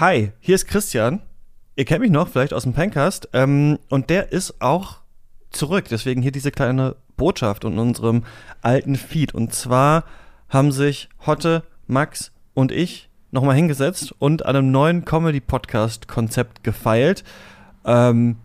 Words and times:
Hi, 0.00 0.30
hier 0.38 0.54
ist 0.54 0.68
Christian. 0.68 1.22
Ihr 1.74 1.84
kennt 1.84 2.02
mich 2.02 2.12
noch, 2.12 2.28
vielleicht 2.28 2.54
aus 2.54 2.62
dem 2.62 2.72
Pencast. 2.72 3.30
Ähm, 3.32 3.80
und 3.88 4.10
der 4.10 4.30
ist 4.30 4.62
auch 4.62 4.98
zurück. 5.50 5.86
Deswegen 5.90 6.22
hier 6.22 6.30
diese 6.30 6.52
kleine 6.52 6.94
Botschaft 7.16 7.64
in 7.64 7.80
unserem 7.80 8.22
alten 8.62 8.94
Feed. 8.94 9.34
Und 9.34 9.52
zwar 9.54 10.04
haben 10.48 10.70
sich 10.70 11.08
Hotte, 11.26 11.64
Max 11.88 12.30
und 12.54 12.70
ich 12.70 13.10
nochmal 13.32 13.56
hingesetzt 13.56 14.14
und 14.20 14.46
an 14.46 14.54
einem 14.54 14.70
neuen 14.70 15.04
Comedy-Podcast-Konzept 15.04 16.62
gefeilt. 16.62 17.24
Ähm, 17.84 18.36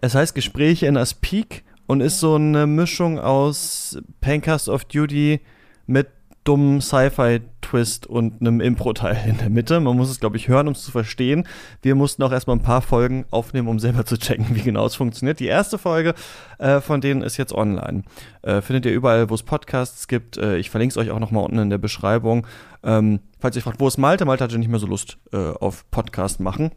es 0.00 0.14
heißt 0.14 0.34
Gespräche 0.34 0.86
in 0.86 0.96
As 0.96 1.12
Peak 1.12 1.62
und 1.86 2.00
ist 2.00 2.20
so 2.20 2.36
eine 2.36 2.66
Mischung 2.66 3.18
aus 3.18 3.98
Pencast 4.22 4.70
of 4.70 4.86
Duty 4.86 5.42
mit 5.86 6.08
dummen 6.44 6.80
Sci-Fi-Twist 6.80 8.06
und 8.06 8.40
einem 8.40 8.60
Impro-Teil 8.60 9.16
in 9.28 9.38
der 9.38 9.50
Mitte. 9.50 9.80
Man 9.80 9.96
muss 9.96 10.10
es, 10.10 10.20
glaube 10.20 10.36
ich, 10.36 10.48
hören, 10.48 10.66
um 10.66 10.72
es 10.72 10.82
zu 10.82 10.90
verstehen. 10.90 11.46
Wir 11.82 11.94
mussten 11.94 12.22
auch 12.22 12.32
erstmal 12.32 12.56
ein 12.56 12.62
paar 12.62 12.82
Folgen 12.82 13.24
aufnehmen, 13.30 13.68
um 13.68 13.78
selber 13.78 14.04
zu 14.04 14.18
checken, 14.18 14.46
wie 14.54 14.62
genau 14.62 14.86
es 14.86 14.94
funktioniert. 14.94 15.40
Die 15.40 15.46
erste 15.46 15.78
Folge 15.78 16.14
äh, 16.58 16.80
von 16.80 17.00
denen 17.00 17.22
ist 17.22 17.36
jetzt 17.36 17.52
online. 17.52 18.02
Äh, 18.42 18.60
findet 18.60 18.86
ihr 18.86 18.92
überall, 18.92 19.30
wo 19.30 19.34
es 19.34 19.42
Podcasts 19.42 20.08
gibt. 20.08 20.36
Äh, 20.36 20.56
ich 20.56 20.70
verlinke 20.70 20.92
es 20.92 20.96
euch 20.96 21.10
auch 21.10 21.20
nochmal 21.20 21.44
unten 21.44 21.58
in 21.58 21.70
der 21.70 21.78
Beschreibung. 21.78 22.46
Ähm, 22.82 23.20
falls 23.38 23.56
ihr 23.56 23.62
fragt, 23.62 23.80
wo 23.80 23.86
ist 23.86 23.98
Malte? 23.98 24.24
Malte 24.24 24.44
hatte 24.44 24.58
nicht 24.58 24.70
mehr 24.70 24.80
so 24.80 24.86
Lust 24.86 25.18
äh, 25.32 25.36
auf 25.36 25.88
Podcast 25.90 26.40
machen. 26.40 26.72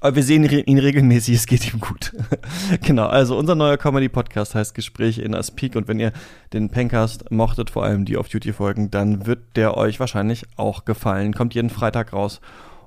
Aber 0.00 0.16
wir 0.16 0.22
sehen 0.22 0.44
ihn 0.44 0.78
regelmäßig, 0.78 1.36
es 1.36 1.46
geht 1.46 1.72
ihm 1.72 1.80
gut. 1.80 2.12
genau, 2.82 3.06
also 3.06 3.36
unser 3.36 3.54
neuer 3.54 3.76
Comedy-Podcast 3.76 4.54
heißt 4.54 4.74
Gespräche 4.74 5.20
in 5.20 5.34
Aspik 5.34 5.76
und 5.76 5.88
wenn 5.88 6.00
ihr 6.00 6.12
den 6.54 6.70
Pencast 6.70 7.30
mochtet, 7.30 7.68
vor 7.68 7.84
allem 7.84 8.06
die 8.06 8.16
Off-Duty-Folgen, 8.16 8.90
dann 8.90 9.26
wird 9.26 9.56
der 9.56 9.76
euch 9.76 10.00
wahrscheinlich 10.00 10.46
auch 10.56 10.86
gefallen. 10.86 11.34
Kommt 11.34 11.54
jeden 11.54 11.68
Freitag 11.68 12.14
raus 12.14 12.40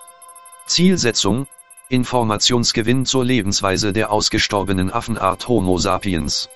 Zielsetzung, 0.67 1.47
Informationsgewinn 1.89 3.06
zur 3.06 3.25
Lebensweise 3.25 3.92
der 3.92 4.11
ausgestorbenen 4.11 4.92
Affenart 4.92 5.47
Homo 5.47 5.78
sapiens. 5.78 6.48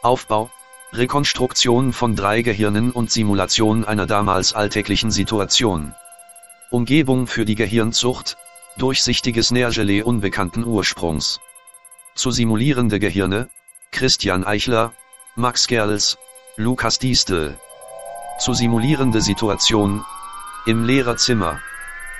Aufbau, 0.00 0.48
Rekonstruktion 0.94 1.92
von 1.92 2.16
drei 2.16 2.40
Gehirnen 2.40 2.90
und 2.90 3.10
Simulation 3.10 3.84
einer 3.84 4.06
damals 4.06 4.54
alltäglichen 4.54 5.10
Situation. 5.10 5.94
Umgebung 6.70 7.26
für 7.26 7.44
die 7.44 7.54
Gehirnzucht, 7.54 8.38
durchsichtiges 8.78 9.50
Nährgelee 9.50 10.00
unbekannten 10.00 10.64
Ursprungs. 10.64 11.38
Zu 12.14 12.30
simulierende 12.30 12.98
Gehirne, 12.98 13.50
Christian 13.92 14.44
Eichler, 14.44 14.92
Max 15.36 15.66
Gerls, 15.66 16.16
Lukas 16.56 16.98
Diestel. 16.98 17.58
Zu 18.38 18.54
simulierende 18.54 19.20
Situation. 19.20 20.04
Im 20.66 20.84
Lehrerzimmer. 20.84 21.60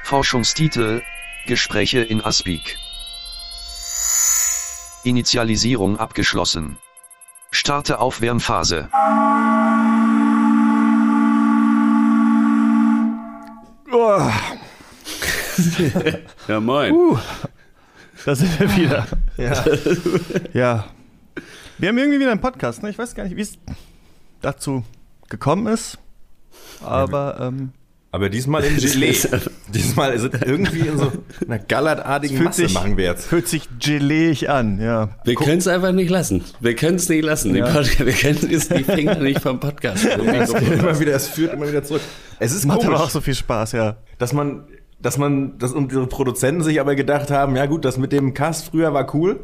Forschungstitel. 0.05 1.03
Gespräche 1.47 2.01
in 2.01 2.23
Aspik. 2.23 2.77
Initialisierung 5.05 5.99
abgeschlossen. 5.99 6.77
Starte 7.51 7.99
Aufwärmphase. 7.99 8.89
Oh, 13.93 14.31
Ja, 16.49 16.61
moin. 16.61 16.93
uh, 16.93 17.19
da 18.25 18.35
sind 18.35 18.59
wir 18.61 18.77
wieder. 18.77 19.07
Ja. 19.37 19.65
ja. 20.53 20.85
Wir 21.81 21.89
haben 21.89 21.97
irgendwie 21.97 22.21
wieder 22.21 22.31
einen 22.31 22.43
Podcast, 22.43 22.83
ne? 22.83 22.91
Ich 22.91 22.99
weiß 22.99 23.15
gar 23.15 23.25
nicht, 23.25 23.37
wie 23.37 23.41
es 23.41 23.55
dazu 24.43 24.85
gekommen 25.31 25.67
ist. 25.67 25.99
Aber 26.85 27.39
ähm, 27.41 27.71
Aber 28.13 28.29
diesmal 28.29 28.65
in 28.65 28.77
Gelee. 28.79 29.17
diesmal 29.73 30.13
ist 30.13 30.25
es 30.25 30.43
irgendwie 30.43 30.81
in 30.81 30.99
so 30.99 31.11
einer 31.47 31.59
gallertartigen 31.59 32.45
Masse 32.45 32.67
sich, 32.67 32.75
machen 32.75 32.99
wir 32.99 33.05
jetzt. 33.07 33.27
fühlt 33.27 33.49
sich 33.49 33.67
geleig 33.79 34.47
an, 34.51 34.79
ja. 34.79 35.09
Wir 35.25 35.37
können 35.37 35.57
es 35.57 35.69
einfach 35.69 35.93
nicht 35.93 36.11
lassen. 36.11 36.45
Wir 36.61 36.77
können 36.77 36.97
es 36.97 37.09
nicht 37.09 37.25
lassen. 37.25 37.55
Ja. 37.57 37.65
Die, 37.65 37.73
Podcast, 37.73 38.05
wir 38.05 38.13
können 38.13 38.53
es 38.53 38.69
die 38.69 38.85
Finger 38.85 39.15
nicht 39.15 39.41
vom 39.41 39.59
Podcast. 39.59 40.05
immer 40.17 41.01
wieder, 41.01 41.15
es 41.15 41.29
führt 41.29 41.55
immer 41.55 41.67
wieder 41.67 41.83
zurück. 41.83 42.03
Es 42.39 42.53
ist 42.53 42.67
Macht 42.67 42.81
aber 42.81 42.89
komisch, 42.89 43.01
auch 43.01 43.11
so 43.11 43.23
viel 43.23 43.35
Spaß, 43.35 43.73
ja. 43.73 43.97
dass 44.19 44.35
man, 44.35 44.65
dass 45.01 45.17
man, 45.17 45.57
dass 45.57 45.73
unsere 45.73 46.07
Produzenten 46.09 46.63
sich 46.63 46.79
aber 46.79 46.95
gedacht 46.95 47.31
haben, 47.31 47.57
ja 47.57 47.65
gut, 47.65 47.87
das 47.87 47.97
mit 47.97 48.13
dem 48.13 48.35
Cast 48.35 48.67
früher 48.67 48.93
war 48.93 49.15
cool. 49.15 49.41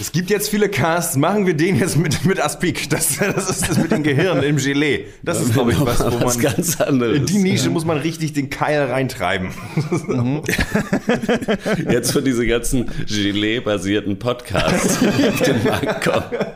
Es 0.00 0.12
gibt 0.12 0.30
jetzt 0.30 0.48
viele 0.48 0.68
Casts, 0.68 1.16
machen 1.16 1.46
wir 1.46 1.54
den 1.54 1.76
jetzt 1.76 1.96
mit, 1.96 2.24
mit 2.24 2.40
Aspik. 2.40 2.88
Das, 2.88 3.16
das 3.18 3.50
ist 3.50 3.68
das 3.68 3.78
mit 3.78 3.90
dem 3.90 4.04
Gehirn 4.04 4.42
im 4.44 4.56
Gelee. 4.56 5.06
Das 5.24 5.40
ist, 5.40 5.52
glaube 5.52 5.72
ich, 5.72 5.80
was, 5.80 6.00
wo 6.00 6.24
was 6.24 6.36
man. 6.36 6.44
ganz 6.44 6.80
anderes. 6.80 7.16
In 7.16 7.26
die 7.26 7.38
Nische 7.38 7.70
muss 7.70 7.84
man 7.84 7.98
richtig 7.98 8.32
den 8.32 8.48
Keil 8.48 8.84
reintreiben. 8.84 9.50
Jetzt 11.90 12.12
für 12.12 12.22
diese 12.22 12.46
ganzen 12.46 12.86
Gelee-basierten 13.06 14.18
Podcasts 14.18 15.00
die 15.00 15.28
auf 15.28 15.40
den 15.42 15.64
Markt 15.64 16.04
kommen. 16.04 16.46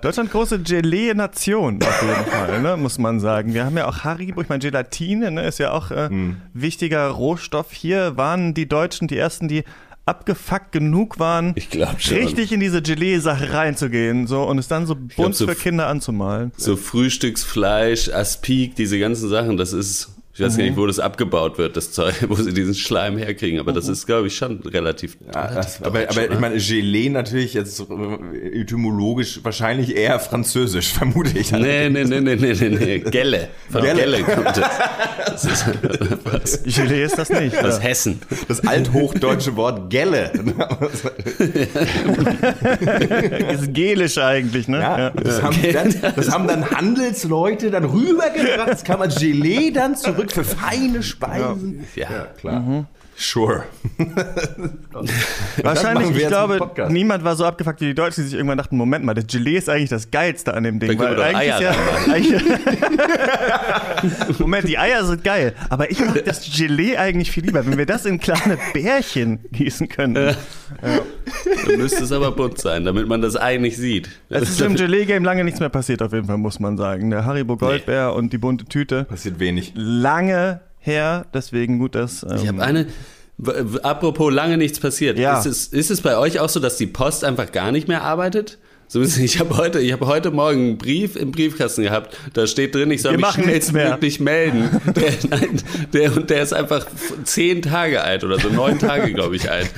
Deutschland 0.00 0.30
große 0.30 0.60
Gelee-Nation 0.60 1.82
auf 1.82 2.02
jeden 2.02 2.30
Fall, 2.30 2.62
ne, 2.62 2.78
muss 2.78 2.96
man 2.96 3.20
sagen. 3.20 3.52
Wir 3.52 3.66
haben 3.66 3.76
ja 3.76 3.86
auch 3.86 4.02
Haribo, 4.02 4.40
ich 4.40 4.48
meine 4.48 4.60
Gelatine, 4.60 5.30
ne, 5.30 5.42
ist 5.42 5.58
ja 5.58 5.72
auch 5.72 5.90
äh, 5.90 6.08
wichtiger 6.54 7.08
Rohstoff. 7.08 7.72
Hier 7.72 8.16
waren 8.16 8.54
die 8.54 8.66
Deutschen 8.66 9.08
die 9.08 9.18
ersten, 9.18 9.46
die 9.46 9.64
abgefuckt 10.08 10.72
genug 10.72 11.18
waren, 11.18 11.52
Ich 11.56 11.68
schon. 11.98 12.16
richtig 12.16 12.52
in 12.52 12.60
diese 12.60 12.82
Gelee-Sache 12.82 13.52
reinzugehen 13.52 14.26
so 14.26 14.42
und 14.42 14.58
es 14.58 14.66
dann 14.68 14.86
so 14.86 14.96
bunt 14.96 15.36
so 15.36 15.46
für 15.46 15.54
Kinder 15.54 15.86
anzumalen. 15.86 16.52
So 16.56 16.76
Frühstücksfleisch, 16.76 18.08
Aspik, 18.08 18.74
diese 18.74 18.98
ganzen 18.98 19.28
Sachen, 19.28 19.56
das 19.56 19.72
ist, 19.72 20.10
ich 20.38 20.44
weiß 20.44 20.56
gar 20.56 20.62
nicht, 20.62 20.76
wo 20.76 20.86
das 20.86 21.00
abgebaut 21.00 21.58
wird, 21.58 21.76
das 21.76 21.90
Zeug, 21.90 22.14
wo 22.28 22.36
sie 22.36 22.54
diesen 22.54 22.74
Schleim 22.74 23.18
herkriegen, 23.18 23.58
aber 23.58 23.72
das 23.72 23.88
ist, 23.88 24.06
glaube 24.06 24.28
ich, 24.28 24.36
schon 24.36 24.60
relativ. 24.60 25.16
Ja, 25.34 25.46
relativ 25.46 25.56
das, 25.56 25.82
aber, 25.82 25.98
deutsch, 25.98 26.16
aber 26.16 26.30
ich 26.32 26.38
meine, 26.38 26.56
Gelee 26.58 27.08
natürlich 27.08 27.54
jetzt 27.54 27.80
äh, 27.80 28.60
etymologisch 28.60 29.40
wahrscheinlich 29.42 29.96
eher 29.96 30.20
französisch, 30.20 30.92
vermute 30.92 31.36
ich. 31.36 31.50
Nee, 31.50 31.88
nee, 31.90 32.04
nee, 32.04 32.20
nee, 32.20 32.36
nee, 32.36 32.54
nee, 32.54 32.68
nee. 32.68 32.98
Gelle. 33.10 33.48
Von 33.68 33.82
Gelle. 33.82 34.00
Gelle, 34.00 34.22
kommt 34.22 34.56
das. 34.56 34.70
Das 35.26 35.44
ist 35.44 35.64
was, 36.24 36.62
Gelee 36.62 37.02
ist 37.02 37.18
das 37.18 37.30
nicht. 37.30 37.58
aus 37.58 37.78
ja. 37.78 37.80
Hessen. 37.80 38.20
Das 38.46 38.60
althochdeutsche 38.60 39.56
Wort 39.56 39.90
Gelle. 39.90 40.30
Das 43.48 43.62
ist 43.62 43.74
gelisch 43.74 44.18
eigentlich, 44.18 44.68
ne? 44.68 44.78
Ja, 44.78 45.10
das, 45.10 45.42
haben 45.42 45.56
dann, 45.72 45.94
das 46.14 46.30
haben 46.30 46.46
dann 46.46 46.70
Handelsleute 46.70 47.70
dann 47.72 47.84
rübergebracht. 47.84 48.68
Das 48.68 48.84
kann 48.84 49.00
man 49.00 49.10
Gelee 49.10 49.72
dann 49.72 49.96
zurück 49.96 50.27
für 50.32 50.44
feine 50.44 51.02
Speisen. 51.02 51.86
Ja. 51.94 52.24
klar. 52.38 52.86
Sure. 53.20 53.64
Wahrscheinlich, 55.62 56.16
ich 56.16 56.28
glaube, 56.28 56.60
niemand 56.88 57.24
war 57.24 57.34
so 57.34 57.44
abgefuckt 57.44 57.80
wie 57.80 57.86
die 57.86 57.94
Deutschen, 57.94 58.22
die 58.22 58.28
sich 58.28 58.38
irgendwann 58.38 58.58
dachten, 58.58 58.76
Moment 58.76 59.04
mal, 59.04 59.14
das 59.14 59.26
Gelee 59.26 59.56
ist 59.56 59.68
eigentlich 59.68 59.90
das 59.90 60.12
Geilste 60.12 60.54
an 60.54 60.62
dem 60.62 60.78
Ding. 60.78 60.96
Können 60.96 61.16
Weil 61.16 61.34
eigentlich 61.34 61.48
ist 61.48 61.56
Eier 61.56 61.72
ja, 61.72 61.76
eigentlich, 62.12 62.44
Moment, 64.38 64.68
die 64.68 64.78
Eier 64.78 65.04
sind 65.04 65.24
geil, 65.24 65.52
aber 65.68 65.90
ich 65.90 65.98
mag 65.98 66.24
das 66.24 66.48
Gelee 66.56 66.96
eigentlich 66.96 67.32
viel 67.32 67.44
lieber, 67.44 67.66
wenn 67.66 67.76
wir 67.76 67.86
das 67.86 68.06
in 68.06 68.20
kleine 68.20 68.56
Bärchen 68.72 69.40
gießen 69.50 69.88
könnten. 69.88 70.36
Dann 70.80 71.00
müsste 71.76 72.04
es 72.04 72.12
aber 72.12 72.30
bunt 72.30 72.58
sein, 72.58 72.84
damit 72.84 73.08
man 73.08 73.20
das 73.20 73.34
Ei 73.34 73.56
nicht 73.56 73.78
sieht. 73.78 74.10
Es 74.28 74.48
ist 74.48 74.60
im 74.60 74.76
Gelee-Game 74.76 75.24
lange 75.24 75.42
nichts 75.42 75.58
mehr 75.58 75.70
passiert, 75.70 76.02
auf 76.02 76.12
jeden 76.12 76.28
Fall, 76.28 76.38
muss 76.38 76.60
man 76.60 76.76
sagen. 76.76 77.10
Der 77.10 77.24
Haribo 77.24 77.56
Goldbär 77.56 78.14
und 78.14 78.32
die 78.32 78.38
bunte 78.38 78.66
Tüte. 78.66 79.02
Passiert 79.04 79.40
wenig. 79.40 79.72
Lange 79.74 80.60
her, 80.88 81.26
deswegen 81.32 81.78
gut, 81.78 81.94
dass. 81.94 82.24
Ähm, 82.24 82.36
Ich 82.42 82.48
habe 82.48 82.62
eine. 82.62 82.86
Apropos 83.84 84.32
lange 84.32 84.56
nichts 84.58 84.80
passiert. 84.80 85.16
Ja. 85.16 85.38
Ist, 85.38 85.46
es, 85.46 85.66
ist 85.68 85.92
es 85.92 86.00
bei 86.00 86.18
euch 86.18 86.40
auch 86.40 86.48
so, 86.48 86.58
dass 86.58 86.76
die 86.76 86.88
Post 86.88 87.22
einfach 87.22 87.52
gar 87.52 87.70
nicht 87.70 87.86
mehr 87.86 88.02
arbeitet? 88.02 88.58
So, 88.90 89.02
ich 89.02 89.38
habe 89.38 89.54
heute, 89.58 89.80
ich 89.80 89.92
habe 89.92 90.06
heute 90.06 90.30
Morgen 90.30 90.60
einen 90.60 90.78
Brief 90.78 91.14
im 91.14 91.30
Briefkasten 91.30 91.82
gehabt. 91.82 92.16
Da 92.32 92.46
steht 92.46 92.74
drin, 92.74 92.90
ich 92.90 93.02
soll 93.02 93.12
Wir 93.12 93.18
mich 93.18 93.28
schnellstmöglich 93.32 94.18
melden. 94.18 94.70
Der, 94.96 95.12
nein, 95.28 95.60
der, 95.92 96.16
und 96.16 96.30
der 96.30 96.42
ist 96.42 96.54
einfach 96.54 96.86
zehn 97.24 97.60
Tage 97.60 98.02
alt 98.02 98.24
oder 98.24 98.40
so 98.40 98.48
neun 98.48 98.78
Tage, 98.78 99.12
glaube 99.12 99.36
ich, 99.36 99.50
alt. 99.50 99.68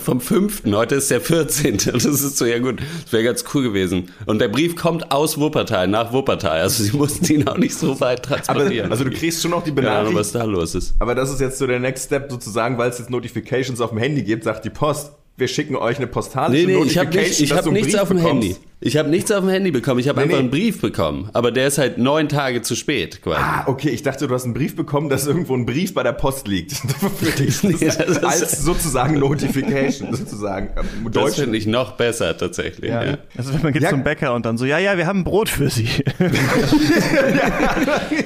Vom 0.00 0.22
fünften. 0.22 0.74
Heute 0.74 0.94
ist 0.94 1.10
der 1.10 1.20
14. 1.20 1.72
Und 1.74 1.86
das 1.96 2.06
ist 2.06 2.38
so, 2.38 2.46
ja 2.46 2.58
gut, 2.58 2.80
das 3.04 3.12
wäre 3.12 3.24
ganz 3.24 3.44
cool 3.52 3.62
gewesen. 3.62 4.08
Und 4.24 4.40
der 4.40 4.48
Brief 4.48 4.74
kommt 4.74 5.12
aus 5.12 5.36
Wuppertal, 5.38 5.86
nach 5.86 6.14
Wuppertal. 6.14 6.60
Also 6.62 6.82
sie 6.82 6.96
mussten 6.96 7.30
ihn 7.30 7.46
auch 7.46 7.58
nicht 7.58 7.74
so 7.74 8.00
weit 8.00 8.26
Aber 8.26 8.36
transportieren. 8.36 8.90
also 8.90 9.04
du 9.04 9.10
kriegst 9.10 9.42
schon 9.42 9.50
noch 9.50 9.64
die 9.64 9.70
Benachrichtigung. 9.72 10.18
was 10.18 10.32
da 10.32 10.44
los 10.44 10.74
ist. 10.74 10.94
Aber 10.98 11.14
das 11.14 11.30
ist 11.30 11.40
jetzt 11.42 11.58
so 11.58 11.66
der 11.66 11.78
Next 11.78 12.06
Step 12.06 12.30
sozusagen, 12.30 12.78
weil 12.78 12.88
es 12.88 12.98
jetzt 12.98 13.10
Notifications 13.10 13.82
auf 13.82 13.90
dem 13.90 13.98
Handy 13.98 14.22
gibt, 14.22 14.44
sagt 14.44 14.64
die 14.64 14.70
Post, 14.70 15.12
wir 15.36 15.48
schicken 15.48 15.76
euch 15.76 15.98
eine 15.98 16.06
postalische 16.06 16.66
Nee, 16.66 16.76
nee, 16.76 16.84
ich 16.84 16.98
habe 16.98 17.16
nicht, 17.16 17.40
ich 17.40 17.52
hab 17.52 17.66
nichts 17.66 17.94
auf 17.94 18.08
dem 18.08 18.18
bekommst. 18.18 18.44
Handy. 18.44 18.56
Ich 18.78 18.98
habe 18.98 19.08
nichts 19.08 19.32
auf 19.32 19.40
dem 19.40 19.48
Handy 19.48 19.70
bekommen, 19.70 20.00
ich 20.00 20.08
habe 20.08 20.18
Nee, 20.18 20.24
einfach 20.24 20.36
nee. 20.36 20.40
einen 20.42 20.50
Brief 20.50 20.82
bekommen. 20.82 21.30
Aber 21.32 21.50
der 21.50 21.66
ist 21.66 21.78
halt 21.78 21.96
neun 21.96 22.28
Tage 22.28 22.60
zu 22.60 22.76
spät 22.76 23.22
quasi. 23.22 23.40
Ah, 23.42 23.62
okay, 23.68 23.88
ich 23.88 24.02
dachte, 24.02 24.26
du 24.28 24.34
hast 24.34 24.44
einen 24.44 24.52
Brief 24.52 24.76
bekommen, 24.76 25.08
dass 25.08 25.26
irgendwo 25.26 25.54
ein 25.54 25.64
Brief 25.64 25.94
bei 25.94 26.02
der 26.02 26.12
Post 26.12 26.46
liegt. 26.46 26.72
Für 27.18 27.30
dich. 27.30 27.62
Nee, 27.62 27.72
das 27.80 27.96
ist- 27.96 28.22
Als 28.22 28.62
sozusagen 28.62 29.18
Notification, 29.18 30.14
sozusagen. 30.14 30.68
Ähm, 30.76 30.84
das 31.04 31.12
Deutsch. 31.12 31.36
finde 31.36 31.56
ich 31.56 31.66
noch 31.66 31.92
besser 31.92 32.36
tatsächlich. 32.36 32.90
Ja. 32.90 33.02
Ja. 33.02 33.16
Also 33.38 33.54
wenn 33.54 33.62
man 33.62 33.72
geht 33.72 33.80
Ja. 33.82 33.88
zum 33.88 34.04
Bäcker 34.04 34.34
und 34.34 34.44
dann 34.44 34.58
so, 34.58 34.66
ja, 34.66 34.78
ja, 34.78 34.98
wir 34.98 35.06
haben 35.06 35.20
ein 35.20 35.24
Brot 35.24 35.48
für 35.48 35.70
Sie. 35.70 35.88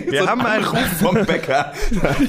wir 0.08 0.22
so 0.22 0.26
haben 0.28 0.40
ein, 0.40 0.64
Anruf 0.64 0.80
vom 1.00 1.14
Bäcker. 1.26 1.72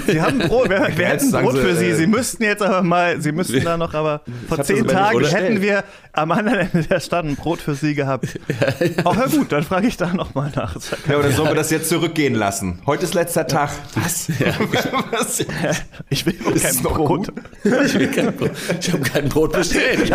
Sie 0.08 0.22
haben 0.22 0.38
Brot, 0.40 0.70
wir, 0.70 0.90
wir 0.96 1.06
hätten 1.08 1.32
Brot 1.32 1.58
für 1.58 1.76
Sie. 1.76 1.88
äh, 1.88 1.96
Sie 1.96 2.06
müssten 2.08 2.44
jetzt 2.44 2.62
aber 2.62 2.84
mal, 2.84 3.20
Sie 3.20 3.32
müssten 3.32 3.64
da 3.64 3.78
noch, 3.78 3.94
aber 3.96 4.22
vor 4.48 4.62
zehn 4.64 4.86
Tagen 4.88 5.26
hätten 5.26 5.62
wir 5.62 5.84
am 6.14 6.32
anderen 6.32 6.60
Ende 6.60 6.84
der 6.84 7.00
Stadt 7.00 7.26
ein 7.26 7.36
Brot 7.36 7.62
für 7.62 7.76
Sie 7.76 7.96
gehabt. 7.96 8.40
Auch 9.04 9.16
ja 9.16 9.28
gut, 9.28 9.52
dann 9.52 9.64
frage 9.64 9.88
ich 9.88 9.98
da 9.98 10.14
nochmal 10.14 10.52
nach. 10.56 10.76
Ja 10.76 11.14
Ja, 11.14 11.18
oder 11.20 11.32
sollen 11.32 11.50
wir 11.50 11.56
das 11.56 11.72
jetzt 11.72 11.90
zurückgehen 11.90 12.36
lassen? 12.36 12.82
Heute 12.86 13.04
ist 13.06 13.14
letzter 13.14 13.48
Tag. 13.48 13.72
Was? 13.96 14.30
Was? 15.12 15.46
Ich 16.10 16.26
will 16.26 16.36
Ist 16.54 16.66
kein 16.66 16.84
Brot. 16.84 17.08
gut? 17.08 17.34
Ich, 17.64 17.94
will 17.94 18.12
kein 18.12 18.36
Brot. 18.36 18.52
ich 18.80 18.92
habe 18.92 19.04
kein 19.04 19.30
Brot 19.30 19.54
bestellt. 19.54 20.12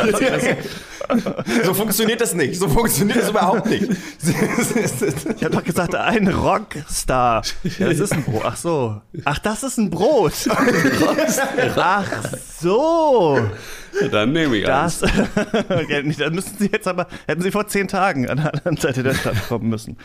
So 1.64 1.72
funktioniert 1.72 2.20
das 2.20 2.34
nicht. 2.34 2.58
So 2.60 2.69
funktioniert 2.69 3.19
das 3.22 3.31
überhaupt 3.31 3.66
nicht. 3.66 3.88
Ich 5.37 5.44
habe 5.44 5.56
doch 5.56 5.64
gesagt, 5.64 5.94
ein 5.94 6.28
Rockstar. 6.28 7.42
Ja, 7.78 7.88
das 7.88 8.00
ist 8.00 8.12
ein 8.12 8.25
Brot. 8.25 8.42
Ach 8.44 8.56
so. 8.56 9.00
Ach, 9.25 9.38
das 9.38 9.62
ist 9.62 9.78
ein 9.78 9.88
Brot. 9.88 10.32
Ach 11.76 12.04
so. 12.60 13.38
Dann 14.10 14.32
nehme 14.32 14.56
ich. 14.56 14.64
Das. 14.64 15.00
ja, 15.88 16.02
nicht, 16.02 16.20
dann 16.20 16.34
müssten 16.34 16.56
Sie 16.58 16.70
jetzt 16.72 16.87
aber, 16.88 17.06
hätten 17.26 17.43
Sie 17.43 17.50
vor 17.50 17.66
zehn 17.66 17.88
Tagen 17.88 18.28
an 18.28 18.38
der 18.38 18.54
anderen 18.54 18.76
Seite 18.76 19.02
der 19.02 19.14
Stadt 19.14 19.48
kommen 19.48 19.69
müssen. 19.69 19.96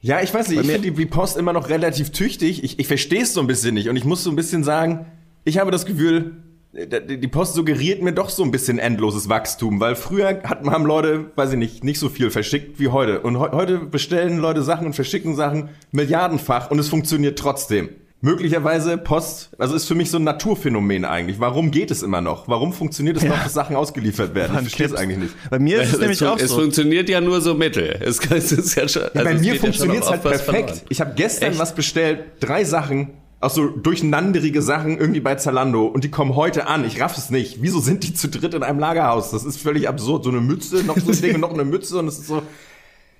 Ja, 0.00 0.20
ich 0.20 0.32
weiß 0.32 0.48
nicht, 0.48 0.60
ich 0.60 0.66
finde 0.70 0.92
die, 0.92 1.06
Post 1.06 1.36
immer 1.36 1.52
noch 1.52 1.68
relativ 1.68 2.10
tüchtig. 2.10 2.62
Ich, 2.62 2.78
ich 2.78 2.86
verstehe 2.86 3.22
es 3.22 3.34
so 3.34 3.40
ein 3.40 3.46
bisschen 3.46 3.74
nicht 3.74 3.88
und 3.88 3.96
ich 3.96 4.04
muss 4.04 4.22
so 4.22 4.30
ein 4.30 4.36
bisschen 4.36 4.62
sagen, 4.62 5.06
ich 5.44 5.58
habe 5.58 5.70
das 5.70 5.86
Gefühl, 5.86 6.36
die 6.72 7.28
Post 7.28 7.54
suggeriert 7.54 8.02
mir 8.02 8.12
doch 8.12 8.28
so 8.28 8.44
ein 8.44 8.50
bisschen 8.50 8.78
endloses 8.78 9.28
Wachstum, 9.28 9.80
weil 9.80 9.96
früher 9.96 10.42
hat, 10.44 10.64
haben 10.64 10.84
Leute, 10.86 11.32
weiß 11.34 11.52
ich 11.52 11.58
nicht, 11.58 11.82
nicht 11.82 11.98
so 11.98 12.08
viel 12.08 12.30
verschickt 12.30 12.78
wie 12.78 12.88
heute. 12.88 13.20
Und 13.20 13.38
heu- 13.38 13.50
heute 13.52 13.78
bestellen 13.78 14.38
Leute 14.38 14.62
Sachen 14.62 14.86
und 14.86 14.92
verschicken 14.92 15.34
Sachen 15.34 15.70
milliardenfach 15.90 16.70
und 16.70 16.78
es 16.78 16.88
funktioniert 16.88 17.38
trotzdem. 17.38 17.88
Möglicherweise 18.20 18.98
Post, 18.98 19.50
also 19.58 19.76
ist 19.76 19.86
für 19.86 19.94
mich 19.94 20.10
so 20.10 20.18
ein 20.18 20.24
Naturphänomen 20.24 21.04
eigentlich. 21.04 21.38
Warum 21.38 21.70
geht 21.70 21.92
es 21.92 22.02
immer 22.02 22.20
noch? 22.20 22.48
Warum 22.48 22.72
funktioniert 22.72 23.16
es 23.16 23.22
noch, 23.22 23.40
dass 23.40 23.52
Sachen 23.54 23.76
ausgeliefert 23.76 24.34
werden? 24.34 24.54
Ich 24.56 24.60
verstehe 24.62 24.86
es 24.86 24.94
eigentlich 24.94 25.18
nicht. 25.18 25.34
Bei 25.50 25.60
mir 25.60 25.80
ist 25.80 25.88
es, 25.90 25.94
Es, 25.94 26.00
nämlich 26.00 26.24
auch 26.24 26.36
es 26.36 26.48
so. 26.50 26.58
funktioniert 26.58 27.08
ja 27.08 27.20
nur 27.20 27.40
so 27.40 27.54
mittel. 27.54 27.96
Es, 28.02 28.18
es 28.30 28.50
ist 28.50 28.74
ja 28.74 28.88
schon, 28.88 29.02
Ja, 29.02 29.08
also 29.14 29.24
bei 29.24 29.32
es 29.34 29.40
mir 29.40 29.52
geht 29.52 29.54
ja 29.54 29.60
funktioniert 29.60 30.02
es 30.02 30.10
halt 30.10 30.22
perfekt. 30.22 30.44
verloren. 30.70 30.80
Ich 30.88 31.00
habe 31.00 31.12
gestern 31.14 31.50
Echt? 31.52 31.60
was 31.60 31.74
bestellt, 31.76 32.24
drei 32.40 32.64
Sachen, 32.64 33.10
auch 33.40 33.50
so 33.50 33.68
durcheinanderige 33.68 34.62
Sachen 34.62 34.98
irgendwie 34.98 35.20
bei 35.20 35.36
Zalando 35.36 35.86
und 35.86 36.02
die 36.02 36.10
kommen 36.10 36.34
heute 36.34 36.66
an. 36.66 36.84
Ich 36.84 37.00
raff 37.00 37.16
es 37.16 37.30
nicht. 37.30 37.58
Wieso 37.62 37.78
sind 37.78 38.02
die 38.02 38.14
zu 38.14 38.26
dritt 38.28 38.52
in 38.52 38.64
einem 38.64 38.80
Lagerhaus? 38.80 39.30
Das 39.30 39.44
ist 39.44 39.60
völlig 39.60 39.88
absurd. 39.88 40.24
So 40.24 40.30
eine 40.30 40.40
Mütze, 40.40 40.82
noch 40.82 40.98
so 40.98 41.12
ein 41.12 41.20
Ding 41.20 41.36
und 41.36 41.42
noch 41.42 41.54
eine 41.54 41.64
Mütze 41.64 41.96
und 42.00 42.08
es 42.08 42.18
ist 42.18 42.26
so. 42.26 42.42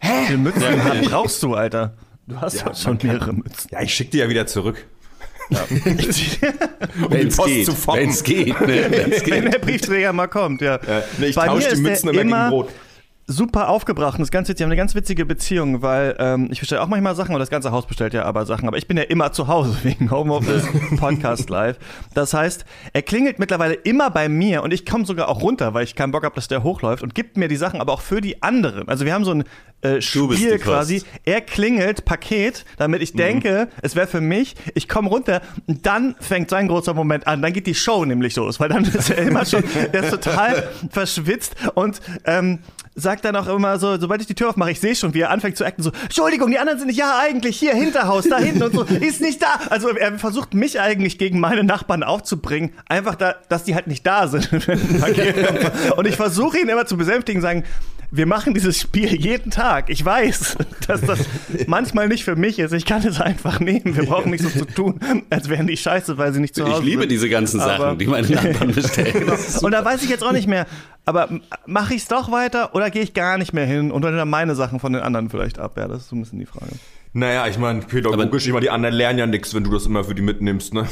Wie 0.01 0.27
viele 0.27 0.39
Mützen 0.39 0.63
brauchst 1.05 1.41
du, 1.45 1.55
Alter? 1.55 1.95
Du 2.29 2.39
hast 2.39 2.61
ja, 2.61 2.75
schon 2.75 2.99
mehrere 3.03 3.33
Mützen. 3.33 3.71
Ja, 3.73 3.81
ich 3.81 3.95
schick 3.95 4.11
die 4.11 4.19
ja 4.19 4.29
wieder 4.29 4.47
zurück. 4.47 4.85
um 5.51 5.57
Wenn's 7.11 7.37
die 7.37 7.37
Post 7.37 7.49
geht, 7.49 7.65
zu 7.67 7.75
foppen. 7.75 8.01
wenn's 8.03 8.23
geht, 8.23 8.61
ne? 8.61 8.67
Wenn's 8.91 9.27
Wenn 9.27 9.45
geht. 9.45 9.55
der 9.55 9.59
Briefträger 9.61 10.13
mal 10.13 10.27
kommt, 10.27 10.61
ja. 10.61 10.79
Ja, 10.87 11.03
nee, 11.17 11.27
ich 11.27 11.37
Bei 11.37 11.47
tausche 11.47 11.75
die 11.75 11.81
Mützen 11.81 12.11
immer 12.11 12.19
gegen 12.19 12.29
immer 12.29 12.51
Brot. 12.51 12.69
Super 13.31 13.69
aufgebracht 13.69 14.15
und 14.15 14.21
das 14.21 14.29
ist 14.29 14.33
ganz 14.33 14.49
witzig. 14.49 14.61
Wir 14.61 14.65
haben 14.65 14.73
eine 14.73 14.79
ganz 14.79 14.95
witzige 14.95 15.27
Beziehung, 15.27 15.83
weil 15.83 16.17
ähm, 16.19 16.49
ich 16.51 16.61
bestelle 16.61 16.81
auch 16.81 16.89
manchmal 16.89 17.15
Sachen 17.15 17.35
und 17.35 17.41
das 17.41 17.51
ganze 17.51 17.71
Haus 17.71 17.87
bestellt 17.87 18.15
ja 18.15 18.25
aber 18.25 18.47
Sachen. 18.47 18.67
Aber 18.67 18.79
ich 18.79 18.89
bin 18.89 18.97
ja 18.97 19.03
immer 19.03 19.33
zu 19.33 19.49
Hause 19.49 19.77
wegen 19.83 20.11
Homeoffice, 20.11 20.67
Podcast 20.97 21.51
live. 21.51 21.79
Das 22.15 22.33
heißt, 22.33 22.65
er 22.95 23.03
klingelt 23.03 23.39
mittlerweile 23.39 23.75
immer 23.75 24.11
bei 24.11 24.31
mir 24.31 24.63
und 24.63 24.73
ich 24.73 24.87
komme 24.87 25.05
sogar 25.05 25.29
auch 25.29 25.43
runter, 25.43 25.75
weil 25.75 25.85
ich 25.85 25.95
keinen 25.95 26.11
Bock 26.11 26.25
habe, 26.25 26.35
dass 26.35 26.49
der 26.49 26.63
hochläuft 26.63 27.03
und 27.03 27.15
gibt 27.15 27.37
mir 27.37 27.49
die 27.49 27.57
Sachen 27.57 27.83
aber 27.83 27.93
auch 27.93 28.01
für 28.01 28.23
die 28.23 28.43
anderen. 28.43 28.89
Also 28.89 29.05
wir 29.05 29.13
haben 29.13 29.25
so 29.25 29.33
ein 29.33 29.45
äh, 29.83 30.01
Spiel 30.01 30.35
die 30.35 30.59
quasi. 30.59 31.03
Er 31.25 31.43
klingelt 31.43 32.07
Paket, 32.07 32.65
damit 32.79 33.03
ich 33.03 33.13
denke, 33.13 33.69
es 33.83 33.95
wäre 33.95 34.07
für 34.07 34.23
mich. 34.23 34.57
Ich 34.75 34.89
komme 34.89 35.09
runter 35.09 35.43
und 35.67 35.87
dann 35.87 36.17
fängt 36.19 36.51
sein 36.51 36.67
großer 36.67 36.95
Moment 36.95 37.27
an. 37.27 37.43
Dann 37.43 37.53
geht 37.53 37.67
die 37.67 37.75
Show 37.75 38.05
nämlich 38.05 38.35
los, 38.37 38.59
weil 38.59 38.71
dann 38.71 38.85
ist 38.85 39.11
er 39.11 39.19
immer 39.19 39.45
schon, 39.45 39.63
der 39.93 40.05
ist 40.05 40.11
total 40.11 40.69
verschwitzt 40.91 41.55
und 41.75 42.01
ähm, 42.25 42.61
sagt 42.99 43.18
dann 43.21 43.37
auch 43.37 43.47
immer 43.49 43.79
so, 43.79 43.99
sobald 43.99 44.21
ich 44.21 44.27
die 44.27 44.35
Tür 44.35 44.51
aufmache, 44.51 44.71
ich 44.71 44.81
sehe 44.81 44.95
schon, 44.95 45.15
wie 45.15 45.21
er 45.21 45.31
anfängt 45.31 45.57
zu 45.57 45.65
acten, 45.65 45.83
so, 45.83 45.91
Entschuldigung, 46.03 46.51
die 46.51 46.59
anderen 46.59 46.79
sind 46.79 46.89
nicht, 46.89 46.99
ja 46.99 47.19
eigentlich, 47.21 47.59
hier, 47.59 47.75
Hinterhaus, 47.75 48.29
da 48.29 48.39
hinten 48.39 48.63
und 48.63 48.75
so, 48.75 48.83
ist 49.01 49.21
nicht 49.21 49.43
da. 49.43 49.61
Also 49.71 49.89
er 49.91 50.19
versucht 50.19 50.55
mich 50.55 50.81
eigentlich 50.81 51.19
gegen 51.19 51.41
meine 51.41 51.65
Nachbarn 51.65 52.03
aufzubringen, 52.03 52.73
einfach 52.89 53.15
da, 53.15 53.35
dass 53.49 53.65
die 53.65 53.75
halt 53.75 53.87
nicht 53.87 54.07
da 54.07 54.29
sind. 54.29 54.49
und 55.97 56.07
ich 56.07 56.17
versuche 56.17 56.59
ihn 56.59 56.69
immer 56.69 56.87
zu 56.87 56.97
besänftigen, 56.97 57.43
sagen, 57.43 57.65
wir 58.11 58.25
machen 58.25 58.55
dieses 58.55 58.81
Spiel 58.81 59.15
jeden 59.15 59.51
Tag. 59.51 59.91
Ich 59.91 60.03
weiß, 60.03 60.57
dass 60.87 61.03
das 61.03 61.19
manchmal 61.67 62.09
nicht 62.09 62.25
für 62.25 62.37
mich 62.37 62.59
ist. 62.59 62.73
Ich 62.73 62.87
kann 62.87 63.05
es 63.07 63.21
einfach 63.21 63.61
nehmen. 63.61 63.97
Wir 63.97 64.07
brauchen 64.07 64.31
nicht 64.31 64.43
so 64.43 64.49
zu 64.49 64.65
tun, 64.65 64.99
als 65.29 65.51
wären 65.51 65.67
die 65.67 65.77
scheiße, 65.77 66.17
weil 66.17 66.33
sie 66.33 66.41
nicht 66.41 66.55
zu 66.55 66.65
Hause 66.67 66.81
Ich 66.81 66.87
liebe 66.87 67.03
sind. 67.03 67.13
diese 67.13 67.29
ganzen 67.29 67.61
Sachen, 67.61 67.85
Aber- 67.85 67.97
die 67.97 68.07
meine 68.07 68.27
Nachbarn 68.27 68.73
bestellen. 68.73 69.31
Und 69.61 69.73
da 69.73 69.85
weiß 69.85 70.03
ich 70.03 70.09
jetzt 70.09 70.25
auch 70.25 70.33
nicht 70.33 70.47
mehr, 70.49 70.67
aber 71.05 71.29
mache 71.67 71.95
ich 71.95 72.03
es 72.03 72.09
doch 72.09 72.33
weiter 72.33 72.75
oder 72.75 72.89
gehe 72.91 73.03
ich 73.03 73.08
gar 73.15 73.39
nicht 73.39 73.53
mehr 73.53 73.67
hin 73.67 73.91
und 73.91 74.03
dann 74.03 74.29
meine 74.29 74.55
Sachen 74.55 74.81
von 74.81 74.93
den 74.93 75.03
anderen 75.03 75.31
vielleicht 75.31 75.59
ab? 75.59 75.77
Ja, 75.77 75.89
das 75.89 76.03
ist 76.03 76.09
so 76.09 76.17
ein 76.17 76.21
bisschen 76.21 76.39
die 76.39 76.47
Frage. 76.47 76.73
Naja, 77.13 77.47
ich 77.47 77.59
meine, 77.59 77.81
pädagogisch, 77.81 78.47
ich 78.47 78.53
meine, 78.53 78.63
die 78.63 78.71
anderen 78.71 78.95
lernen 78.95 79.19
ja 79.19 79.27
nichts, 79.27 79.55
wenn 79.55 79.65
du 79.65 79.71
das 79.71 79.87
immer 79.87 80.05
für 80.05 80.15
die 80.15 80.23
mitnimmst, 80.23 80.75
ne? 80.75 80.87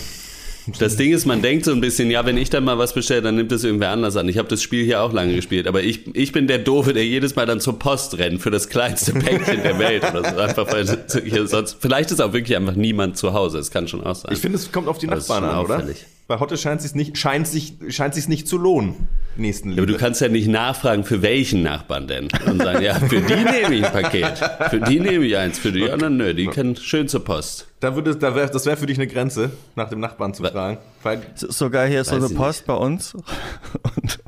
Das 0.81 0.97
Ding 0.97 1.13
ist, 1.13 1.27
man 1.27 1.43
denkt 1.43 1.65
so 1.65 1.71
ein 1.71 1.81
bisschen, 1.81 2.11
ja, 2.11 2.27
wenn 2.27 2.37
ich 2.37 2.51
dann 2.51 2.65
mal 2.65 2.77
was 2.77 2.93
bestelle, 2.93 3.23
dann 3.23 3.37
nimmt 3.37 3.53
das 3.53 3.63
irgendwer 3.63 3.91
anders 3.91 4.17
an. 4.17 4.29
Ich 4.29 4.37
habe 4.37 4.49
das 4.49 4.63
Spiel 4.63 4.85
hier 4.85 5.01
auch 5.01 5.13
lange 5.13 5.35
gespielt, 5.35 5.69
aber 5.69 5.83
ich, 5.83 6.15
ich 6.17 6.33
bin 6.33 6.49
der 6.49 6.59
Doofe, 6.59 6.93
der 6.93 7.07
jedes 7.07 7.37
Mal 7.37 7.47
dann 7.47 7.61
zur 7.61 7.79
Post 7.79 8.19
rennt 8.19 8.43
für 8.43 8.51
das 8.51 8.69
kleinste 8.69 9.13
Päckchen 9.13 9.63
der 9.63 9.79
Welt 9.79 10.03
oder 10.03 10.29
so. 10.29 10.41
Einfach 10.41 10.67
weil 10.73 10.87
hier 11.25 11.47
sonst, 11.47 11.77
vielleicht 11.81 12.11
ist 12.11 12.21
auch 12.21 12.33
wirklich 12.33 12.57
einfach 12.57 12.75
niemand 12.75 13.17
zu 13.17 13.33
Hause. 13.33 13.59
Es 13.59 13.71
kann 13.71 13.87
schon 13.87 14.03
auch 14.03 14.17
sein. 14.17 14.33
Ich 14.33 14.41
finde, 14.41 14.59
es 14.59 14.73
kommt 14.73 14.89
auf 14.89 14.99
die 14.99 15.07
es 15.07 15.29
Nachbarn 15.29 15.45
an, 15.45 15.65
oder? 15.65 15.77
auffällig. 15.77 16.05
Bei 16.27 16.41
Hotte 16.41 16.57
scheint 16.57 16.81
es 16.81 16.97
nicht, 16.97 17.17
scheint 17.17 17.47
sich, 17.47 17.75
scheint 17.91 18.15
sich 18.15 18.27
nicht 18.27 18.49
zu 18.49 18.59
lohnen. 18.59 19.07
Nächstenliebe. 19.39 19.83
aber 19.83 19.91
du 19.91 19.99
kannst 19.99 20.21
ja 20.21 20.29
nicht 20.29 20.49
nachfragen, 20.49 21.05
für 21.05 21.23
welchen 21.23 21.63
Nachbarn 21.63 22.07
denn? 22.07 22.29
Und 22.47 22.63
sagen, 22.63 22.83
ja, 22.83 22.95
für 22.95 23.21
die 23.21 23.35
nehme 23.35 23.75
ich 23.75 23.85
ein 23.85 23.93
Paket. 23.93 24.39
Für 24.71 24.81
die 24.81 25.01
nehme 25.01 25.25
ich 25.25 25.37
eins, 25.37 25.59
für 25.59 25.73
die 25.73 25.91
anderen 25.91 26.17
nö, 26.17 26.35
die 26.35 26.47
können 26.47 26.77
schön 26.77 27.09
zur 27.09 27.25
Post. 27.25 27.67
da 27.81 27.95
würde, 27.95 28.17
da 28.17 28.35
wär, 28.35 28.47
das 28.47 28.67
wäre 28.67 28.77
für 28.77 28.87
dich 28.87 28.99
eine 28.99 29.07
Grenze, 29.07 29.51
nach 29.75 29.89
dem 29.89 30.01
Nachbarn 30.01 30.35
zu 30.35 30.43
fragen. 30.43 30.79
Weil, 31.03 31.23
sogar 31.35 31.87
hier 31.87 32.03
ist 32.03 32.09
so 32.09 32.17
eine 32.17 32.29
Post 32.29 32.67
bei 32.67 32.75
uns 32.75 33.15
und 33.97 34.19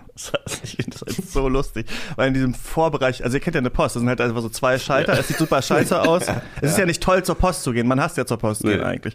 so 1.39 1.49
lustig, 1.49 1.87
weil 2.17 2.29
in 2.29 2.35
diesem 2.35 2.55
Vorbereich, 2.55 3.23
also 3.23 3.37
ihr 3.37 3.41
kennt 3.41 3.55
ja 3.55 3.61
eine 3.61 3.71
Post, 3.71 3.95
das 3.97 4.01
sind 4.01 4.09
halt 4.09 4.21
einfach 4.21 4.43
so 4.43 4.49
zwei 4.49 4.79
Schalter, 4.79 5.19
es 5.19 5.29
sieht 5.29 5.39
super 5.39 5.63
scheiße 5.63 6.01
aus. 6.09 6.25
Es 6.61 6.73
ist 6.73 6.79
ja 6.79 6.87
nicht 6.87 7.03
toll 7.03 7.23
zur 7.23 7.37
Post 7.37 7.63
zu 7.63 7.73
gehen, 7.73 7.87
man 7.87 8.01
hasst 8.01 8.17
ja 8.17 8.27
zur 8.27 8.39
Post 8.39 8.63
zu 8.63 8.67
Nee. 8.67 8.75
gehen 8.75 8.85
eigentlich. 8.85 9.15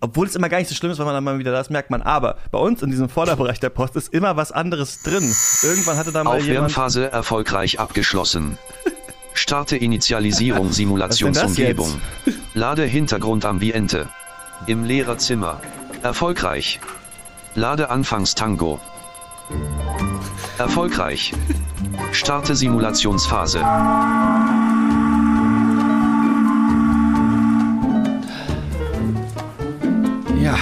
Obwohl 0.00 0.26
es 0.26 0.34
immer 0.34 0.48
gar 0.48 0.58
nicht 0.58 0.68
so 0.68 0.74
schlimm 0.74 0.90
ist, 0.92 0.98
wenn 0.98 1.06
man 1.06 1.14
dann 1.14 1.24
mal 1.24 1.38
wieder 1.38 1.52
das 1.52 1.68
merkt 1.70 1.90
man, 1.90 2.00
aber 2.02 2.38
bei 2.50 2.58
uns 2.58 2.82
in 2.82 2.90
diesem 2.90 3.08
Vorderbereich 3.08 3.60
der 3.60 3.70
Post 3.70 3.96
ist 3.96 4.12
immer 4.14 4.36
was 4.36 4.52
anderes 4.52 5.02
drin. 5.02 5.30
Irgendwann 5.62 5.96
hatte 5.98 6.12
da 6.12 6.24
mal 6.24 6.40
jemand 6.40 6.66
Aufwärmphase 6.66 7.10
erfolgreich 7.10 7.78
abgeschlossen. 7.80 8.58
Starte 9.34 9.76
Initialisierung 9.76 10.72
Simulationsumgebung. 10.72 12.00
Lade 12.54 12.84
Hintergrundambiente. 12.84 14.08
Im 14.66 14.84
Lehrerzimmer. 14.84 15.60
Erfolgreich. 16.02 16.80
Lade 17.54 17.90
Anfangstango. 17.90 18.80
Erfolgreich. 20.58 21.32
Starte 22.12 22.54
Simulationsphase. 22.54 23.60
Ja, 30.40 30.56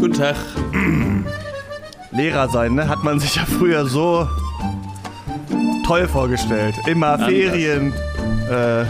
Guten 0.00 0.14
Tag. 0.14 0.36
Lehrer 2.12 2.48
sein, 2.48 2.74
ne? 2.74 2.88
Hat 2.88 3.02
man 3.04 3.18
sich 3.20 3.36
ja 3.36 3.44
früher 3.44 3.86
so 3.86 4.28
toll 5.86 6.06
vorgestellt. 6.08 6.74
Immer 6.86 7.18
Ferien, 7.18 7.92
äh, 8.50 8.84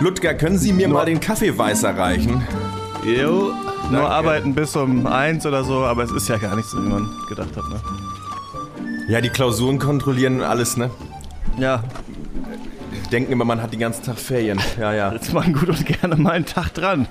Ludger, 0.00 0.34
können 0.34 0.58
Sie 0.58 0.72
mir 0.72 0.88
mal 0.88 1.04
den 1.04 1.20
Kaffeeweißer 1.20 1.96
reichen? 1.96 2.42
Jo. 3.04 3.52
Nur 3.90 4.02
Danke. 4.02 4.14
arbeiten 4.14 4.54
bis 4.54 4.76
um 4.76 5.06
eins 5.06 5.44
oder 5.46 5.64
so, 5.64 5.84
aber 5.84 6.04
es 6.04 6.12
ist 6.12 6.28
ja 6.28 6.36
gar 6.36 6.56
nicht 6.56 6.68
so, 6.68 6.82
wie 6.82 6.88
man 6.88 7.10
gedacht 7.28 7.56
hat, 7.56 7.68
ne? 7.68 7.80
Ja, 9.08 9.20
die 9.20 9.30
Klausuren 9.30 9.78
kontrollieren 9.78 10.42
alles, 10.42 10.76
ne? 10.76 10.90
Ja, 11.58 11.82
Denken 13.12 13.32
immer, 13.32 13.44
man 13.44 13.60
hat 13.60 13.72
den 13.72 13.80
ganzen 13.80 14.04
Tag 14.04 14.18
Ferien. 14.18 14.60
Ja, 14.78 14.92
ja. 14.94 15.12
jetzt 15.14 15.32
mal 15.32 15.50
gut 15.52 15.68
und 15.68 15.84
gerne 15.84 16.14
mal 16.16 16.32
einen 16.32 16.46
Tag 16.46 16.74
dran. 16.74 17.08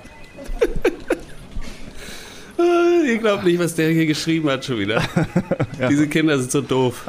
Ihr 3.06 3.18
glaubt 3.18 3.44
nicht, 3.44 3.60
was 3.60 3.76
der 3.76 3.90
hier 3.90 4.06
geschrieben 4.06 4.50
hat 4.50 4.64
schon 4.66 4.80
wieder. 4.80 5.02
Diese 5.90 6.08
Kinder 6.08 6.38
sind 6.38 6.52
so 6.52 6.62
doof. 6.62 7.06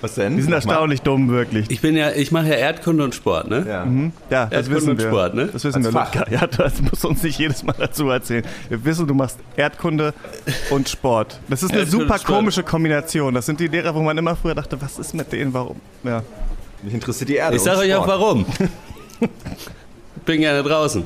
Was 0.00 0.14
denn? 0.14 0.36
Die 0.36 0.42
sind 0.42 0.50
Mach 0.50 0.64
mal. 0.64 0.72
erstaunlich 0.72 1.02
dumm, 1.02 1.30
wirklich. 1.30 1.70
Ich 1.70 1.80
bin 1.80 1.96
ja, 1.96 2.10
ich 2.10 2.30
mache 2.30 2.48
ja 2.48 2.54
Erdkunde 2.54 3.02
und 3.04 3.14
Sport, 3.14 3.48
ne? 3.48 3.64
Ja. 3.66 3.86
Ja, 4.30 4.46
das 4.46 4.68
Erdkunde 4.68 4.76
wissen 4.76 4.90
und 4.90 4.98
wir. 4.98 5.08
Sport, 5.08 5.34
ne? 5.34 5.46
Das 5.46 5.64
wissen 5.64 5.76
Als 5.76 5.86
wir, 5.86 5.92
Fach. 5.92 6.30
Ja, 6.30 6.46
das 6.46 6.82
musst 6.82 7.04
du 7.04 7.08
uns 7.08 7.22
nicht 7.22 7.38
jedes 7.38 7.62
Mal 7.62 7.74
dazu 7.78 8.08
erzählen. 8.10 8.44
Wir 8.68 8.84
wissen, 8.84 9.06
du 9.06 9.14
machst 9.14 9.38
Erdkunde 9.56 10.12
und 10.70 10.88
Sport. 10.88 11.40
Das 11.48 11.62
ist 11.62 11.70
eine 11.70 11.80
Erdkunde 11.80 12.04
super 12.04 12.14
und 12.14 12.24
komische 12.24 12.62
Kombination. 12.62 13.32
Das 13.34 13.46
sind 13.46 13.58
die 13.58 13.68
Lehrer, 13.68 13.94
wo 13.94 14.02
man 14.02 14.16
immer 14.18 14.36
früher 14.36 14.54
dachte, 14.54 14.80
was 14.80 14.98
ist 14.98 15.14
mit 15.14 15.32
denen, 15.32 15.54
warum? 15.54 15.80
Ja. 16.04 16.22
Mich 16.82 16.92
interessiert 16.92 17.30
die 17.30 17.36
Erde. 17.36 17.56
Ich 17.56 17.62
sage 17.62 17.78
und 17.78 17.84
euch 17.86 17.94
auch 17.94 18.06
warum. 18.06 18.44
bin 20.26 20.40
gerne 20.40 20.62
draußen. 20.62 21.04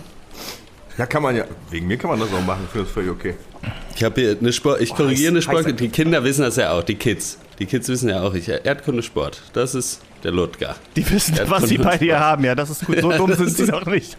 Ja, 0.98 1.06
kann 1.06 1.22
man 1.22 1.36
ja. 1.36 1.44
Wegen 1.70 1.86
mir 1.86 1.96
kann 1.96 2.10
man 2.10 2.18
das 2.18 2.28
auch 2.32 2.44
machen. 2.44 2.62
Ich 2.64 2.70
finde 2.70 2.84
das 2.86 2.92
völlig 2.92 3.10
okay. 3.10 3.34
Ich 4.00 4.04
habe 4.04 4.18
hier 4.18 4.34
eine 4.40 4.50
Sport, 4.50 4.80
ich 4.80 4.94
korrigiere 4.94 5.30
eine 5.30 5.42
Sport. 5.42 5.78
Die 5.78 5.90
Kinder 5.90 6.24
wissen 6.24 6.40
das 6.40 6.56
ja 6.56 6.72
auch, 6.72 6.82
die 6.82 6.94
Kids. 6.94 7.36
Die 7.58 7.66
Kids 7.66 7.86
wissen 7.86 8.08
ja 8.08 8.22
auch, 8.22 8.32
ich 8.32 8.48
Erdkunde 8.48 9.02
Sport. 9.02 9.42
Das 9.52 9.74
ist 9.74 10.00
der 10.24 10.32
Ludger. 10.32 10.74
Die 10.96 11.10
wissen, 11.10 11.36
Erdkunde 11.36 11.62
was 11.62 11.68
sie 11.68 11.76
bei 11.76 11.98
dir 11.98 12.18
haben. 12.18 12.42
Ja, 12.42 12.54
das 12.54 12.70
ist 12.70 12.86
gut. 12.86 12.98
So 12.98 13.12
dumm 13.12 13.34
sind 13.36 13.50
sie 13.50 13.66
doch 13.66 13.84
nicht. 13.84 14.16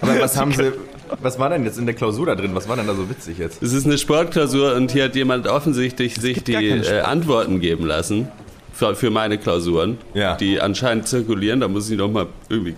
Aber 0.00 0.18
was 0.18 0.38
haben 0.38 0.52
sie. 0.52 0.72
Was 1.20 1.38
war 1.38 1.50
denn 1.50 1.62
jetzt 1.66 1.76
in 1.78 1.84
der 1.84 1.94
Klausur 1.94 2.24
da 2.24 2.34
drin? 2.34 2.54
Was 2.54 2.66
war 2.70 2.76
denn 2.76 2.86
da 2.86 2.94
so 2.94 3.10
witzig 3.10 3.36
jetzt? 3.36 3.62
Es 3.62 3.74
ist 3.74 3.84
eine 3.84 3.98
Sportklausur 3.98 4.76
und 4.76 4.90
hier 4.92 5.04
hat 5.04 5.14
jemand 5.14 5.46
offensichtlich 5.46 6.14
sich 6.14 6.42
die 6.42 6.54
äh. 6.54 7.00
Antworten 7.00 7.60
geben 7.60 7.84
lassen. 7.84 8.28
Für, 8.72 8.94
für 8.94 9.10
meine 9.10 9.36
Klausuren, 9.36 9.98
Ja. 10.14 10.36
die 10.38 10.58
anscheinend 10.58 11.06
zirkulieren. 11.06 11.60
Da 11.60 11.68
muss 11.68 11.90
ich 11.90 11.98
noch 11.98 12.10
mal 12.10 12.28
irgendwie 12.48 12.74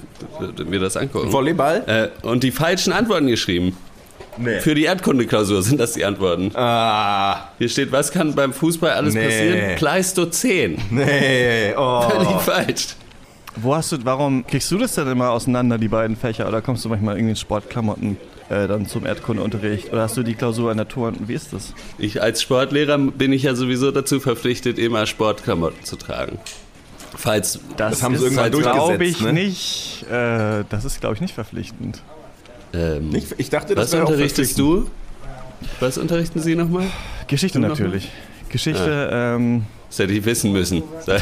mir 0.66 0.80
das 0.80 0.96
angucken. 0.96 1.30
Volleyball? 1.32 1.84
Äh, 1.86 2.26
und 2.26 2.42
die 2.42 2.50
falschen 2.50 2.92
Antworten 2.92 3.28
geschrieben. 3.28 3.76
Nee. 4.36 4.60
Für 4.60 4.74
die 4.74 4.84
Erdkunde-Klausur 4.84 5.62
sind 5.62 5.78
das 5.78 5.92
die 5.92 6.04
Antworten. 6.04 6.50
Ah, 6.56 7.48
Hier 7.58 7.68
steht, 7.68 7.92
was 7.92 8.10
kann 8.12 8.34
beim 8.34 8.52
Fußball 8.52 8.90
alles 8.90 9.14
Nee. 9.14 9.24
passieren? 9.24 9.76
Pleistozän. 9.76 10.78
nee. 10.90 11.72
Oh. 11.76 12.02
Völlig 12.08 12.40
falsch. 12.42 12.86
Wo 13.56 13.74
hast 13.74 13.92
du, 13.92 13.98
warum 14.04 14.44
kriegst 14.46 14.70
du 14.72 14.78
das 14.78 14.94
denn 14.96 15.06
immer 15.06 15.30
auseinander, 15.30 15.78
die 15.78 15.86
beiden 15.88 16.16
Fächer? 16.16 16.48
Oder 16.48 16.60
kommst 16.60 16.84
du 16.84 16.88
manchmal 16.88 17.14
irgendwie 17.16 17.30
in 17.30 17.36
Sportklamotten 17.36 18.16
äh, 18.48 18.66
dann 18.66 18.86
zum 18.86 19.06
Erdkundeunterricht? 19.06 19.92
Oder 19.92 20.02
hast 20.02 20.16
du 20.16 20.24
die 20.24 20.34
Klausur 20.34 20.72
in 20.72 20.76
der 20.78 20.88
Tour? 20.88 21.12
Wie 21.20 21.34
ist 21.34 21.52
das? 21.52 21.72
Ich 21.98 22.20
als 22.20 22.42
Sportlehrer 22.42 22.98
bin 22.98 23.32
ich 23.32 23.44
ja 23.44 23.54
sowieso 23.54 23.92
dazu 23.92 24.18
verpflichtet, 24.18 24.78
immer 24.78 25.06
Sportklamotten 25.06 25.84
zu 25.84 25.94
tragen. 25.94 26.38
Falls 27.16 27.60
Das 27.76 28.02
haben 28.02 28.16
sie 28.16 28.24
irgendwann 28.24 28.50
glaube 28.50 28.98
durchgesetzt, 28.98 29.20
ich 29.20 29.24
ne? 29.24 29.32
nicht. 29.32 30.04
Äh, 30.10 30.64
das 30.68 30.84
ist, 30.84 31.00
glaube 31.00 31.14
ich, 31.14 31.20
nicht 31.20 31.34
verpflichtend. 31.34 32.02
Ähm, 32.74 33.08
Nicht, 33.10 33.34
ich 33.38 33.50
dachte, 33.50 33.74
das 33.74 33.92
was 33.92 34.00
unterrichtest 34.00 34.58
du? 34.58 34.88
Was 35.80 35.98
unterrichten 35.98 36.40
Sie 36.40 36.56
nochmal? 36.56 36.86
Geschichte 37.28 37.58
Du 37.58 37.62
noch 37.62 37.70
natürlich. 37.70 38.10
Geschichte, 38.48 39.10
ähm, 39.12 39.64
Das 39.88 39.98
hätte 40.00 40.12
ich 40.12 40.24
wissen 40.24 40.52
müssen. 40.52 40.82
ja, 41.06 41.16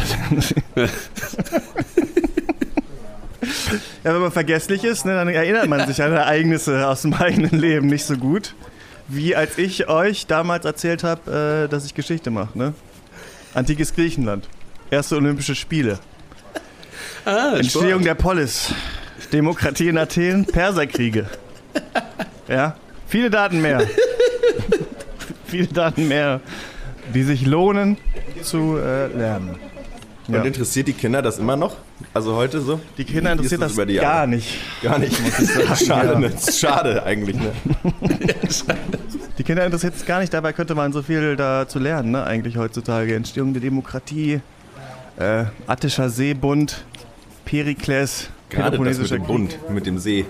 wenn 4.02 4.20
man 4.20 4.32
vergesslich 4.32 4.84
ist, 4.84 5.04
ne, 5.04 5.14
dann 5.14 5.28
erinnert 5.28 5.68
man 5.68 5.86
sich 5.86 6.02
an 6.02 6.12
Ereignisse 6.12 6.86
aus 6.86 7.02
dem 7.02 7.14
eigenen 7.14 7.58
Leben 7.58 7.86
nicht 7.86 8.04
so 8.04 8.16
gut. 8.16 8.54
Wie 9.08 9.36
als 9.36 9.58
ich 9.58 9.88
euch 9.88 10.26
damals 10.26 10.64
erzählt 10.64 11.04
habe, 11.04 11.64
äh, 11.66 11.68
dass 11.70 11.84
ich 11.84 11.94
Geschichte 11.94 12.30
mache. 12.30 12.56
Ne? 12.56 12.74
Antikes 13.54 13.94
Griechenland. 13.94 14.48
Erste 14.90 15.16
Olympische 15.16 15.54
Spiele. 15.54 15.98
ah, 17.24 17.54
Entstehung 17.56 18.02
der 18.02 18.14
Polis. 18.14 18.72
Demokratie 19.32 19.88
in 19.88 19.98
Athen. 19.98 20.44
Perserkriege. 20.44 21.26
Ja, 22.48 22.76
viele 23.06 23.30
Daten 23.30 23.60
mehr. 23.62 23.82
viele 25.46 25.66
Daten 25.68 26.08
mehr, 26.08 26.40
die 27.14 27.22
sich 27.22 27.46
lohnen 27.46 27.96
zu 28.42 28.76
äh, 28.78 29.06
lernen. 29.08 29.56
Und 30.28 30.34
Ja. 30.34 30.42
interessiert 30.42 30.86
die 30.88 30.92
Kinder 30.92 31.20
das 31.20 31.38
immer 31.38 31.56
noch? 31.56 31.76
Also 32.14 32.34
heute 32.36 32.60
so? 32.60 32.80
Die 32.96 33.04
Kinder 33.04 33.32
interessiert 33.32 33.60
das 33.62 33.72
die 33.74 33.76
gar 33.76 33.86
Jahre? 34.14 34.28
nicht. 34.28 34.56
Gar 34.82 34.98
nicht, 34.98 35.20
muss 35.20 35.38
ich 35.38 35.48
sagen. 35.48 35.76
Schade, 35.86 36.12
Ja. 36.12 36.18
ne? 36.18 36.30
Das 36.30 36.58
Schade 36.58 37.02
eigentlich, 37.04 37.36
ne? 37.36 37.52
Die 39.38 39.44
Kinder 39.44 39.64
interessiert 39.64 39.94
es 39.96 40.04
gar 40.04 40.20
nicht, 40.20 40.32
dabei 40.34 40.52
könnte 40.52 40.74
man 40.74 40.92
so 40.92 41.02
viel 41.02 41.36
da 41.36 41.66
zu 41.66 41.78
lernen, 41.78 42.10
ne? 42.12 42.24
eigentlich 42.24 42.56
heutzutage. 42.58 43.14
Entstehung 43.14 43.52
der 43.54 43.62
Demokratie, 43.62 44.40
äh, 45.18 45.44
Attischer 45.66 46.10
Seebund, 46.10 46.84
Perikles, 47.44 48.28
Gerade 48.50 48.78
das 48.78 48.98
mit 48.98 49.10
dem 49.10 49.18
Krieg. 49.18 49.26
Bund, 49.26 49.58
mit 49.70 49.86
dem 49.86 49.98
See. 49.98 50.26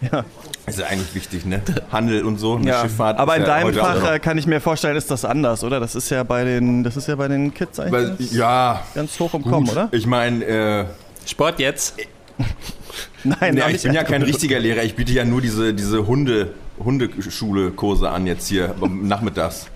Ja. 0.00 0.24
Ist 0.66 0.78
ja 0.78 0.86
eigentlich 0.86 1.14
wichtig, 1.14 1.44
ne? 1.44 1.62
Handel 1.90 2.24
und 2.24 2.38
so, 2.38 2.58
ne? 2.58 2.68
Ja, 2.68 2.82
Schifffahrt. 2.82 3.18
aber 3.18 3.36
in 3.36 3.42
ja 3.42 3.48
deinem 3.48 3.74
Fach 3.74 4.12
äh, 4.12 4.18
kann 4.18 4.38
ich 4.38 4.46
mir 4.46 4.60
vorstellen, 4.60 4.96
ist 4.96 5.10
das 5.10 5.24
anders, 5.24 5.64
oder? 5.64 5.80
Das 5.80 5.94
ist 5.94 6.10
ja 6.10 6.22
bei 6.22 6.44
den, 6.44 6.84
das 6.84 6.96
ist 6.96 7.08
ja 7.08 7.16
bei 7.16 7.28
den 7.28 7.52
Kids 7.54 7.80
eigentlich 7.80 7.92
Weil, 7.92 8.08
ganz, 8.16 8.32
ja, 8.32 8.82
ganz 8.94 9.18
hoch 9.18 9.34
im 9.34 9.42
Kommen, 9.42 9.68
oder? 9.68 9.88
ich 9.92 10.06
meine, 10.06 10.44
äh, 10.44 10.84
Sport 11.26 11.58
jetzt. 11.58 11.96
Nein, 13.24 13.56
ja, 13.56 13.66
auch 13.66 13.70
ich 13.70 13.82
bin 13.82 13.92
ja 13.92 14.04
kein 14.04 14.22
richtiger 14.22 14.58
Lehrer. 14.58 14.84
Ich 14.84 14.94
biete 14.94 15.12
ja 15.12 15.24
nur 15.24 15.40
diese, 15.40 15.74
diese 15.74 16.06
Hunde, 16.06 16.52
Hundeschule-Kurse 16.78 18.08
an 18.10 18.26
jetzt 18.26 18.48
hier 18.48 18.74
nachmittags. 18.88 19.66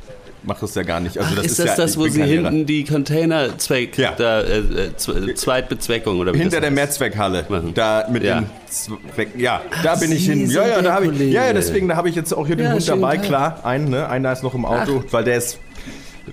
Mach 0.45 0.59
das 0.59 0.75
ja 0.75 0.83
gar 0.83 0.99
nicht. 0.99 1.17
Also 1.19 1.31
Ach, 1.33 1.37
das 1.37 1.45
ist, 1.47 1.53
ist, 1.53 1.59
das 1.61 1.67
ja, 1.69 1.77
das, 1.77 1.97
wo 1.97 2.09
Sie 2.09 2.21
Lehrer. 2.23 2.49
hinten 2.51 2.67
die 2.67 2.83
Container 2.85 3.57
Zweck, 3.59 3.97
Ja. 3.97 4.13
da, 4.17 4.41
äh, 4.41 4.59
äh, 4.59 5.35
Zweitbezweckung 5.35 6.19
oder 6.19 6.35
wie 6.35 6.39
Hinter 6.39 6.61
der? 6.61 6.71
Mehrzweckhalle, 6.73 7.45
Machen. 7.49 7.73
da 7.75 8.07
mit 8.11 8.25
Ja. 8.25 8.41
den 8.41 8.51
Zweck, 8.69 9.29
ja, 9.37 9.63
da 9.85 9.95
bin 9.95 10.11
ich 10.11 10.27
hin. 10.27 10.51
Ja, 10.51 10.67
ja, 10.67 10.83
da 10.83 10.95
habe 10.95 11.07
ich, 11.07 11.19
ja, 11.33 11.47
ja, 11.47 11.53
deswegen, 11.53 11.87
da 11.89 11.97
habe 11.97 12.09
ich 12.09 12.17
jetzt 12.17 12.33
auch 12.33 12.47
hier 12.47 12.57
den 12.57 12.67
Ja, 12.67 12.73
Hund 12.73 12.89
dabei, 12.89 13.17
Tag. 13.19 13.27
klar, 13.27 13.61
einen, 13.65 13.91
ne, 13.91 14.09
einer 14.09 14.33
ist 14.33 14.43
noch 14.43 14.55
im 14.55 14.65
Auto, 14.65 15.05
weil 15.13 15.23
der 15.25 15.37
ist, 15.37 15.59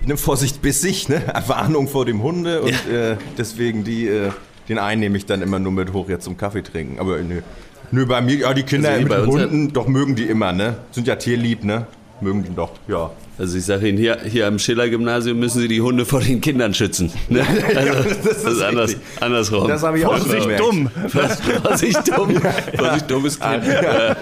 ne, 0.04 0.16
Vorsicht 0.16 0.60
bissig, 0.60 1.08
ne, 1.08 1.22
Warnung 1.46 1.86
vor 1.86 2.04
dem 2.04 2.22
Hunde 2.22 2.62
und 2.62 2.72
äh, 2.92 3.16
deswegen 3.38 3.84
die, 3.84 4.08
äh, 4.08 4.30
den 4.68 4.78
einen 4.78 5.00
nehme 5.00 5.16
ich 5.18 5.26
dann 5.26 5.40
immer 5.42 5.58
nur 5.60 5.72
mit 5.72 5.92
hoch 5.92 6.08
jetzt 6.08 6.24
zum 6.24 6.36
Kaffee 6.36 6.62
trinken, 6.62 6.98
aber 6.98 7.18
nö, 7.18 7.42
nö, 7.92 8.06
bei 8.06 8.20
mir, 8.20 8.36
ja, 8.38 8.54
die 8.54 8.64
Kinder 8.64 8.88
Also 8.90 9.00
mit 9.02 9.08
bei 9.10 9.16
den 9.20 9.26
Hunden, 9.30 9.72
doch 9.72 9.86
mögen 9.86 10.16
die 10.16 10.24
immer, 10.24 10.52
ne, 10.52 10.78
sind 10.90 11.06
ja 11.06 11.14
tierlieb, 11.14 11.62
ne, 11.62 11.86
mögen 12.20 12.42
die 12.42 12.54
doch, 12.54 12.72
ja. 12.88 13.10
Also 13.40 13.56
ich 13.56 13.64
sage 13.64 13.88
Ihnen, 13.88 13.96
hier, 13.96 14.18
hier 14.22 14.46
am 14.46 14.58
Schiller-Gymnasium 14.58 15.38
müssen 15.38 15.62
Sie 15.62 15.68
die 15.68 15.80
Hunde 15.80 16.04
vor 16.04 16.20
den 16.20 16.42
Kindern 16.42 16.74
schützen. 16.74 17.10
Ne? 17.30 17.42
Also, 17.74 17.92
das 18.22 18.36
ist, 18.36 18.46
ist 18.46 18.62
anders, 18.62 18.96
andersrum. 19.18 19.66
Das 19.66 19.82
habe 19.82 19.98
ich 19.98 20.04
auch 20.04 20.18
Vorsicht, 20.18 20.42
gemerkt. 20.42 20.60
dumm. 20.60 20.90
Vorsicht 21.08 22.18
dumm. 22.18 22.34
Vorsicht 22.76 23.10
dummes 23.10 23.40
Kind. 23.40 23.64
Ja, 23.66 24.16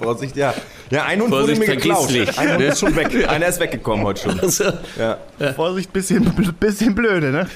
Vorsicht, 0.00 0.36
ja. 0.36 0.54
Ja, 0.90 1.04
ein 1.04 1.20
Hund 1.20 1.28
Vorsicht, 1.30 1.60
wurde 1.60 1.68
mir 1.70 1.76
geklaut. 1.76 2.10
vergisslich. 2.10 2.38
Ein 2.38 2.52
Hund 2.54 2.60
ist 2.62 2.80
schon 2.80 2.96
weg. 2.96 3.28
Einer 3.28 3.48
ist 3.48 3.60
weggekommen 3.60 4.06
heute 4.06 4.22
schon. 4.22 4.40
Also, 4.40 4.64
Ja. 4.98 5.18
Vorsicht, 5.54 5.92
bisschen, 5.92 6.32
bisschen 6.58 6.94
blöde, 6.94 7.30
ne? 7.30 7.46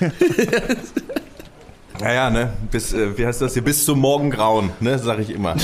Ja, 2.00 2.12
ja, 2.12 2.30
ne? 2.30 2.52
Bis, 2.70 2.92
äh, 2.92 3.16
wie 3.16 3.24
heißt 3.24 3.40
das 3.42 3.52
hier? 3.52 3.62
Bis 3.62 3.84
zum 3.84 4.00
Morgengrauen, 4.00 4.70
ne? 4.80 4.98
Sag 4.98 5.20
ich 5.20 5.30
immer. 5.30 5.54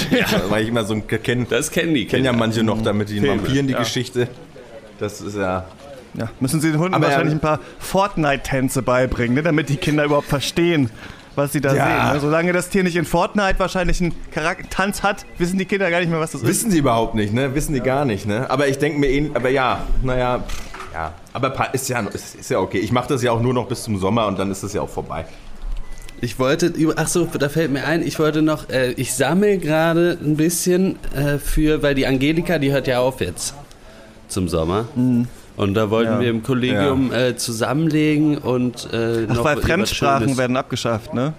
Weil 0.48 0.62
ich 0.62 0.68
immer 0.68 0.84
so 0.84 0.94
ein 0.94 1.06
kenn, 1.06 1.46
das 1.48 1.70
kennen 1.70 1.94
die 1.94 2.06
kennen 2.06 2.24
ja 2.24 2.32
manche 2.32 2.62
noch 2.62 2.80
damit 2.82 3.08
die 3.08 3.18
Filme, 3.20 3.42
Vampiren 3.42 3.66
die 3.66 3.72
ja. 3.72 3.80
Geschichte. 3.80 4.28
Das 4.98 5.20
ist 5.20 5.36
ja. 5.36 5.64
Ja, 6.14 6.30
müssen 6.40 6.60
sie 6.60 6.72
den 6.72 6.80
Hunden 6.80 6.94
Aber 6.94 7.04
ja- 7.04 7.10
wahrscheinlich 7.12 7.34
ein 7.34 7.40
paar 7.40 7.60
Fortnite-Tänze 7.78 8.82
beibringen, 8.82 9.34
ne, 9.34 9.42
damit 9.42 9.68
die 9.68 9.76
Kinder 9.76 10.04
überhaupt 10.04 10.26
verstehen, 10.26 10.90
was 11.36 11.52
sie 11.52 11.60
da 11.60 11.74
Ja. 11.74 11.84
sehen. 12.06 12.14
Ne? 12.14 12.20
Solange 12.20 12.52
das 12.52 12.70
Tier 12.70 12.82
nicht 12.82 12.96
in 12.96 13.04
Fortnite 13.04 13.58
wahrscheinlich 13.58 14.00
einen 14.00 14.14
Charakter 14.32 14.68
Tanz 14.70 15.02
hat, 15.02 15.26
wissen 15.36 15.58
die 15.58 15.66
Kinder 15.66 15.90
gar 15.90 16.00
nicht 16.00 16.10
mehr, 16.10 16.18
was 16.18 16.32
das 16.32 16.40
ist. 16.42 16.48
Wissen 16.48 16.70
sie 16.70 16.78
überhaupt 16.78 17.14
nicht, 17.14 17.32
ne? 17.34 17.54
Wissen 17.54 17.74
die 17.74 17.80
gar 17.80 18.04
nicht, 18.04 18.26
ne? 18.26 18.50
Aber 18.50 18.66
ich 18.68 18.78
denke 18.78 18.98
mir 18.98 19.08
eh, 19.10 19.30
aber 19.34 19.50
ja, 19.50 19.84
naja, 20.02 20.42
ja. 20.94 21.12
Aber 21.34 21.68
ist 21.74 21.88
ja, 21.88 22.00
ist, 22.00 22.34
ist 22.34 22.50
ja 22.50 22.58
okay. 22.58 22.78
Ich 22.78 22.90
mache 22.90 23.08
das 23.08 23.22
ja 23.22 23.30
auch 23.30 23.40
nur 23.42 23.52
noch 23.54 23.68
bis 23.68 23.82
zum 23.84 23.98
Sommer 23.98 24.26
und 24.26 24.38
dann 24.38 24.50
ist 24.50 24.62
das 24.64 24.72
ja 24.72 24.80
auch 24.80 24.88
vorbei. 24.88 25.26
Ich 26.20 26.40
wollte, 26.40 26.72
ach 26.96 27.06
so, 27.06 27.26
da 27.26 27.48
fällt 27.48 27.70
mir 27.70 27.84
ein, 27.84 28.02
ich 28.02 28.18
wollte 28.18 28.42
noch, 28.42 28.68
äh, 28.70 28.90
ich 28.92 29.14
sammle 29.14 29.58
gerade 29.58 30.18
ein 30.20 30.36
bisschen 30.36 30.96
äh, 31.14 31.38
für, 31.38 31.82
weil 31.82 31.94
die 31.94 32.06
Angelika, 32.08 32.58
die 32.58 32.72
hört 32.72 32.88
ja 32.88 32.98
auf 32.98 33.20
jetzt 33.20 33.54
zum 34.28 34.48
Sommer. 34.48 34.86
Und 35.56 35.74
da 35.74 35.90
wollten 35.90 36.12
Ja. 36.12 36.20
wir 36.20 36.30
im 36.30 36.42
Kollegium 36.42 37.12
äh, 37.12 37.36
zusammenlegen 37.36 38.38
und 38.38 38.88
äh, 38.92 39.26
Ach, 39.28 39.34
noch 39.34 39.44
weil 39.44 39.56
Fremdsprachen 39.60 40.36
werden 40.38 40.56
abgeschafft, 40.56 41.14
ne? 41.14 41.32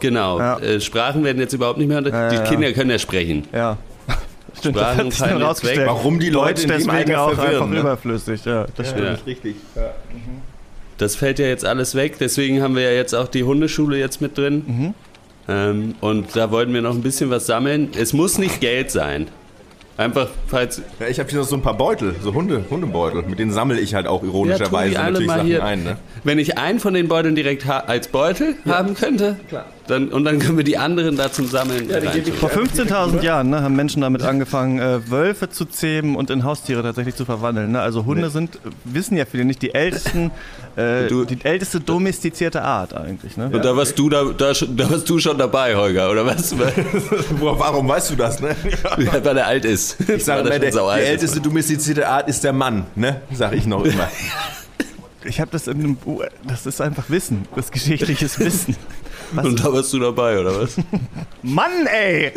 Genau, 0.00 0.38
Ja. 0.38 0.58
äh, 0.58 0.80
Sprachen 0.80 1.24
werden 1.24 1.38
jetzt 1.40 1.52
überhaupt 1.54 1.78
nicht 1.78 1.88
mehr, 1.88 1.98
unter- 1.98 2.10
Ja, 2.10 2.28
die 2.28 2.36
ja. 2.36 2.42
Kinder 2.42 2.72
können 2.72 2.90
ja 2.90 2.98
sprechen. 2.98 3.44
Ja. 3.52 3.76
Stimmt, 4.58 4.76
das 4.76 4.82
Sprachen 4.82 4.98
hat 4.98 5.12
sich 5.12 5.18
fallen 5.20 5.38
jetzt 5.38 5.46
rausgestellt. 5.48 5.80
weg. 5.80 5.86
Warum 5.88 6.18
die 6.20 6.30
Leute 6.30 6.54
Deutsch 6.54 6.62
in 6.64 6.68
dem 6.68 6.76
deswegen 6.78 6.96
Alter 6.96 7.22
auch 7.22 7.32
verwirren, 7.34 7.54
einfach 7.54 7.68
ne? 7.68 7.80
überflüssig, 7.80 8.44
ja, 8.44 8.66
das 8.76 8.90
stimmt. 8.90 9.04
Ja. 9.04 9.16
richtig. 9.26 9.56
Das 10.98 11.14
fällt 11.14 11.38
ja 11.38 11.46
jetzt 11.46 11.64
alles 11.64 11.94
weg, 11.94 12.16
deswegen 12.18 12.60
haben 12.62 12.74
wir 12.74 12.82
ja 12.82 12.90
jetzt 12.90 13.14
auch 13.14 13.28
die 13.28 13.44
Hundeschule 13.44 13.98
jetzt 13.98 14.20
mit 14.20 14.36
drin. 14.36 14.64
Mhm. 14.66 14.94
Ähm, 15.48 15.94
und 16.00 16.36
da 16.36 16.50
wollten 16.50 16.74
wir 16.74 16.82
noch 16.82 16.94
ein 16.94 17.02
bisschen 17.02 17.30
was 17.30 17.46
sammeln. 17.46 17.90
Es 17.96 18.12
muss 18.12 18.36
nicht 18.38 18.60
Geld 18.60 18.90
sein. 18.90 19.28
Einfach, 19.98 20.28
falls. 20.46 20.80
Ja, 21.00 21.08
ich 21.08 21.18
habe 21.18 21.28
hier 21.28 21.40
noch 21.40 21.44
so 21.46 21.56
ein 21.56 21.62
paar 21.62 21.76
Beutel, 21.76 22.14
so 22.22 22.32
Hunde, 22.32 22.64
Hundebeutel. 22.70 23.24
Mit 23.24 23.40
denen 23.40 23.50
sammle 23.50 23.80
ich 23.80 23.94
halt 23.96 24.06
auch 24.06 24.22
Ja, 24.22 24.28
ironischerweise 24.28 24.96
alle 25.00 25.10
natürlich 25.12 25.28
Sachen 25.28 25.46
hier. 25.46 25.64
ein. 25.64 25.82
Ne? 25.82 25.96
Wenn 26.22 26.38
ich 26.38 26.56
einen 26.56 26.78
von 26.78 26.94
den 26.94 27.08
Beuteln 27.08 27.34
direkt 27.34 27.66
ha 27.66 27.80
als 27.80 28.06
Beutel 28.06 28.54
haben 28.64 28.94
könnte, 28.94 29.36
Dann, 29.88 30.08
und 30.08 30.24
dann 30.24 30.38
können 30.38 30.56
wir 30.56 30.64
die 30.64 30.76
anderen 30.78 31.16
da 31.16 31.32
zum 31.32 31.48
Sammeln 31.48 31.90
rein. 31.90 32.22
Vor 32.38 32.50
15.000 32.50 33.22
Jahren 33.22 33.50
ne, 33.50 33.62
haben 33.62 33.74
Menschen 33.74 34.02
damit 34.02 34.22
angefangen, 34.22 34.78
äh, 34.78 35.10
Wölfe 35.10 35.48
zu 35.50 35.64
zähmen 35.64 36.14
und 36.14 36.30
in 36.30 36.44
Haustiere 36.44 36.82
tatsächlich 36.82 37.14
zu 37.14 37.24
verwandeln. 37.24 37.72
Ne? 37.72 37.80
Also 37.80 38.04
Hunde 38.04 38.28
sind, 38.30 38.56
äh, 38.56 38.58
wissen 38.84 39.16
ja 39.16 39.24
viele 39.24 39.44
nicht, 39.44 39.62
die 39.62 39.74
ältesten, 39.74 40.30
äh, 40.76 41.08
Du- 41.08 41.24
die 41.24 41.42
älteste 41.44 41.80
domestizierte 41.80 42.62
Art 42.62 42.94
eigentlich. 42.94 43.36
Ne? 43.36 43.46
Und 43.52 43.64
da 43.64 43.76
warst 43.76 43.98
du 43.98 44.08
da, 44.08 44.24
da, 44.24 44.54
schon- 44.54 44.76
da 44.76 44.90
warst 44.90 45.08
du 45.08 45.18
schon 45.18 45.38
dabei, 45.38 45.74
Holger, 45.74 46.10
oder 46.10 46.24
was? 46.26 46.54
Warum 47.40 47.88
weißt 47.88 48.10
du 48.10 48.16
das, 48.16 48.40
ne? 48.40 48.54
Ja, 48.98 49.24
weil 49.24 49.36
er 49.38 49.46
alt 49.46 49.64
ist. 49.64 49.96
Ich 50.08 50.24
sage 50.24 50.40
immer, 50.48 50.58
der, 50.58 50.70
die 50.70 50.78
älteste 51.02 51.40
domestizierte 51.40 52.06
Art 52.08 52.28
ist 52.28 52.44
der 52.44 52.52
Mann, 52.52 52.86
ne? 52.94 53.22
Sag 53.32 53.54
ich 53.54 53.66
noch 53.66 53.84
immer. 53.84 54.08
Ich 55.24 55.40
habe 55.40 55.50
das 55.50 55.66
in 55.66 55.78
einem 55.80 55.96
Buch, 55.96 56.22
das 56.46 56.64
ist 56.64 56.80
einfach 56.80 57.10
Wissen, 57.10 57.46
das 57.54 57.66
ist 57.66 57.72
geschichtliches 57.72 58.38
Wissen. 58.38 58.76
Und 59.36 59.62
da 59.64 59.72
warst 59.72 59.92
du 59.92 59.98
dabei, 59.98 60.38
oder 60.40 60.62
was? 60.62 60.76
Mann, 61.42 61.86
ey! 61.86 62.32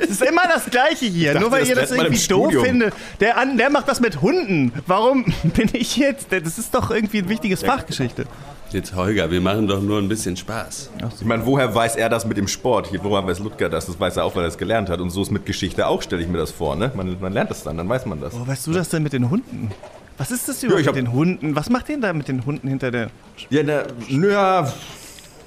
Es 0.00 0.10
ist 0.10 0.22
immer 0.22 0.42
das 0.52 0.66
Gleiche 0.66 1.06
hier. 1.06 1.32
dachte, 1.32 1.42
Nur 1.42 1.52
weil 1.52 1.60
das 1.60 1.68
ihr 1.70 1.74
das 1.76 1.90
irgendwie 1.90 2.12
doof 2.28 2.44
Studium. 2.50 2.64
findet. 2.64 2.94
Der, 3.20 3.38
an, 3.38 3.56
der 3.56 3.70
macht 3.70 3.88
das 3.88 4.00
mit 4.00 4.20
Hunden. 4.20 4.72
Warum 4.86 5.24
bin 5.44 5.70
ich 5.72 5.96
jetzt? 5.96 6.28
Das 6.30 6.58
ist 6.58 6.74
doch 6.74 6.90
irgendwie 6.90 7.18
ein 7.18 7.28
wichtiges 7.28 7.62
Fachgeschichte. 7.62 8.26
Jetzt 8.70 8.94
Holger, 8.94 9.30
wir 9.30 9.40
machen 9.42 9.66
doch 9.68 9.82
nur 9.82 9.98
ein 9.98 10.08
bisschen 10.08 10.34
Spaß. 10.36 10.90
Ich 11.20 11.26
meine, 11.26 11.44
woher 11.44 11.74
weiß 11.74 11.96
er 11.96 12.08
das 12.08 12.24
mit 12.24 12.38
dem 12.38 12.48
Sport? 12.48 12.86
Hier, 12.86 13.04
woher 13.04 13.26
weiß 13.26 13.38
Ludger 13.40 13.68
das? 13.68 13.84
Das 13.86 14.00
weiß 14.00 14.16
er 14.16 14.24
auch, 14.24 14.34
weil 14.34 14.44
er 14.44 14.48
es 14.48 14.56
gelernt 14.56 14.88
hat. 14.88 14.98
Und 15.00 15.10
so 15.10 15.20
ist 15.20 15.30
mit 15.30 15.44
Geschichte 15.44 15.86
auch, 15.86 16.00
stelle 16.00 16.22
ich 16.22 16.28
mir 16.28 16.38
das 16.38 16.50
vor, 16.52 16.74
ne? 16.74 16.90
Man, 16.94 17.16
man 17.20 17.32
lernt 17.34 17.50
das 17.50 17.62
dann, 17.64 17.76
dann 17.76 17.88
weiß 17.88 18.06
man 18.06 18.20
das. 18.22 18.32
Wo 18.32 18.46
weißt 18.46 18.66
du 18.66 18.72
das 18.72 18.88
denn 18.88 19.02
mit 19.02 19.12
den 19.12 19.28
Hunden? 19.28 19.70
Was 20.16 20.30
ist 20.30 20.48
das 20.48 20.62
überhaupt 20.62 20.86
hab- 20.86 20.94
mit 20.94 21.04
den 21.06 21.12
Hunden? 21.12 21.54
Was 21.54 21.68
macht 21.68 21.88
ihr 21.90 21.96
denn 21.96 22.02
da 22.02 22.12
mit 22.14 22.28
den 22.28 22.46
Hunden 22.46 22.66
hinter 22.68 22.90
der 22.90 23.10
Ja, 23.50 23.62
na, 23.62 23.82
ja, 24.08 24.72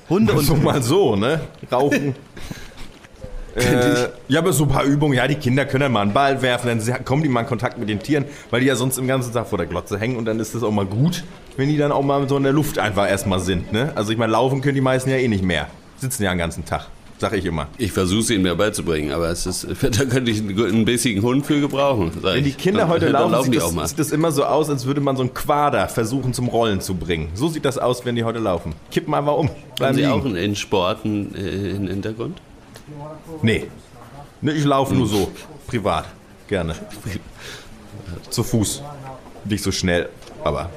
Hunde 0.09 0.33
und 0.33 0.45
so 0.45 0.55
mal 0.55 0.81
so, 0.81 1.15
ne? 1.15 1.41
Rauchen. 1.71 2.15
Äh, 3.55 4.09
ja, 4.27 4.41
aber 4.41 4.51
so 4.51 4.65
ein 4.65 4.69
paar 4.69 4.83
Übungen, 4.83 5.13
ja, 5.13 5.25
die 5.29 5.35
Kinder 5.35 5.65
können 5.65 5.83
dann 5.83 5.91
mal 5.93 6.01
einen 6.01 6.11
Ball 6.11 6.41
werfen, 6.41 6.67
dann 6.67 7.05
kommen 7.05 7.23
die 7.23 7.29
mal 7.29 7.41
in 7.41 7.47
Kontakt 7.47 7.77
mit 7.77 7.87
den 7.87 7.99
Tieren, 7.99 8.25
weil 8.49 8.59
die 8.59 8.67
ja 8.67 8.75
sonst 8.75 8.97
den 8.97 9.07
ganzen 9.07 9.31
Tag 9.31 9.47
vor 9.47 9.57
der 9.57 9.65
Glotze 9.65 9.97
hängen 9.97 10.17
und 10.17 10.25
dann 10.25 10.41
ist 10.41 10.55
das 10.55 10.61
auch 10.61 10.71
mal 10.71 10.85
gut, 10.85 11.23
wenn 11.55 11.69
die 11.69 11.77
dann 11.77 11.93
auch 11.93 12.03
mal 12.03 12.27
so 12.27 12.35
in 12.35 12.43
der 12.43 12.51
Luft 12.51 12.79
einfach 12.79 13.09
erstmal 13.09 13.39
sind, 13.39 13.71
ne? 13.71 13.93
Also 13.95 14.11
ich 14.11 14.17
meine, 14.17 14.33
laufen 14.33 14.59
können 14.59 14.75
die 14.75 14.81
meisten 14.81 15.09
ja 15.09 15.15
eh 15.15 15.29
nicht 15.29 15.43
mehr. 15.43 15.67
Sitzen 15.95 16.23
ja 16.23 16.31
den 16.31 16.37
ganzen 16.37 16.65
Tag, 16.65 16.87
sag 17.17 17.33
ich 17.33 17.45
immer. 17.45 17.67
Ich 17.77 17.91
versuche 17.91 18.19
es 18.21 18.29
ihnen 18.29 18.43
mir 18.43 18.55
beizubringen, 18.55 19.11
aber 19.11 19.29
es 19.29 19.45
ist, 19.45 19.65
da 19.81 20.05
könnte 20.05 20.31
ich 20.31 20.39
einen, 20.39 20.59
einen 20.59 20.85
bissigen 20.85 21.21
Hund 21.21 21.45
für 21.45 21.59
gebrauchen. 21.59 22.11
Wenn 22.21 22.43
die. 22.43 22.51
Kinder 22.51 22.81
Dann- 22.81 22.89
heute 22.89 23.09
laufen, 23.09 23.31
laufen 23.31 23.51
sieht, 23.51 23.61
das, 23.61 23.71
mal. 23.71 23.87
sieht 23.87 23.99
das 23.99 24.11
immer 24.11 24.31
so 24.31 24.43
aus, 24.43 24.69
als 24.69 24.85
würde 24.85 25.01
man 25.01 25.15
so 25.15 25.23
einen 25.23 25.33
Quader 25.33 25.87
versuchen 25.87 26.33
zum 26.33 26.47
Rollen 26.47 26.81
zu 26.81 26.95
bringen. 26.95 27.29
So 27.35 27.47
sieht 27.47 27.65
das 27.65 27.77
aus, 27.77 28.05
wenn 28.05 28.15
die 28.15 28.23
heute 28.23 28.39
laufen. 28.39 28.73
Kippen 28.91 29.13
einfach 29.13 29.35
um. 29.35 29.49
Haben 29.79 29.95
Sie 29.95 30.01
liegen. 30.01 30.13
auch 30.13 30.25
in, 30.25 30.35
in 30.35 30.55
Sporten 30.55 31.33
äh, 31.35 31.75
einen 31.75 31.87
Hintergrund? 31.87 32.41
Nee. 33.41 33.65
nee 34.41 34.51
ich 34.51 34.63
laufe 34.65 34.93
nur 34.93 35.07
so. 35.07 35.31
Privat. 35.67 36.05
Gerne. 36.47 36.75
Zu 38.29 38.43
Fuß. 38.43 38.83
Nicht 39.45 39.63
so 39.63 39.71
schnell, 39.71 40.09
aber 40.43 40.69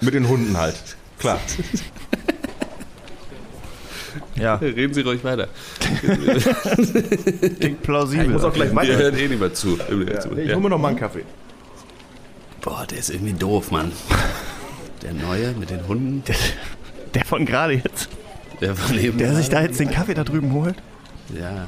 mit 0.00 0.14
den 0.14 0.28
Hunden 0.28 0.56
halt. 0.56 0.76
Klar. 1.18 1.38
Ja, 4.38 4.54
Reden 4.60 4.92
Sie 4.94 5.00
ruhig 5.02 5.22
weiter. 5.24 5.48
klingt 7.58 7.82
plausibel. 7.82 8.26
Ich 8.26 8.30
muss 8.32 8.44
auch 8.44 8.52
gleich 8.52 8.70
Wir 8.70 8.76
weiter. 8.76 8.96
hören 8.96 9.16
eh 9.18 9.28
nicht 9.28 9.40
mehr 9.40 9.54
zu. 9.54 9.78
Ich 9.78 10.48
Ja. 10.48 10.54
hole 10.54 10.60
mir 10.60 10.70
noch 10.70 10.78
mal 10.78 10.88
einen 10.88 10.98
Kaffee. 10.98 11.24
Boah, 12.60 12.86
der 12.88 12.98
ist 12.98 13.10
irgendwie 13.10 13.32
doof, 13.32 13.70
Mann. 13.70 13.92
Der 15.02 15.12
Neue 15.12 15.52
mit 15.52 15.70
den 15.70 15.86
Hunden, 15.86 16.22
der 17.14 17.24
von 17.24 17.46
gerade 17.46 17.74
jetzt, 17.74 18.08
der 18.60 18.74
von 18.74 18.98
eben. 18.98 19.18
der 19.18 19.34
sich 19.34 19.48
da 19.48 19.60
jetzt 19.62 19.78
den 19.78 19.90
Kaffee 19.90 20.14
da 20.14 20.24
drüben 20.24 20.52
holt. 20.52 20.74
Ja. 21.38 21.66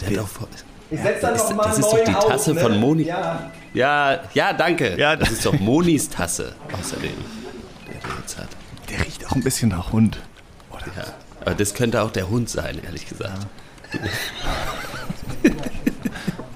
Der 0.00 0.08
hat 0.10 0.16
doch 0.16 0.28
voll. 0.28 0.48
Ich 0.90 1.00
setz 1.00 1.20
Das, 1.20 1.48
das 1.56 1.78
ist 1.78 1.84
doch 1.92 2.04
die 2.04 2.12
Tasse 2.12 2.54
von 2.56 2.80
Moni. 2.80 3.04
Ja. 3.04 3.50
Ja, 3.72 4.20
ja, 4.34 4.52
danke. 4.52 4.98
Ja. 4.98 5.14
das 5.14 5.30
ist 5.30 5.46
doch 5.46 5.58
Monis 5.60 6.08
Tasse. 6.08 6.54
Außerdem, 6.80 7.12
der 7.86 8.00
der 8.00 8.18
jetzt 8.20 8.38
hat. 8.38 8.48
Der 8.90 8.98
riecht 9.06 9.24
auch 9.26 9.32
ein 9.36 9.42
bisschen 9.44 9.68
nach 9.68 9.92
Hund. 9.92 10.18
Ja. 10.96 11.04
Aber 11.40 11.54
das 11.54 11.74
könnte 11.74 12.02
auch 12.02 12.10
der 12.10 12.28
Hund 12.28 12.48
sein, 12.50 12.80
ehrlich 12.84 13.08
gesagt. 13.08 13.46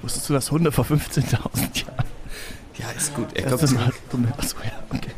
Wusstest 0.02 0.28
du, 0.28 0.34
dass 0.34 0.50
Hunde 0.50 0.70
vor 0.72 0.84
15.000 0.84 1.32
Jahren 1.32 2.04
Ja, 2.76 2.86
ist 2.96 3.14
gut. 3.14 3.28
Er 3.34 3.44
kommt 3.44 3.62
mal 3.62 3.68
so 3.68 3.76
eine- 4.16 4.32
Achso, 4.38 4.56
ja, 4.62 4.72
okay. 4.90 5.10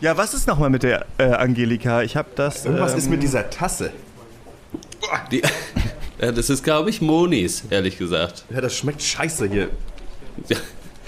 Ja, 0.00 0.16
was 0.16 0.34
ist 0.34 0.46
nochmal 0.46 0.70
mit 0.70 0.82
der 0.82 1.06
äh, 1.18 1.24
Angelika? 1.24 2.02
Ich 2.02 2.16
habe 2.16 2.28
das. 2.36 2.64
Irgendwas 2.66 2.92
ähm, 2.92 2.98
ist 2.98 3.08
mit 3.10 3.22
dieser 3.22 3.48
Tasse. 3.50 3.90
die, 5.30 5.42
ja, 6.20 6.30
Das 6.32 6.50
ist, 6.50 6.62
glaube 6.62 6.90
ich, 6.90 7.00
Monis, 7.00 7.64
ehrlich 7.70 7.98
gesagt. 7.98 8.44
Ja, 8.50 8.60
das 8.60 8.76
schmeckt 8.76 9.02
scheiße 9.02 9.48
hier. 9.48 9.70
Ja. 10.48 10.56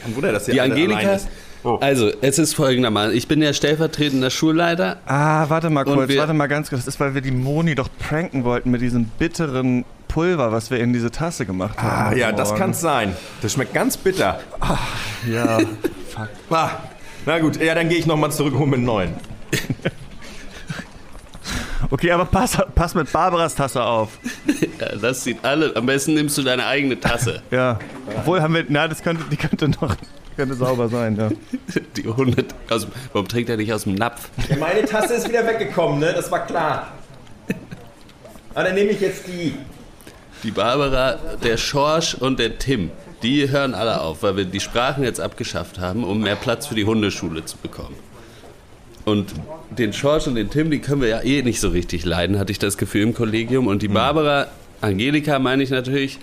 Kein 0.03 0.15
Wunder, 0.17 0.33
dass 0.33 0.47
hier 0.47 0.55
Die 0.55 0.61
Angelika. 0.61 1.13
ist. 1.15 1.29
Oh. 1.67 1.79
Also, 1.81 2.13
es 2.21 2.39
ist 2.39 2.55
folgendermaßen. 2.55 3.13
Ich 3.17 3.27
bin 3.27 3.43
ja 3.43 3.53
stellvertretender 3.53 4.31
Schulleiter. 4.31 4.99
Ah, 5.05 5.47
warte 5.49 5.69
mal 5.69 5.83
kurz, 5.83 6.17
warte 6.17 6.33
mal 6.33 6.47
ganz 6.47 6.69
kurz. 6.69 6.85
Das 6.85 6.95
ist, 6.95 7.01
weil 7.01 7.15
wir 7.15 7.23
die 7.23 7.33
Moni 7.33 7.75
doch 7.75 7.89
pranken 7.99 8.45
wollten 8.45 8.71
mit 8.71 8.83
diesem 8.83 9.07
bitteren 9.07 9.85
Pulver, 10.07 10.53
was 10.53 10.71
wir 10.71 10.79
in 10.79 10.93
diese 10.93 11.11
Tasse 11.11 11.45
gemacht 11.45 11.83
haben. 11.83 12.15
Ah, 12.15 12.17
ja, 12.17 12.29
heute 12.29 12.37
das 12.37 12.51
Morgen. 12.51 12.61
kann 12.61 12.75
sein. 12.75 13.17
Das 13.43 13.53
schmeckt 13.53 13.75
ganz 13.75 13.97
bitter. 13.97 14.39
Ja. 15.31 15.59
Ah, 16.49 16.71
na 17.27 17.39
gut, 17.41 17.61
ja, 17.61 17.75
dann 17.75 17.91
gehe 17.91 17.99
ich 17.99 18.07
nochmal 18.07 18.33
zurück 18.33 18.55
und 18.55 18.61
hole 18.61 18.71
mir 18.71 18.77
einen 18.77 18.87
neuen. 18.87 19.15
Okay, 21.91 22.11
aber 22.11 22.25
pass, 22.25 22.57
pass 22.75 22.95
mit 22.95 23.13
Barbaras 23.13 23.55
Tasse 23.55 23.83
auf. 23.83 24.19
Ja, 24.81 24.97
das 24.97 25.25
sieht 25.25 25.45
alle. 25.45 25.75
Am 25.77 25.87
besten 25.87 26.15
nimmst 26.15 26.37
du 26.39 26.43
deine 26.43 26.67
eigene 26.67 26.99
Tasse. 26.99 27.43
Ja. 27.51 27.79
Obwohl 28.17 28.41
haben 28.43 28.55
wir. 28.55 28.65
Na, 28.69 28.89
das 28.89 29.03
könnte, 29.03 29.25
die 29.31 29.37
könnte 29.37 29.69
noch. 29.69 29.95
Könnte 30.37 30.55
sauber 30.55 30.89
sein, 30.89 31.17
ja. 31.17 31.31
Die 31.97 32.07
Hunde. 32.07 32.45
Aus, 32.71 32.83
dem- 32.83 32.93
warum 33.13 33.27
trinkt 33.29 33.49
er 33.51 33.57
nicht 33.57 33.73
aus 33.73 33.85
dem 33.85 33.95
Napf? 33.95 34.29
Ja, 34.49 34.57
meine 34.57 34.85
Tasse 34.85 35.15
ist 35.15 35.29
wieder 35.29 35.47
weggekommen, 35.47 35.99
ne? 36.01 36.13
Das 36.15 36.31
war 36.31 36.45
klar. 36.47 36.93
Ah, 38.55 38.63
dann 38.65 38.75
nehme 38.75 38.91
ich 38.91 39.01
jetzt 39.01 39.27
die. 39.27 39.55
Die 40.43 40.51
Barbara, 40.51 41.15
der 41.43 41.57
Schorsch 41.57 42.15
und 42.15 42.39
der 42.39 42.59
Tim, 42.59 42.91
die 43.23 43.49
hören 43.51 43.75
alle 43.75 44.01
auf, 44.03 44.23
weil 44.23 44.37
wir 44.37 44.45
die 44.45 44.61
Sprachen 44.61 45.03
jetzt 45.03 45.21
abgeschafft 45.21 45.79
haben, 45.81 46.05
um 46.05 46.21
mehr 46.21 46.37
Platz 46.37 46.67
für 46.67 46.75
die 46.75 46.85
Hundeschule 46.85 47.45
zu 47.45 47.57
bekommen. 47.57 47.97
Und 49.07 49.33
den 49.71 49.93
Schorsch 49.93 50.27
und 50.27 50.35
den 50.35 50.51
Tim, 50.51 50.71
die 50.71 50.81
können 50.81 51.01
wir 51.01 51.09
ja 51.09 51.23
eh 51.23 51.43
nicht 51.43 51.61
so 51.61 51.69
richtig 51.69 52.05
leiden, 52.05 52.39
hatte 52.39 52.53
ich 52.53 52.59
das 52.59 52.77
Gefühl 52.77 53.03
im 53.03 53.15
Kollegium. 53.15 53.67
Und 53.67 53.81
die 53.83 53.89
Barbara, 53.89 54.49
Angelika 54.83 55.39
meine 55.39 55.63
ich 55.63 55.71
natürlich, 55.71 56.19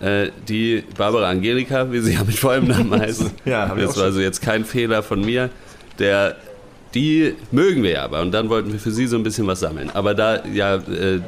äh, 0.00 0.30
die 0.48 0.82
Barbara 0.96 1.28
Angelika, 1.30 1.90
wie 1.92 2.00
sie 2.00 2.14
ja 2.14 2.24
mit 2.24 2.36
vollem 2.38 2.68
Namen 2.68 2.92
heißt, 3.00 3.24
Ja, 3.44 3.74
das 3.74 3.96
war 3.96 4.04
also 4.04 4.20
jetzt 4.20 4.40
kein 4.42 4.64
Fehler 4.64 5.02
von 5.02 5.20
mir, 5.24 5.50
der, 5.98 6.36
die 6.94 7.34
mögen 7.52 7.82
wir 7.82 7.90
ja 7.90 8.04
aber. 8.04 8.20
Und 8.22 8.32
dann 8.32 8.48
wollten 8.48 8.72
wir 8.72 8.78
für 8.80 8.90
sie 8.90 9.06
so 9.06 9.16
ein 9.16 9.22
bisschen 9.22 9.46
was 9.46 9.60
sammeln. 9.60 9.90
Aber 9.90 10.14
da 10.14 10.44
ja 10.46 10.76
äh, 10.76 11.20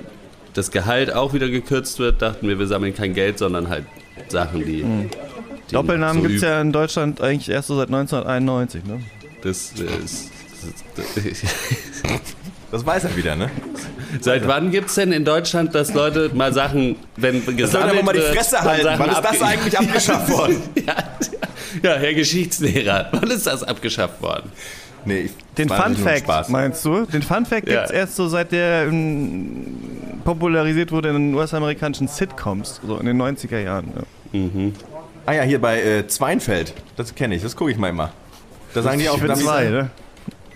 das 0.54 0.70
Gehalt 0.70 1.12
auch 1.14 1.32
wieder 1.34 1.48
gekürzt 1.48 1.98
wird, 1.98 2.20
dachten 2.22 2.48
wir, 2.48 2.58
wir 2.58 2.66
sammeln 2.66 2.94
kein 2.94 3.14
Geld, 3.14 3.38
sondern 3.38 3.68
halt 3.68 3.84
Sachen, 4.28 4.64
die. 4.64 4.82
die 4.82 5.72
Doppelnamen 5.74 6.22
so 6.22 6.28
gibt's 6.28 6.42
üb- 6.44 6.48
ja 6.48 6.60
in 6.60 6.72
Deutschland 6.72 7.20
eigentlich 7.20 7.48
erst 7.48 7.68
so 7.68 7.76
seit 7.76 7.88
1991, 7.88 8.84
ne? 8.84 9.00
Das, 9.42 9.72
äh, 9.80 10.04
ist, 10.04 10.30
das, 10.96 11.06
Das 12.70 12.86
weiß 12.86 13.04
er 13.04 13.16
wieder, 13.16 13.36
ne? 13.36 13.50
Seit 14.20 14.46
wann 14.46 14.70
gibt 14.70 14.88
es 14.88 14.94
denn 14.96 15.12
in 15.12 15.24
Deutschland, 15.24 15.74
dass 15.74 15.94
Leute 15.94 16.30
mal 16.34 16.52
Sachen, 16.52 16.96
wenn 17.16 17.42
Sollen 17.42 17.56
gesammelt 17.56 17.90
aber 17.92 18.02
mal 18.02 18.12
die 18.12 18.18
wird, 18.18 18.34
Fresse 18.34 18.56
dann 18.56 18.64
halten. 18.64 18.82
Sachen 18.84 18.98
Wann 19.00 19.10
ist 19.10 19.22
das 19.22 19.42
eigentlich 19.42 19.78
abgeschafft 19.78 20.28
worden? 20.38 20.56
ja, 20.86 20.94
ja, 21.82 21.96
Herr 21.96 22.14
Geschichtslehrer, 22.14 23.08
wann 23.12 23.30
ist 23.30 23.46
das 23.46 23.62
abgeschafft 23.62 24.20
worden? 24.20 24.52
Nee, 25.04 25.20
ich, 25.22 25.32
Den 25.58 25.68
Fun 25.68 25.96
Fact, 25.96 26.48
meinst 26.50 26.84
du? 26.84 27.06
Den 27.06 27.22
Fun 27.22 27.44
Fact 27.44 27.68
Ja. 27.68 27.78
gibt's 27.80 27.90
erst 27.90 28.16
so 28.16 28.28
seit 28.28 28.52
der 28.52 28.84
ähm, 28.86 29.66
popularisiert 30.24 30.92
wurde 30.92 31.08
in 31.08 31.14
den 31.14 31.34
US-amerikanischen 31.34 32.06
Sitcoms, 32.06 32.80
so 32.86 32.98
in 32.98 33.06
den 33.06 33.20
90er 33.20 33.58
Jahren. 33.58 33.92
Ja. 34.32 34.40
Ah 35.26 35.32
ja, 35.32 35.42
hier 35.42 35.60
bei 35.60 35.80
äh, 35.82 36.06
Zweinfeld. 36.06 36.74
Das 36.96 37.14
kenne 37.14 37.34
ich, 37.34 37.42
das 37.42 37.56
gucke 37.56 37.70
ich 37.72 37.78
mal 37.78 37.88
immer. 37.90 38.12
Da 38.74 38.82
sagen 38.82 38.98
die 39.00 39.08
auch, 39.08 39.16
Ich 39.16 39.22
bin 39.22 39.34
zwei, 39.34 39.64
ne? 39.64 39.90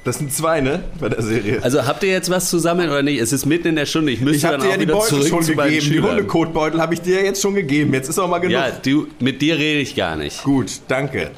Das 0.06 0.18
sind 0.18 0.32
zwei, 0.32 0.60
ne? 0.60 0.84
Bei 1.00 1.08
der 1.08 1.20
Serie. 1.20 1.60
Also 1.62 1.84
habt 1.84 2.02
ihr 2.04 2.10
jetzt 2.10 2.30
was 2.30 2.48
zu 2.48 2.58
sammeln 2.58 2.88
oder 2.90 3.02
nicht? 3.02 3.20
Es 3.20 3.32
ist 3.32 3.44
mitten 3.44 3.68
in 3.68 3.76
der 3.76 3.86
Stunde. 3.86 4.12
Ich 4.12 4.20
müsste 4.20 4.36
ich 4.36 4.44
habe 4.44 4.58
dann 4.58 4.62
dir 4.62 4.68
ja 4.68 4.74
auch 4.74 4.78
die 4.78 4.82
wieder 4.86 4.94
Beutel 4.94 5.08
zurück 5.08 5.28
schon 5.28 5.42
zu 5.42 5.52
meinen 5.54 5.70
gegeben. 5.70 5.84
Die 5.84 5.94
Schülern. 5.94 6.10
Hundekotbeutel 6.10 6.80
habe 6.80 6.94
ich 6.94 7.00
dir 7.00 7.18
ja 7.20 7.24
jetzt 7.24 7.42
schon 7.42 7.54
gegeben. 7.56 7.92
Jetzt 7.92 8.08
ist 8.08 8.18
auch 8.18 8.28
mal 8.28 8.38
genug. 8.38 8.52
Ja, 8.52 8.70
du, 8.70 9.08
mit 9.18 9.42
dir 9.42 9.56
rede 9.56 9.80
ich 9.80 9.96
gar 9.96 10.14
nicht. 10.14 10.44
Gut, 10.44 10.70
danke. 10.86 11.30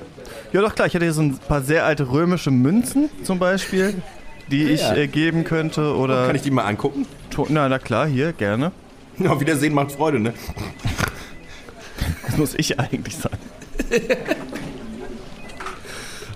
Ja, 0.53 0.61
doch 0.61 0.75
klar. 0.75 0.87
Ich 0.87 0.95
hätte 0.95 1.05
hier 1.07 1.15
so 1.15 1.23
ein 1.23 1.39
paar 1.39 1.63
sehr 1.63 1.85
alte 1.87 2.11
römische 2.11 2.51
Münzen 2.51 3.09
zum 3.25 3.39
Beispiel, 3.39 3.95
die 4.51 4.65
ich 4.65 4.83
ja. 4.83 4.95
äh, 4.97 5.07
geben 5.07 5.45
könnte. 5.45 5.95
Oder 5.97 6.27
Kann 6.27 6.37
ich 6.37 6.43
die 6.43 6.51
mal 6.51 6.65
angucken? 6.65 7.07
To- 7.31 7.47
na, 7.49 7.69
na 7.69 7.79
klar, 7.79 8.07
hier, 8.07 8.33
gerne. 8.33 8.73
Auf 9.27 9.41
Wiedersehen 9.41 9.75
macht 9.75 9.93
Freude, 9.93 10.21
ne? 10.21 10.35
muss 12.37 12.55
ich 12.55 12.79
eigentlich 12.81 13.17
sein. 13.17 13.39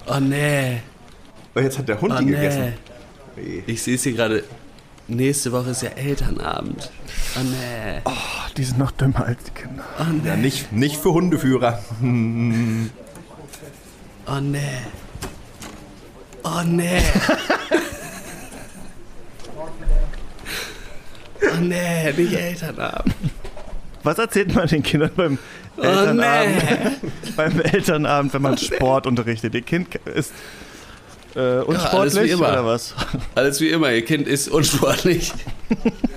Oh 0.06 0.18
nee. 0.18 0.80
Oh, 1.54 1.60
jetzt 1.60 1.78
hat 1.78 1.88
der 1.88 2.00
Hund 2.00 2.14
Oh 2.14 2.18
die 2.18 2.24
nee. 2.26 2.30
gegessen. 2.32 2.72
Ich 3.66 3.82
sehe 3.82 3.96
es 3.96 4.02
hier 4.02 4.12
gerade. 4.12 4.44
Nächste 5.08 5.52
Woche 5.52 5.70
ist 5.70 5.82
ja 5.82 5.90
Elternabend. 5.90 6.90
Oh 7.36 7.42
nee. 7.42 8.00
Oh, 8.04 8.10
die 8.56 8.64
sind 8.64 8.78
noch 8.78 8.92
dümmer 8.92 9.26
als 9.26 9.42
die 9.44 9.50
Kinder. 9.50 9.84
Oh 9.98 10.04
nee. 10.10 10.28
Ja, 10.28 10.36
nicht, 10.36 10.72
nicht 10.72 10.96
für 10.96 11.12
Hundeführer. 11.12 11.82
Oh 12.00 12.04
nee. 14.40 14.60
Oh 16.44 16.62
nee. 16.64 17.02
oh 21.42 21.60
nee, 21.60 22.12
nicht 22.12 22.32
Elternabend. 22.32 23.14
Was 24.02 24.18
erzählt 24.18 24.54
man 24.54 24.66
den 24.68 24.82
Kindern 24.82 25.10
beim 25.16 25.38
Oh 25.76 25.82
Elternabend, 25.82 27.02
nee. 27.02 27.10
beim 27.36 27.60
Elternabend 27.60 28.34
wenn 28.34 28.42
man 28.42 28.58
Sport 28.58 29.06
unterrichtet? 29.06 29.54
Ihr 29.54 29.62
Kind 29.62 29.94
ist 30.06 30.32
äh, 31.34 31.40
alles 31.40 31.66
wie 31.66 31.74
unsportlich 31.74 32.30
immer. 32.32 32.48
oder 32.48 32.66
was? 32.66 32.94
Alles 33.34 33.60
wie 33.60 33.68
immer, 33.68 33.90
ihr 33.92 34.04
Kind 34.04 34.26
ist 34.28 34.48
unsportlich. 34.48 35.32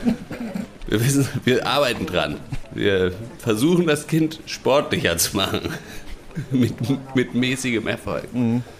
Wir 0.88 1.04
wissen, 1.04 1.28
wir 1.46 1.66
arbeiten 1.66 2.06
dran. 2.06 2.38
Wir 2.72 3.12
versuchen 3.40 3.88
das 3.88 4.06
Kind 4.06 4.40
sportlicher 4.46 5.18
zu 5.18 5.36
machen. 5.36 5.62
Mit, 6.52 6.76
mit 7.16 7.34
mäßigem 7.34 7.88
Erfolg. 7.88 8.26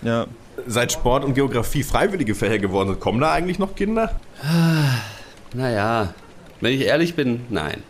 Ja. 0.04 0.28
Seit 0.68 0.92
Sport 0.92 1.24
und 1.24 1.36
Geografie 1.36 1.84
freiwillige 1.84 2.36
Fächer 2.36 2.60
geworden 2.60 2.90
sind, 2.90 3.00
kommen 3.00 3.22
da 3.22 3.32
eigentlich 3.32 3.60
noch 3.60 3.76
Kinder? 3.76 4.20
Naja, 5.54 6.14
wenn 6.60 6.74
ich 6.74 6.82
ehrlich 6.82 7.16
bin, 7.16 7.46
nein. 7.50 7.82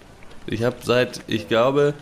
Ich 0.46 0.64
habe 0.64 0.76
seit, 0.84 1.22
ich 1.26 1.48
glaube, 1.48 1.96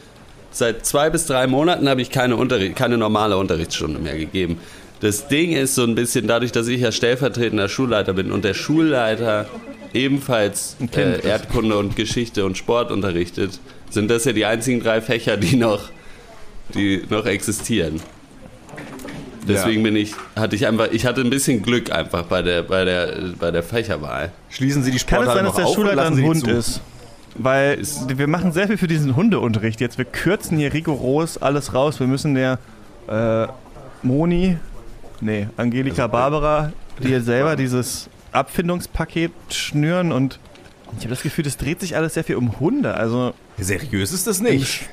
seit 0.51 0.85
zwei 0.85 1.09
bis 1.09 1.25
drei 1.25 1.47
Monaten 1.47 1.87
habe 1.87 2.01
ich 2.01 2.09
keine, 2.09 2.35
Unterricht, 2.35 2.75
keine 2.75 2.97
normale 2.97 3.37
Unterrichtsstunde 3.37 3.99
mehr 3.99 4.17
gegeben. 4.17 4.59
Das 5.03 5.27
Ding 5.27 5.51
ist 5.51 5.75
so 5.75 5.83
ein 5.83 5.95
bisschen 5.95 6.27
dadurch, 6.27 6.53
dass 6.53 6.69
ich 6.69 6.79
ja 6.79 6.93
stellvertretender 6.93 7.67
Schulleiter 7.67 8.13
bin 8.13 8.31
und 8.31 8.45
der 8.45 8.53
Schulleiter 8.53 9.47
ebenfalls 9.93 10.77
äh, 10.95 11.17
ist. 11.17 11.25
Erdkunde 11.25 11.77
und 11.77 11.97
Geschichte 11.97 12.45
und 12.45 12.57
Sport 12.57 12.89
unterrichtet, 12.89 13.59
sind 13.89 14.09
das 14.09 14.23
ja 14.23 14.31
die 14.31 14.45
einzigen 14.45 14.81
drei 14.81 15.01
Fächer, 15.01 15.35
die 15.35 15.57
noch, 15.57 15.89
die 16.73 17.03
noch 17.09 17.25
existieren. 17.25 17.99
Deswegen 19.45 19.83
bin 19.83 19.97
ich, 19.97 20.13
hatte 20.37 20.55
ich 20.55 20.67
einfach, 20.67 20.87
ich 20.93 21.05
hatte 21.05 21.19
ein 21.19 21.29
bisschen 21.29 21.63
Glück 21.63 21.91
einfach 21.91 22.23
bei 22.23 22.41
der, 22.41 22.63
bei 22.63 22.85
der, 22.85 23.33
bei 23.37 23.51
der 23.51 23.61
Fächerwahl. 23.61 24.31
Schließen 24.49 24.83
Sie 24.83 24.91
die 24.91 24.99
Kann 24.99 25.27
es 25.27 25.33
sein, 25.33 25.43
dass 25.43 25.55
der 25.55 25.67
Schulleiter 25.67 26.05
ein 26.05 26.23
Hund 26.23 26.45
zu? 26.45 26.49
ist? 26.49 26.79
Weil 27.35 27.77
wir 28.07 28.27
machen 28.27 28.53
sehr 28.53 28.67
viel 28.67 28.77
für 28.77 28.87
diesen 28.87 29.17
Hundeunterricht 29.17 29.81
jetzt. 29.81 29.97
Wir 29.97 30.05
kürzen 30.05 30.57
hier 30.57 30.71
rigoros 30.71 31.37
alles 31.37 31.73
raus. 31.73 31.99
Wir 31.99 32.07
müssen 32.07 32.35
der 32.35 32.57
äh, 33.09 33.47
Moni, 34.01 34.55
nee, 35.23 35.47
Angelika 35.57 36.07
Barbara, 36.07 36.73
dir 37.01 37.21
selber 37.21 37.55
dieses 37.55 38.09
Abfindungspaket 38.31 39.31
schnüren 39.49 40.11
und 40.11 40.39
ich 40.97 41.05
habe 41.05 41.09
das 41.09 41.23
Gefühl, 41.23 41.43
das 41.43 41.57
dreht 41.57 41.79
sich 41.79 41.95
alles 41.95 42.13
sehr 42.13 42.23
viel 42.23 42.35
um 42.35 42.59
Hunde. 42.59 42.93
Also 42.95 43.33
Seriös 43.57 44.11
ist 44.11 44.27
das 44.27 44.41
nicht. 44.41 44.87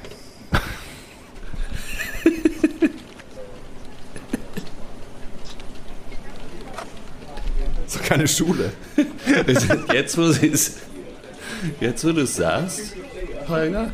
So 7.86 7.98
keine 8.04 8.28
Schule. 8.28 8.72
Jetzt, 9.92 10.16
wo 10.16 10.30
sie 10.30 10.48
es. 10.48 10.76
Jetzt, 11.80 12.04
wo 12.06 12.12
du 12.12 12.22
es 12.22 12.36
sagst, 12.36 12.94
Holger, 13.48 13.92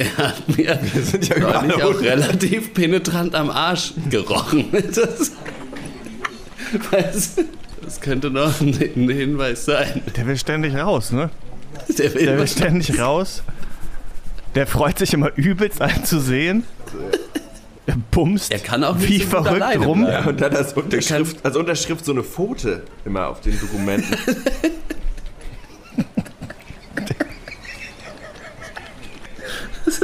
er 0.00 0.16
hat 0.16 0.56
mir 0.56 0.78
sind 1.02 1.28
ja 1.28 1.36
überall 1.36 1.66
neulich 1.66 1.82
auch 1.84 1.94
Hunde. 1.94 2.10
relativ 2.10 2.74
penetrant 2.74 3.34
am 3.34 3.50
Arsch 3.50 3.92
gerochen. 4.08 4.66
Das, 4.72 5.32
das, 6.90 7.36
das 7.82 8.00
könnte 8.00 8.30
noch 8.30 8.60
ein, 8.60 8.68
ein 8.96 9.08
Hinweis 9.10 9.64
sein. 9.64 10.02
der 10.16 10.26
will 10.26 10.36
ständig 10.38 10.74
raus, 10.74 11.12
ne? 11.12 11.30
Der 11.98 12.14
will 12.14 12.24
Der 12.26 12.38
will 12.38 12.48
ständig 12.48 12.98
raus. 12.98 13.42
Der 14.54 14.66
freut 14.66 14.98
sich 14.98 15.12
immer 15.14 15.30
übelst, 15.36 15.80
einen 15.80 16.04
zu 16.04 16.18
sehen. 16.20 16.64
Der 17.86 17.96
bumst 18.10 18.50
Er 18.52 18.58
kann 18.58 18.82
auch 18.84 18.96
wie 18.98 19.20
verrückt 19.20 19.76
rum. 19.84 20.02
bleiben. 20.04 20.28
Und 20.28 20.40
dann 20.40 20.54
als 20.56 20.72
Unterschrift, 20.72 21.44
als 21.44 21.56
Unterschrift 21.56 22.04
so 22.04 22.12
eine 22.12 22.22
Pfote 22.22 22.82
immer 23.04 23.28
auf 23.28 23.40
den 23.40 23.58
Dokumenten. 23.60 24.16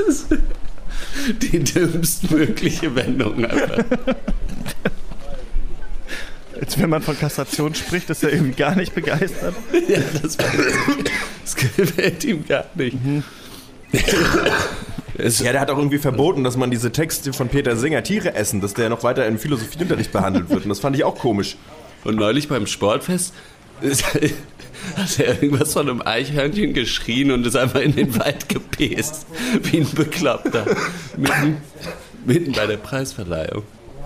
die 1.43 1.59
dümmstmögliche 1.61 2.95
Wendung 2.95 3.45
einfach. 3.45 3.85
Jetzt, 6.61 6.81
wenn 6.81 6.89
man 6.89 7.03
von 7.03 7.19
Kassation 7.19 7.75
spricht, 7.75 8.09
ist 8.09 8.23
er 8.23 8.33
irgendwie 8.33 8.57
gar 8.57 8.75
nicht 8.77 8.95
begeistert. 8.95 9.55
Ja, 9.89 10.01
das, 10.23 10.37
das 10.37 11.55
gefällt 11.55 12.25
ihm 12.25 12.47
gar 12.47 12.65
nicht. 12.75 12.97
Es, 15.19 15.41
Ja, 15.41 15.53
der 15.53 15.61
hat 15.61 15.71
auch 15.71 15.79
irgendwie 15.79 15.99
verboten, 15.99 16.45
dass 16.45 16.57
man 16.57 16.71
diese 16.71 16.93
Texte 16.93 17.33
von 17.33 17.49
Peter 17.49 17.77
Singer, 17.77 18.03
Tiere 18.03 18.35
essen, 18.35 18.61
dass 18.61 18.75
der 18.75 18.89
noch 18.89 19.03
weiter 19.03 19.27
im 19.27 19.39
Philosophieunterricht 19.39 20.13
behandelt 20.13 20.49
wird. 20.49 20.63
Und 20.65 20.71
das 20.71 20.81
fand 20.81 20.97
ich 20.97 21.05
auch 21.05 21.19
komisch. 21.19 21.57
Und 22.05 22.17
neulich 22.17 22.49
beim 22.49 22.67
Sportfest 22.67 23.35
ist, 23.83 24.05
hat 24.97 25.19
er 25.19 25.43
irgendwas 25.43 25.73
von 25.73 25.89
einem 25.89 26.03
Eichhörnchen 26.03 26.73
geschrien 26.73 27.31
und 27.31 27.47
ist 27.47 27.57
einfach 27.57 27.81
in 27.81 27.95
den 27.95 28.19
Wald 28.19 28.49
gepäst. 28.49 29.27
Wie 29.63 29.79
ein 29.79 29.91
Bekloppter. 29.95 30.65
Mitten, 31.17 31.57
mitten 32.25 32.53
bei 32.53 32.67
der 32.67 32.77
Preisverleihung. 32.77 33.63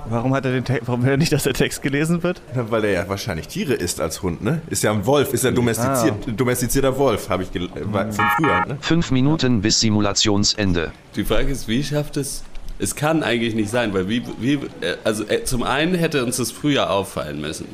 Warum 0.09 0.35
hat 0.35 0.45
er 0.45 0.53
den 0.53 0.64
Text, 0.64 0.88
warum 0.88 1.05
will 1.05 1.11
er 1.11 1.16
nicht, 1.16 1.33
dass 1.33 1.45
der 1.45 1.53
Text 1.53 1.83
gelesen 1.83 2.23
wird? 2.23 2.40
Ja, 2.55 2.71
Weil 2.71 2.85
er 2.85 2.90
ja 2.93 3.09
wahrscheinlich 3.09 3.49
Tiere 3.49 3.75
isst 3.75 4.01
als 4.01 4.23
Hund, 4.23 4.43
ne? 4.43 4.62
Ist 4.69 4.83
ja 4.83 4.93
ein 4.93 5.07
Wolf, 5.07 5.33
ist 5.33 5.45
ja 5.45 5.51
domestiziert, 5.51 6.14
domestizierter 6.37 6.97
Wolf, 6.99 7.29
habe 7.29 7.43
ich 7.43 7.51
von 7.51 8.12
früher, 8.37 8.66
ne? 8.66 8.79
Fünf 8.81 9.11
Minuten 9.11 9.61
bis 9.61 9.81
Simulationsende. 9.81 10.93
Die 11.16 11.25
Frage 11.25 11.53
ist, 11.53 11.69
wie 11.69 11.85
schafft 11.85 12.16
es. 12.16 12.45
Es 12.79 12.97
kann 12.97 13.23
eigentlich 13.23 13.55
nicht 13.55 13.71
sein, 13.71 13.93
weil 13.93 14.09
wie, 14.09 14.23
wie 14.40 14.55
äh, 14.55 14.97
also 15.05 15.25
äh, 15.29 15.45
zum 15.45 15.62
einen 15.62 15.95
hätte 15.95 16.25
uns 16.25 16.38
das 16.38 16.51
früher 16.51 16.90
auffallen 16.90 17.40
müssen. 17.40 17.66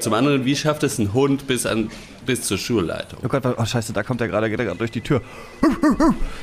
Zum 0.00 0.14
anderen, 0.14 0.44
wie 0.44 0.56
schafft 0.56 0.82
es 0.82 0.98
ein 0.98 1.12
Hund 1.12 1.46
bis 1.46 1.66
an 1.66 1.90
bis 2.26 2.42
zur 2.42 2.58
Schulleitung? 2.58 3.18
Oh 3.24 3.28
Gott, 3.28 3.42
oh 3.56 3.64
scheiße, 3.64 3.92
da 3.92 4.02
kommt 4.02 4.20
er 4.20 4.28
gerade, 4.28 4.48
geht 4.50 4.58
er 4.58 4.64
gerade 4.66 4.78
durch 4.78 4.90
die 4.90 5.00
Tür. 5.00 5.20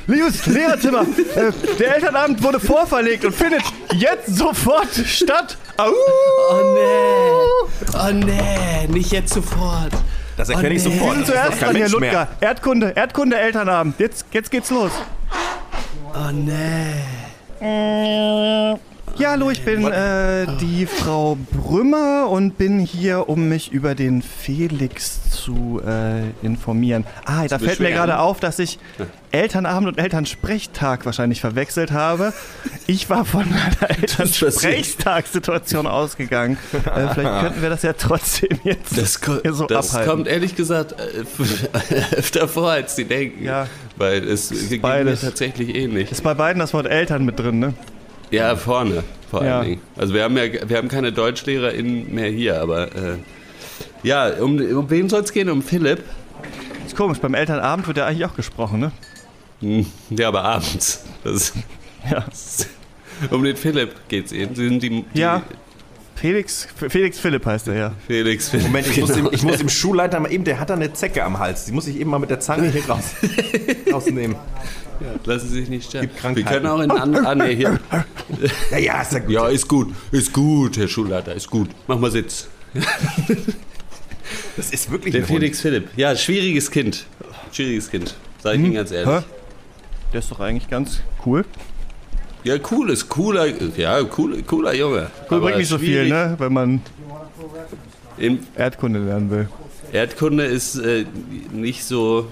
Liebes 0.06 0.46
Lehrerzimmer, 0.46 1.02
äh, 1.02 1.52
der 1.78 1.94
Elternabend 1.96 2.42
wurde 2.42 2.60
vorverlegt 2.60 3.24
und 3.24 3.34
findet 3.34 3.62
jetzt 3.94 4.36
sofort 4.36 4.88
statt. 5.06 5.56
Au! 5.76 5.88
Oh 6.50 6.74
nee! 6.74 7.94
Oh 7.94 8.12
nee, 8.12 8.86
nicht 8.88 9.12
jetzt 9.12 9.32
sofort. 9.34 9.92
Das 10.36 10.48
erkenne 10.48 10.74
ich 10.74 10.84
Oh, 10.84 10.88
nee. 10.88 10.94
sofort. 10.96 11.16
Wir 11.18 11.24
sind 11.24 11.26
zuerst 11.26 11.62
dran, 11.62 11.76
Herr 11.76 11.88
Ludger. 11.88 12.00
mehr. 12.00 12.28
Erdkunde, 12.40 12.92
Erdkunde, 12.96 13.38
Elternabend. 13.38 13.98
Jetzt, 14.00 14.24
jetzt 14.32 14.50
geht's 14.50 14.70
los. 14.70 14.92
Oh 16.14 16.30
nee. 16.32 17.02
Ja, 19.18 19.32
hallo, 19.32 19.50
ich 19.50 19.62
bin 19.64 19.84
äh, 19.84 20.46
die 20.60 20.86
Frau 20.86 21.36
Brümmer 21.52 22.28
und 22.30 22.56
bin 22.56 22.78
hier, 22.78 23.28
um 23.28 23.50
mich 23.50 23.70
über 23.70 23.94
den 23.94 24.22
Felix 24.22 25.30
zu 25.30 25.80
äh, 25.86 26.30
informieren. 26.42 27.04
Ah, 27.26 27.46
da 27.46 27.58
fällt 27.58 27.80
mir 27.80 27.90
gerade 27.90 28.18
auf, 28.18 28.40
dass 28.40 28.58
ich 28.58 28.78
Elternabend 29.30 29.88
und 29.88 29.98
Elternsprechtag 29.98 31.04
wahrscheinlich 31.04 31.42
verwechselt 31.42 31.92
habe. 31.92 32.32
Ich 32.86 33.10
war 33.10 33.26
von 33.26 33.42
einer 33.44 33.90
Elternsprechtagssituation 33.90 35.86
ausgegangen. 35.86 36.56
Äh, 36.72 37.08
vielleicht 37.14 37.40
könnten 37.42 37.60
wir 37.62 37.68
das 37.68 37.82
ja 37.82 37.92
trotzdem 37.92 38.58
jetzt 38.64 38.96
Das, 38.96 39.20
ko 39.20 39.34
so 39.52 39.66
das 39.66 39.90
abhalten. 39.90 40.10
kommt 40.10 40.28
ehrlich 40.28 40.56
gesagt 40.56 40.92
äh, 40.92 41.24
öfter 42.16 42.48
vor, 42.48 42.70
als 42.70 42.94
die 42.94 43.04
denken. 43.04 43.44
Ja. 43.44 43.66
Weil 43.98 44.26
es 44.26 44.48
ging 44.48 44.70
mir 44.70 44.88
beides. 44.88 45.20
tatsächlich 45.20 45.74
ähnlich. 45.74 46.10
Ist 46.10 46.22
bei 46.22 46.32
beiden 46.32 46.58
das 46.58 46.72
Wort 46.72 46.86
Eltern 46.86 47.24
mit 47.26 47.38
drin, 47.38 47.58
ne? 47.58 47.74
Ja, 48.30 48.56
vorne 48.56 49.02
vor 49.30 49.44
Ja. 49.44 49.58
allen 49.60 49.68
Dingen. 49.68 49.80
Also 49.96 50.14
wir 50.14 50.22
haben 50.24 50.36
ja 50.36 50.44
wir 50.68 50.76
haben 50.76 50.88
keine 50.88 51.12
DeutschlehrerInnen 51.12 52.14
mehr 52.14 52.28
hier, 52.30 52.60
aber 52.60 52.88
äh, 52.94 53.16
ja, 54.02 54.28
um, 54.40 54.58
um 54.58 54.88
wen 54.90 55.08
soll 55.08 55.22
es 55.22 55.32
gehen? 55.32 55.48
Um 55.50 55.62
Philipp? 55.62 56.02
Ist 56.86 56.96
komisch, 56.96 57.18
beim 57.18 57.34
Elternabend 57.34 57.86
wird 57.86 57.96
ja 57.98 58.06
eigentlich 58.06 58.24
auch 58.24 58.34
gesprochen, 58.34 58.80
ne? 58.80 58.92
Hm, 59.60 59.86
Ja, 60.10 60.28
aber 60.28 60.44
abends. 60.44 61.04
Das, 61.24 61.52
Ja. 62.10 62.24
um 63.30 63.44
den 63.44 63.56
Philipp 63.56 63.94
geht's 64.08 64.32
eben. 64.32 64.54
Sie 64.54 64.68
sind 64.68 64.82
die, 64.82 65.04
die 65.14 65.18
Ja. 65.20 65.42
Felix, 66.16 66.68
Felix 66.88 67.18
Philipp 67.18 67.46
heißt 67.46 67.68
er, 67.68 67.74
ja. 67.76 67.92
Felix 68.06 68.48
Philipp. 68.50 68.66
Moment, 68.66 68.86
ich, 68.88 69.00
muss 69.00 69.10
genau. 69.12 69.28
dem, 69.30 69.34
ich 69.34 69.42
muss 69.42 69.56
dem 69.58 69.68
Schulleiter 69.70 70.20
mal 70.20 70.30
eben, 70.30 70.44
der 70.44 70.60
hat 70.60 70.68
da 70.70 70.74
eine 70.74 70.92
Zecke 70.92 71.24
am 71.24 71.38
Hals. 71.38 71.64
Die 71.64 71.72
muss 71.72 71.86
ich 71.86 71.98
eben 71.98 72.10
mal 72.10 72.18
mit 72.18 72.28
der 72.30 72.40
Zange 72.40 72.68
hier 72.70 72.84
raus, 72.86 73.04
rausnehmen. 73.90 74.36
Lassen 75.24 75.48
Sie 75.48 75.60
sich 75.60 75.68
nicht 75.68 75.88
sterben. 75.88 76.08
Gibt 76.08 76.36
Wir 76.36 76.44
können 76.44 76.66
auch 76.66 76.80
in 76.80 76.90
anderen. 76.90 77.26
Ah, 77.26 77.34
nee, 77.34 77.54
hier. 77.56 77.78
Ja, 78.70 78.78
ja, 78.78 79.02
ist 79.02 79.12
ja 79.12 79.18
gut. 79.18 79.30
Ja, 79.30 79.48
ist 79.48 79.68
gut. 79.68 79.88
Ist 80.12 80.32
gut, 80.32 80.76
Herr 80.78 80.88
Schulleiter, 80.88 81.34
ist 81.34 81.50
gut. 81.50 81.68
Mach 81.86 81.98
mal 81.98 82.10
Sitz. 82.10 82.48
Das 84.56 84.70
ist 84.70 84.90
wirklich 84.90 85.12
Der 85.12 85.22
ein 85.22 85.28
Hund. 85.28 85.38
Felix 85.38 85.60
Philipp. 85.60 85.88
Ja, 85.96 86.14
schwieriges 86.14 86.70
Kind. 86.70 87.06
Schwieriges 87.50 87.90
Kind. 87.90 88.14
Sag 88.42 88.54
ich 88.54 88.60
Ihnen 88.60 88.74
ganz 88.74 88.90
ehrlich. 88.90 89.08
Hä? 89.08 89.24
Der 90.12 90.20
ist 90.20 90.30
doch 90.30 90.40
eigentlich 90.40 90.68
ganz 90.68 91.00
cool. 91.24 91.44
Ja, 92.44 92.56
cool 92.70 92.90
ist 92.90 93.08
cooler, 93.08 93.46
ja, 93.76 94.00
cool, 94.16 94.42
cooler 94.42 94.74
Junge. 94.74 95.10
Cool 95.30 95.40
bringt 95.40 95.58
nicht 95.58 95.68
so 95.68 95.78
viel, 95.78 96.08
ne? 96.08 96.36
Wenn 96.38 96.52
man 96.52 96.80
Erdkunde 98.56 99.00
lernen 99.00 99.30
will. 99.30 99.48
Erdkunde 99.92 100.44
ist 100.44 100.76
äh, 100.76 101.04
nicht 101.52 101.84
so 101.84 102.28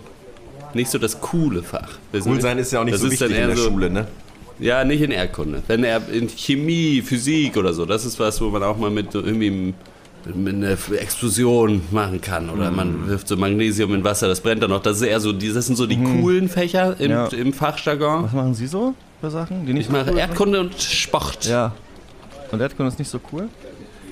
nicht 0.74 0.90
so 0.90 0.98
das 0.98 1.20
coole 1.20 1.62
Fach. 1.62 1.88
Cool 2.24 2.40
sein 2.40 2.58
ist 2.58 2.72
ja 2.72 2.80
auch 2.80 2.84
nicht 2.84 2.94
das 2.94 3.00
so 3.02 3.10
wichtig 3.10 3.30
in 3.30 3.36
der 3.48 3.56
so, 3.56 3.68
Schule, 3.70 3.90
ne? 3.90 4.06
Ja, 4.60 4.84
nicht 4.84 5.00
in 5.02 5.10
Erdkunde. 5.12 5.62
Wenn 5.68 5.84
er 5.84 6.00
in 6.10 6.28
Chemie, 6.28 7.00
Physik 7.02 7.56
oder 7.56 7.72
so, 7.72 7.86
das 7.86 8.04
ist 8.04 8.18
was, 8.18 8.40
wo 8.40 8.48
man 8.50 8.62
auch 8.64 8.76
mal 8.76 8.90
mit 8.90 9.12
so 9.12 9.20
irgendwie 9.20 9.72
mit 10.34 10.54
einer 10.56 10.76
Explosion 11.00 11.80
machen 11.92 12.20
kann. 12.20 12.50
Oder 12.50 12.70
Mhm. 12.70 12.76
man 12.76 13.08
wirft 13.08 13.28
so 13.28 13.36
Magnesium 13.36 13.94
in 13.94 14.02
Wasser, 14.04 14.26
das 14.28 14.40
brennt 14.40 14.62
dann 14.62 14.70
noch. 14.70 14.82
Das, 14.82 14.96
ist 14.96 15.02
eher 15.06 15.20
so, 15.20 15.32
die- 15.32 15.52
das 15.52 15.66
sind 15.66 15.76
so 15.76 15.86
die 15.86 15.96
coolen 15.96 16.48
Fächer 16.48 16.96
im, 16.98 17.06
Mhm. 17.06 17.10
Ja. 17.12 17.28
im 17.28 17.52
Fachjargon. 17.52 18.24
Was 18.24 18.32
machen 18.32 18.54
Sie 18.54 18.66
so 18.66 18.94
für 19.20 19.30
Sachen? 19.30 19.64
Die 19.64 19.72
nicht 19.72 19.86
Ich 19.86 19.92
mache 19.92 20.10
Erdkunde 20.18 20.60
und 20.60 20.74
Sport. 20.80 21.46
Ja. 21.46 21.72
Und 22.50 22.60
Erdkunde 22.60 22.90
ist 22.92 22.98
nicht 22.98 23.10
so 23.10 23.20
cool? 23.32 23.48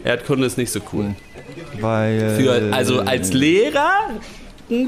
Erdkunde 0.04 0.46
ist 0.46 0.56
nicht 0.58 0.70
so 0.70 0.80
cool. 0.92 1.14
Weil. 1.80 2.36
Für, 2.38 2.72
also 2.72 3.00
als 3.00 3.32
Lehrer 3.32 3.90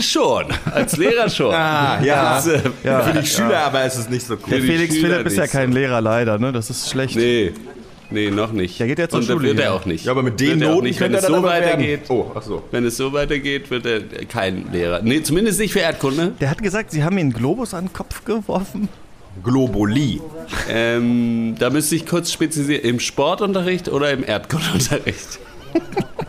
schon. 0.00 0.44
Als 0.72 0.96
Lehrer 0.96 1.28
schon. 1.30 1.54
Ah, 1.54 2.00
ja. 2.02 2.34
Das, 2.34 2.46
äh, 2.46 2.60
Ja. 2.84 3.00
Für 3.00 3.20
die 3.20 3.26
Schüler 3.26 3.60
aber 3.66 3.84
ist 3.84 3.96
es 3.96 4.08
nicht 4.08 4.26
so 4.26 4.36
Der 4.36 4.46
cool. 4.48 4.60
die 4.60 4.66
Felix 4.66 4.94
Schüler 4.94 5.08
Philipp 5.16 5.26
ist 5.28 5.36
ja 5.36 5.46
kein 5.46 5.72
Lehrer 5.72 6.00
leider, 6.00 6.38
ne? 6.38 6.52
Das 6.52 6.70
ist 6.70 6.90
schlecht. 6.90 7.16
Nee. 7.16 7.52
Nee, 8.10 8.30
noch 8.30 8.52
nicht. 8.52 8.80
Der 8.80 8.86
geht 8.86 8.98
ja 8.98 9.06
zur 9.08 9.22
Schule 9.22 9.48
wird 9.48 9.60
er 9.60 9.74
auch 9.74 9.84
nicht. 9.84 10.06
Ja, 10.06 10.12
aber 10.12 10.22
mit 10.22 10.40
den 10.40 10.60
Noten 10.60 10.84
nicht. 10.86 10.98
Wenn 10.98 11.12
es 11.12 11.26
so 11.26 11.42
weitergeht, 11.42 12.00
Oh, 12.08 12.30
ach 12.34 12.40
so. 12.42 12.62
wenn 12.70 12.86
es 12.86 12.96
so 12.96 13.12
weitergeht, 13.12 13.70
wird 13.70 13.84
er 13.84 14.00
kein 14.24 14.72
Lehrer. 14.72 15.02
Nee, 15.02 15.22
zumindest 15.22 15.60
nicht 15.60 15.74
für 15.74 15.80
Erdkunde. 15.80 16.32
Der 16.40 16.48
hat 16.50 16.62
gesagt, 16.62 16.90
Sie 16.90 17.04
haben 17.04 17.16
mir 17.16 17.20
einen 17.20 17.34
Globus 17.34 17.74
an 17.74 17.84
den 17.86 17.92
Kopf 17.92 18.24
geworfen. 18.24 18.88
Globuli. 19.44 20.22
Ähm, 20.70 21.54
da 21.58 21.68
müsste 21.68 21.96
ich 21.96 22.06
kurz 22.06 22.32
spezifizieren. 22.32 22.82
Im 22.82 22.98
Sportunterricht 22.98 23.88
oder 23.90 24.10
im 24.10 24.24
Erdkundeunterricht? 24.24 25.38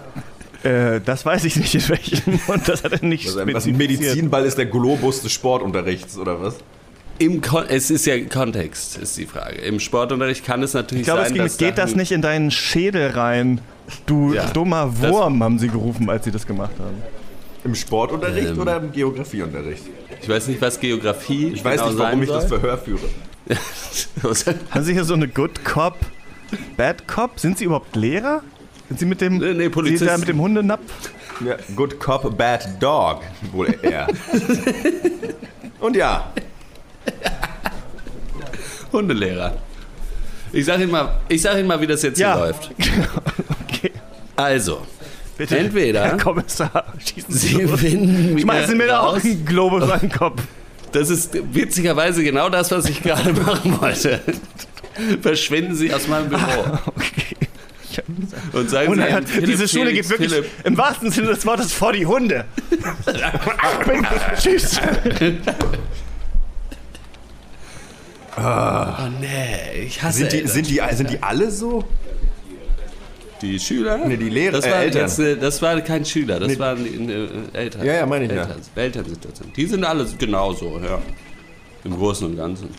Äh, 0.64 1.00
das 1.06 1.26
weiß 1.26 1.46
ich 1.46 1.56
nicht 1.56 1.74
in 1.76 1.90
welchem. 1.90 2.40
Und 2.48 2.68
das 2.68 2.84
hat 2.84 2.92
er 2.94 3.06
nicht 3.06 3.28
Also, 3.28 3.42
was 3.54 3.66
ein. 3.66 3.78
Medizinball 3.78 4.46
ist 4.46 4.58
der 4.58 4.66
Globus 4.66 5.22
des 5.22 5.32
Sportunterrichts, 5.32 6.18
oder 6.18 6.42
was? 6.42 6.56
Im 7.18 7.42
Kon 7.42 7.66
es 7.68 7.90
ist 7.92 8.06
ja 8.06 8.18
Kontext, 8.26 8.98
ist 8.98 9.18
die 9.18 9.26
Frage. 9.26 9.58
Im 9.58 9.80
Sportunterricht 9.80 10.46
kann 10.46 10.64
es 10.64 10.74
natürlich 10.74 11.02
Ich 11.02 11.06
glaube, 11.06 11.22
es 11.22 11.28
sein, 11.30 11.36
geht, 11.38 11.46
dass 11.46 11.58
geht 11.58 11.78
das 11.78 11.96
nicht 11.96 12.12
in 12.12 12.22
deinen 12.22 12.50
Schädel 12.52 13.10
rein. 13.12 13.60
Du 14.06 14.34
Ja. 14.34 14.46
dummer 14.52 15.00
Wurm, 15.00 15.44
haben 15.44 15.60
sie 15.60 15.68
gerufen, 15.68 16.10
als 16.10 16.24
sie 16.26 16.32
das 16.32 16.46
gemacht 16.48 16.72
haben. 16.80 17.02
Im 17.66 17.76
Sportunterricht 17.76 18.50
Ähm. 18.52 18.60
oder 18.60 18.78
im 18.78 18.92
Geografieunterricht? 18.92 19.84
Ich 20.22 20.30
weiß 20.30 20.48
nicht, 20.48 20.62
was 20.62 20.80
Geografie 20.80 21.52
Ich 21.54 21.64
weiß 21.66 21.82
genau 21.82 21.90
nicht, 21.92 22.00
warum 22.00 22.24
ich 22.24 22.30
das. 22.30 22.46
Verhör 22.46 22.78
führe. 22.78 23.02
Haben 24.72 24.84
Sie 24.84 24.94
hier 24.94 25.04
so 25.04 25.14
eine 25.14 25.28
Good 25.28 25.66
Cop, 25.66 25.98
Bad 26.78 27.08
Cop? 27.08 27.40
Sind 27.40 27.58
Sie 27.58 27.66
überhaupt 27.66 27.96
Lehrer? 27.96 28.44
Sind 28.90 29.00
Sie 29.00 29.06
mit 29.06 29.22
dem, 29.22 29.38
Nee, 29.38 29.54
nee, 29.54 29.64
Sie 29.64 29.70
Polizisten. 29.70 30.08
da 30.08 30.18
mit 30.18 30.28
dem 30.28 30.40
Hundenapf? 30.42 30.82
Ja, 31.46 31.56
good 31.76 32.00
Cop, 32.00 32.38
Bad 32.38 32.68
Dog, 32.82 33.22
wohl 33.54 33.74
eher. 33.82 34.08
Und 35.80 35.96
ja, 35.96 36.34
Hundelehrer. 38.92 39.54
Ich 40.52 40.66
sag 40.66 40.80
Ihnen 40.80 40.92
mal, 40.92 41.20
ich 41.30 41.42
sag 41.42 41.58
Ihnen 41.58 41.68
mal, 41.68 41.80
wie 41.80 41.88
das 41.88 42.02
jetzt 42.02 42.20
Ja. 42.20 42.34
hier 42.36 42.46
läuft. 42.46 42.72
okay. 43.68 43.92
Also, 44.36 44.82
Bitte. 45.38 45.58
Entweder- 45.58 46.04
Herr 46.06 46.18
Kommissar, 46.18 46.86
schießen 46.98 47.34
Sie, 47.34 47.48
Sie 47.48 47.62
los. 47.62 47.80
finden 47.80 48.34
mir 48.34 48.42
Schmeißen 48.42 48.78
mir 48.78 48.88
da 48.88 49.00
auch 49.02 49.24
einen 49.24 49.46
Globus 49.46 49.90
an 49.90 50.02
den 50.02 50.12
Kopf. 50.12 50.42
Das 50.92 51.10
ist 51.10 51.38
witzigerweise 51.54 52.24
genau 52.24 52.50
das, 52.50 52.72
was 52.72 52.90
ich 52.90 53.02
gerade 53.04 53.32
machen 53.46 53.80
wollte. 53.80 54.20
Verschwinden 55.22 55.76
Sie 55.76 55.94
aus 55.94 56.08
meinem 56.10 56.28
Büro 56.30 56.42
Okay. 56.88 56.99
Und 58.60 58.70
sagen 58.70 58.90
Und 58.92 58.98
Sie, 59.02 59.14
hat, 59.14 59.28
Philipp 59.28 59.46
diese 59.50 59.68
Schule 59.68 59.90
Felix 59.90 60.10
geht 60.10 60.20
wirklich 60.20 60.32
Philipp, 60.34 60.52
im 60.66 60.78
wahrsten 60.78 61.12
Sinne 61.12 61.28
des 61.28 61.46
Wortes 61.46 61.74
vor 61.74 61.94
die 61.94 62.06
Hunde. 62.06 62.46
Bin, 63.86 64.06
tschüss. 64.40 64.80
Oh 68.38 69.08
nee, 69.20 69.84
ich 69.86 70.02
hasse 70.02 70.20
sind 70.20 70.32
die, 70.32 70.38
Eltern. 70.38 70.52
sind, 70.54 70.70
die, 70.70 70.96
sind 70.96 71.10
die 71.10 71.22
alle 71.24 71.52
so? 71.52 71.84
die 73.42 73.58
Schüler? 73.60 74.00
Nee, 74.06 74.18
die 74.18 74.30
Lehrer- 74.30 74.52
Das 74.52 74.66
äh, 74.66 74.72
war, 74.72 74.80
Eltern. 74.82 75.02
jetzt, 75.04 75.20
äh, 75.20 75.38
das 75.38 75.62
war 75.62 75.80
kein 75.82 76.04
Schüler, 76.04 76.40
das 76.42 76.50
Nee. 76.50 76.60
waren 76.60 77.10
äh, 77.10 77.28
Eltern. 77.58 77.86
Ja, 77.86 77.94
ja, 77.94 78.06
meine 78.06 78.26
ich 78.26 78.32
ja. 78.32 78.42
Eltern, 78.42 78.60
Elternsituation. 78.76 79.54
Die 79.56 79.66
sind 79.66 79.84
alle 79.86 80.06
genauso, 80.18 80.78
ja. 80.84 81.02
Im 81.86 81.96
Großen 81.96 82.28
und 82.28 82.36
Ganzen. 82.36 82.70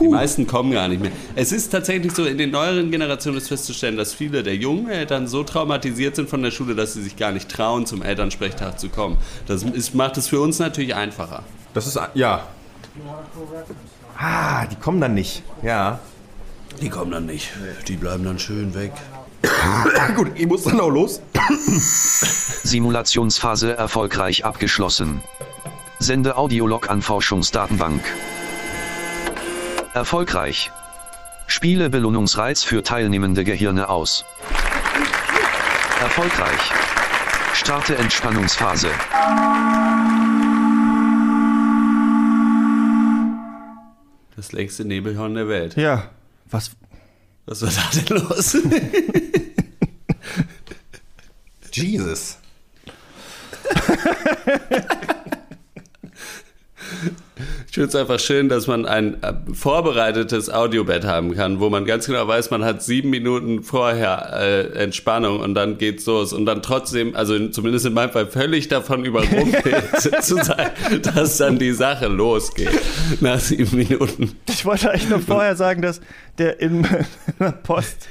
Die 0.00 0.08
meisten 0.08 0.46
kommen 0.46 0.72
gar 0.72 0.88
nicht 0.88 1.02
mehr. 1.02 1.12
Es 1.34 1.52
ist 1.52 1.70
tatsächlich 1.70 2.12
so, 2.12 2.24
in 2.24 2.38
den 2.38 2.50
neueren 2.50 2.90
Generationen 2.90 3.36
ist 3.36 3.48
festzustellen, 3.48 3.96
dass 3.96 4.14
viele 4.14 4.42
der 4.42 4.56
jungen 4.56 4.88
Eltern 4.88 5.26
so 5.26 5.44
traumatisiert 5.44 6.16
sind 6.16 6.30
von 6.30 6.42
der 6.42 6.50
Schule, 6.50 6.74
dass 6.74 6.94
sie 6.94 7.02
sich 7.02 7.16
gar 7.16 7.32
nicht 7.32 7.50
trauen, 7.50 7.84
zum 7.84 8.02
Elternsprechtag 8.02 8.80
zu 8.80 8.88
kommen. 8.88 9.18
Das 9.46 9.62
ist, 9.62 9.94
macht 9.94 10.16
es 10.16 10.28
für 10.28 10.40
uns 10.40 10.58
natürlich 10.58 10.94
einfacher. 10.94 11.42
Das 11.74 11.86
ist, 11.86 11.98
ja. 12.14 12.46
Ah, 14.18 14.66
die 14.66 14.76
kommen 14.76 15.00
dann 15.00 15.14
nicht. 15.14 15.42
Ja. 15.62 16.00
Die 16.80 16.88
kommen 16.88 17.10
dann 17.10 17.26
nicht. 17.26 17.50
Die 17.88 17.96
bleiben 17.96 18.24
dann 18.24 18.38
schön 18.38 18.74
weg. 18.74 18.92
Gut, 20.16 20.28
ich 20.34 20.46
muss 20.46 20.64
dann 20.64 20.80
auch 20.80 20.90
los. 20.90 21.20
Simulationsphase 22.62 23.76
erfolgreich 23.76 24.44
abgeschlossen. 24.44 25.20
Sende 25.98 26.36
Audiolog 26.36 26.88
an 26.88 27.02
Forschungsdatenbank. 27.02 28.02
Erfolgreich. 29.92 30.70
Spiele 31.48 31.90
Belohnungsreiz 31.90 32.62
für 32.62 32.84
teilnehmende 32.84 33.42
Gehirne 33.42 33.88
aus. 33.88 34.24
Erfolgreich. 36.00 36.72
Starte 37.54 37.96
Entspannungsphase. 37.96 38.88
Das 44.36 44.52
längste 44.52 44.84
Nebelhorn 44.84 45.34
der 45.34 45.48
Welt. 45.48 45.76
Ja, 45.76 46.10
was? 46.48 46.70
Was 47.46 47.62
war 47.62 47.70
da 47.70 47.82
denn 48.00 48.16
los? 48.16 48.56
Jesus. 51.72 52.38
Ich 57.70 57.74
finde 57.74 57.88
es 57.88 57.94
einfach 57.94 58.18
schön, 58.18 58.48
dass 58.48 58.66
man 58.66 58.84
ein 58.84 59.22
äh, 59.22 59.32
vorbereitetes 59.52 60.50
Audiobett 60.50 61.04
haben 61.04 61.36
kann, 61.36 61.60
wo 61.60 61.70
man 61.70 61.84
ganz 61.84 62.06
genau 62.06 62.26
weiß, 62.26 62.50
man 62.50 62.64
hat 62.64 62.82
sieben 62.82 63.10
Minuten 63.10 63.62
vorher 63.62 64.32
äh, 64.40 64.82
Entspannung 64.82 65.38
und 65.38 65.54
dann 65.54 65.78
geht's 65.78 66.04
los 66.06 66.32
und 66.32 66.46
dann 66.46 66.62
trotzdem, 66.62 67.14
also 67.14 67.36
in, 67.36 67.52
zumindest 67.52 67.86
in 67.86 67.92
meinem 67.92 68.10
Fall, 68.10 68.26
völlig 68.26 68.66
davon 68.66 69.04
überrumpelt 69.04 69.84
zu 70.20 70.42
sein, 70.42 70.70
dass 71.14 71.36
dann 71.36 71.60
die 71.60 71.70
Sache 71.70 72.08
losgeht 72.08 72.76
nach 73.20 73.38
sieben 73.38 73.76
Minuten. 73.76 74.36
Ich 74.48 74.64
wollte 74.64 74.90
eigentlich 74.90 75.08
nur 75.08 75.20
vorher 75.20 75.54
sagen, 75.54 75.80
dass 75.80 76.00
der 76.38 76.58
in 76.58 76.84
der 77.38 77.52
Post 77.52 78.08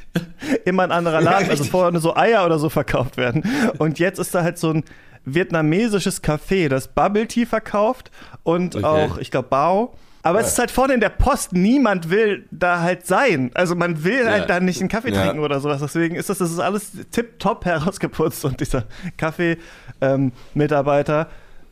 immer 0.63 0.83
ein 0.83 0.93
anderer 0.93 1.19
Laden, 1.19 1.49
also 1.49 1.65
vorher 1.65 1.91
nur 1.91 1.99
so 1.99 2.15
Eier 2.15 2.45
oder 2.45 2.59
so 2.59 2.69
verkauft 2.69 3.17
werden. 3.17 3.43
Und 3.77 3.99
jetzt 3.99 4.19
ist 4.19 4.33
da 4.33 4.41
halt 4.41 4.57
so 4.57 4.69
ein 4.69 4.85
vietnamesisches 5.33 6.23
Café, 6.23 6.69
das 6.69 6.87
Bubble 6.87 7.27
Tea 7.27 7.45
verkauft 7.45 8.11
und 8.43 8.75
Okay. 8.75 8.85
auch, 8.85 9.17
ich 9.17 9.31
glaube, 9.31 9.49
Bao. 9.49 9.93
Aber 10.21 10.41
es 10.41 10.49
ist 10.49 10.59
halt 10.59 10.69
vorne 10.69 10.93
in 10.95 10.99
der 10.99 11.07
Post, 11.09 11.53
niemand 11.53 12.09
will 12.09 12.45
da 12.51 12.81
halt 12.81 13.07
sein. 13.07 13.51
Also 13.53 13.73
man 13.75 14.03
will 14.03 14.25
Ja. 14.25 14.31
halt 14.31 14.49
da 14.49 14.59
nicht 14.59 14.81
einen 14.81 14.89
Kaffee 14.89 15.13
Ja. 15.13 15.23
trinken 15.23 15.39
oder 15.39 15.61
sowas. 15.61 15.79
Deswegen 15.81 16.15
ist 16.15 16.29
das, 16.29 16.39
das 16.39 16.51
ist 16.51 16.59
alles 16.59 16.91
tipptopp 17.11 17.63
herausgeputzt 17.63 18.43
und 18.43 18.59
dieser 18.59 18.83
Kaffee-Mitarbeiter. 19.15 21.29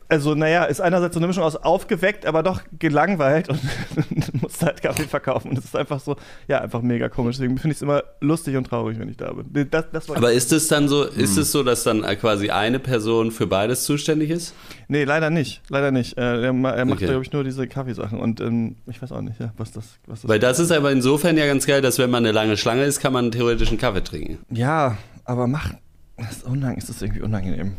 Also 0.08 0.34
naja, 0.34 0.64
ist 0.64 0.80
einerseits 0.80 1.14
so 1.14 1.20
eine 1.20 1.26
Mischung 1.26 1.42
aus 1.44 1.56
aufgeweckt, 1.56 2.24
aber 2.26 2.42
doch 2.42 2.62
gelangweilt 2.78 3.48
und 3.48 3.60
muss 4.42 4.62
halt 4.62 4.80
Kaffee 4.82 5.04
verkaufen. 5.04 5.50
Und 5.50 5.58
es 5.58 5.66
ist 5.66 5.76
einfach 5.76 6.00
so, 6.00 6.16
ja, 6.46 6.60
einfach 6.60 6.80
mega 6.82 7.08
komisch. 7.08 7.36
Deswegen 7.36 7.58
finde 7.58 7.72
ich 7.72 7.76
es 7.78 7.82
immer 7.82 8.02
lustig 8.20 8.56
und 8.56 8.64
traurig, 8.64 8.98
wenn 8.98 9.08
ich 9.08 9.16
da 9.18 9.32
bin. 9.32 9.68
Das, 9.70 9.84
das 9.92 10.10
Aber 10.10 10.32
ist 10.32 10.52
es 10.52 10.68
dann 10.68 10.88
so, 10.88 11.04
ist 11.04 11.36
Hm. 11.36 11.42
es 11.42 11.52
so, 11.52 11.62
dass 11.62 11.84
dann 11.84 12.02
quasi 12.18 12.50
eine 12.50 12.78
Person 12.78 13.30
für 13.30 13.46
beides 13.46 13.84
zuständig 13.84 14.30
ist? 14.30 14.54
Nee, 14.88 15.04
leider 15.04 15.30
nicht. 15.30 15.60
Leider 15.68 15.90
nicht. 15.90 16.16
Äh, 16.16 16.22
er, 16.22 16.42
er 16.44 16.52
macht, 16.52 16.78
Okay. 16.98 17.06
glaube 17.06 17.22
ich, 17.22 17.32
nur 17.32 17.44
diese 17.44 17.66
Kaffeesachen. 17.68 18.18
Und 18.18 18.40
ähm, 18.40 18.76
ich 18.86 19.02
weiß 19.02 19.12
auch 19.12 19.20
nicht, 19.20 19.38
ja, 19.40 19.52
was 19.58 19.72
das, 19.72 19.84
was 20.06 20.22
das 20.22 20.28
Weil 20.30 20.38
das 20.38 20.58
ist 20.58 20.72
aber 20.72 20.90
insofern 20.90 21.36
ja 21.36 21.46
ganz 21.46 21.66
geil, 21.66 21.82
dass 21.82 21.98
wenn 21.98 22.10
man 22.10 22.24
eine 22.24 22.32
lange 22.32 22.56
Schlange 22.56 22.84
ist, 22.84 23.00
kann 23.00 23.12
man 23.12 23.30
theoretisch 23.30 23.68
einen 23.68 23.78
Kaffee 23.78 24.02
trinken. 24.02 24.38
Ja, 24.50 24.96
aber 25.24 25.46
mach. 25.46 25.74
Das 26.16 26.38
ist, 26.38 26.44
unang 26.46 26.76
ist 26.76 26.88
das 26.88 27.00
irgendwie 27.02 27.20
unangenehm. 27.22 27.74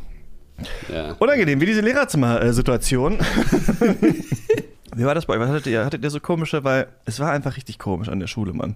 Ja. 0.93 1.15
Unangenehm, 1.19 1.61
wie 1.61 1.65
diese 1.65 1.81
Lehrerzimmer-Situation. 1.81 3.19
wie 4.95 5.05
war 5.05 5.15
das 5.15 5.25
bei 5.25 5.33
euch? 5.33 5.39
Was 5.39 5.49
hattet 5.49 5.67
ihr? 5.67 5.85
Hattet 5.85 6.03
ihr 6.03 6.09
so 6.09 6.19
komische, 6.19 6.63
weil 6.63 6.87
es 7.05 7.19
war 7.19 7.31
einfach 7.31 7.57
richtig 7.57 7.79
komisch 7.79 8.09
an 8.09 8.19
der 8.19 8.27
Schule, 8.27 8.53
Mann. 8.53 8.75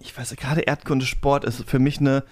Ich 0.00 0.16
weiß, 0.16 0.34
gerade 0.36 0.60
Erdkunde 0.60 1.06
Sport 1.06 1.44
ist 1.44 1.64
für 1.68 1.78
mich 1.78 1.98
eine, 1.98 2.24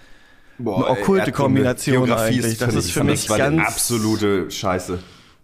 Boah, 0.57 0.77
eine 0.77 0.99
okkulte 0.99 1.27
Erdkunde, 1.27 1.61
Kombination 1.61 2.05
Geografie 2.05 2.35
eigentlich. 2.35 2.57
Das 2.57 2.75
ist 2.75 2.91
für 2.91 3.03
mich 3.03 3.29
war 3.29 3.37
ganz 3.37 3.61
absolute 3.61 4.49
Scheiße. 4.49 4.99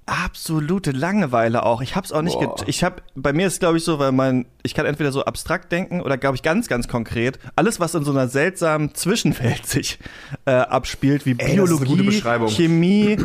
Absolute 0.06 0.92
Langeweile 0.92 1.66
auch. 1.66 1.82
Ich 1.82 1.96
hab's 1.96 2.12
auch 2.12 2.22
nicht, 2.22 2.40
get 2.40 2.64
ich 2.68 2.84
hab, 2.84 3.02
bei 3.16 3.34
mir 3.34 3.48
ist 3.48 3.60
glaube 3.60 3.78
ich 3.78 3.84
so, 3.84 4.00
weil 4.00 4.12
mein, 4.12 4.46
ich 4.64 4.74
kann 4.74 4.86
entweder 4.86 5.12
so 5.12 5.24
abstrakt 5.26 5.72
denken 5.72 6.02
oder 6.02 6.18
glaube 6.18 6.36
ich 6.36 6.44
ganz, 6.44 6.68
ganz 6.68 6.88
konkret. 6.88 7.40
Alles, 7.56 7.80
was 7.80 7.96
in 7.96 8.04
so 8.04 8.12
einer 8.12 8.28
seltsamen 8.28 8.94
Zwischenwelt 8.96 9.66
sich 9.66 10.00
äh, 10.46 10.52
abspielt, 10.52 11.26
wie 11.26 11.36
Ey, 11.38 11.54
Biologie, 11.56 12.04
Beschreibung. 12.04 12.50
Chemie 12.50 13.18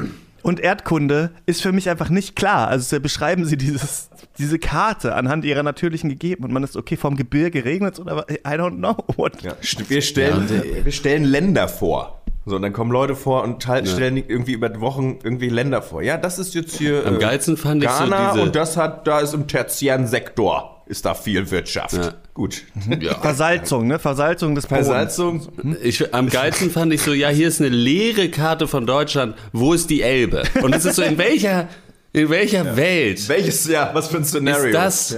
und 0.42 0.60
Erdkunde, 0.60 1.30
ist 1.46 1.62
für 1.62 1.72
mich 1.72 1.90
einfach 1.90 2.08
nicht 2.10 2.36
klar. 2.36 2.68
Also 2.68 2.96
so 2.96 3.00
beschreiben 3.02 3.44
sie 3.44 3.56
dieses, 3.56 4.08
diese 4.38 4.58
Karte 4.58 5.14
anhand 5.14 5.44
ihrer 5.44 5.62
natürlichen 5.62 6.08
Gegeben 6.08 6.44
und 6.44 6.52
man 6.52 6.62
ist 6.62 6.76
okay, 6.76 6.96
vom 6.96 7.16
Gebirge 7.16 7.64
regnet 7.64 7.98
oder 7.98 8.16
was? 8.16 8.24
I 8.30 8.56
don't 8.56 8.76
know 8.76 8.96
what. 9.16 9.42
Ja, 9.42 9.56
wir, 9.88 10.00
stellen, 10.02 10.48
wir 10.84 10.92
stellen 10.92 11.24
Länder 11.24 11.68
vor. 11.68 12.17
So, 12.48 12.56
und 12.56 12.62
dann 12.62 12.72
kommen 12.72 12.90
Leute 12.90 13.14
vor 13.14 13.42
und 13.42 13.66
halt 13.66 13.88
stellen 13.88 14.16
irgendwie 14.16 14.52
über 14.52 14.80
Wochen 14.80 15.18
irgendwie 15.22 15.48
Länder 15.48 15.82
vor. 15.82 16.02
Ja, 16.02 16.16
das 16.16 16.38
ist 16.38 16.54
jetzt 16.54 16.76
hier 16.76 17.06
Am 17.06 17.16
äh, 17.16 17.18
geilsten 17.18 17.56
fand 17.56 17.84
ich 17.84 17.90
so 17.90 18.04
Ghana 18.04 18.32
diese- 18.32 18.42
und 18.42 18.56
das 18.56 18.76
hat, 18.76 19.06
da 19.06 19.20
ist 19.20 19.34
im 19.34 19.46
tertiären 19.46 20.06
Sektor 20.06 20.74
ist 20.88 21.04
da 21.04 21.14
viel 21.14 21.50
Wirtschaft. 21.50 21.94
Ja. 21.94 22.14
Gut. 22.34 22.62
Ja. 23.00 23.14
Versalzung, 23.18 23.86
ne? 23.86 23.98
Versalzung 23.98 24.54
des 24.54 24.66
Bodens. 24.66 24.86
Versalzung. 24.86 25.48
Ich, 25.82 26.14
am 26.14 26.28
geilsten 26.28 26.70
fand 26.70 26.92
ich 26.92 27.02
so, 27.02 27.12
ja, 27.12 27.28
hier 27.28 27.48
ist 27.48 27.60
eine 27.60 27.68
leere 27.68 28.28
Karte 28.30 28.66
von 28.66 28.86
Deutschland, 28.86 29.36
wo 29.52 29.74
ist 29.74 29.90
die 29.90 30.02
Elbe? 30.02 30.42
Und 30.62 30.74
es 30.74 30.84
ist 30.84 30.96
so, 30.96 31.02
in 31.02 31.18
welcher, 31.18 31.68
in 32.12 32.30
welcher 32.30 32.76
Welt 32.76 33.28
Welches, 33.28 33.68
ja, 33.68 33.90
was 33.92 34.08
für 34.08 34.16
ein 34.16 34.24
Szenario? 34.24 34.66
ist 34.66 34.74
das? 34.74 35.16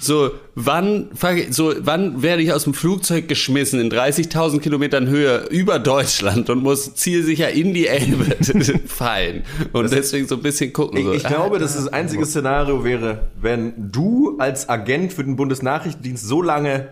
So, 0.00 0.30
wann, 0.54 1.10
so, 1.50 1.74
wann 1.80 2.22
werde 2.22 2.42
ich 2.42 2.52
aus 2.52 2.64
dem 2.64 2.74
Flugzeug 2.74 3.28
geschmissen 3.28 3.80
in 3.80 3.90
30.000 3.90 4.60
Kilometern 4.60 5.08
Höhe 5.08 5.46
über 5.50 5.78
Deutschland 5.78 6.48
und 6.48 6.62
muss 6.62 6.94
zielsicher 6.94 7.50
in 7.50 7.74
die 7.74 7.86
Elbe 7.86 8.24
fallen? 8.86 9.44
Und 9.72 9.92
deswegen 9.92 10.26
so 10.26 10.36
ein 10.36 10.42
bisschen 10.42 10.72
gucken. 10.72 10.98
Ich, 10.98 11.04
so, 11.04 11.12
ich 11.12 11.24
glaube, 11.24 11.58
dass 11.58 11.74
das 11.74 11.88
einzige 11.88 12.24
Szenario 12.24 12.82
wäre, 12.82 13.28
wenn 13.40 13.74
du 13.92 14.36
als 14.38 14.68
Agent 14.68 15.12
für 15.12 15.22
den 15.24 15.36
Bundesnachrichtendienst 15.36 16.26
so 16.26 16.40
lange 16.40 16.88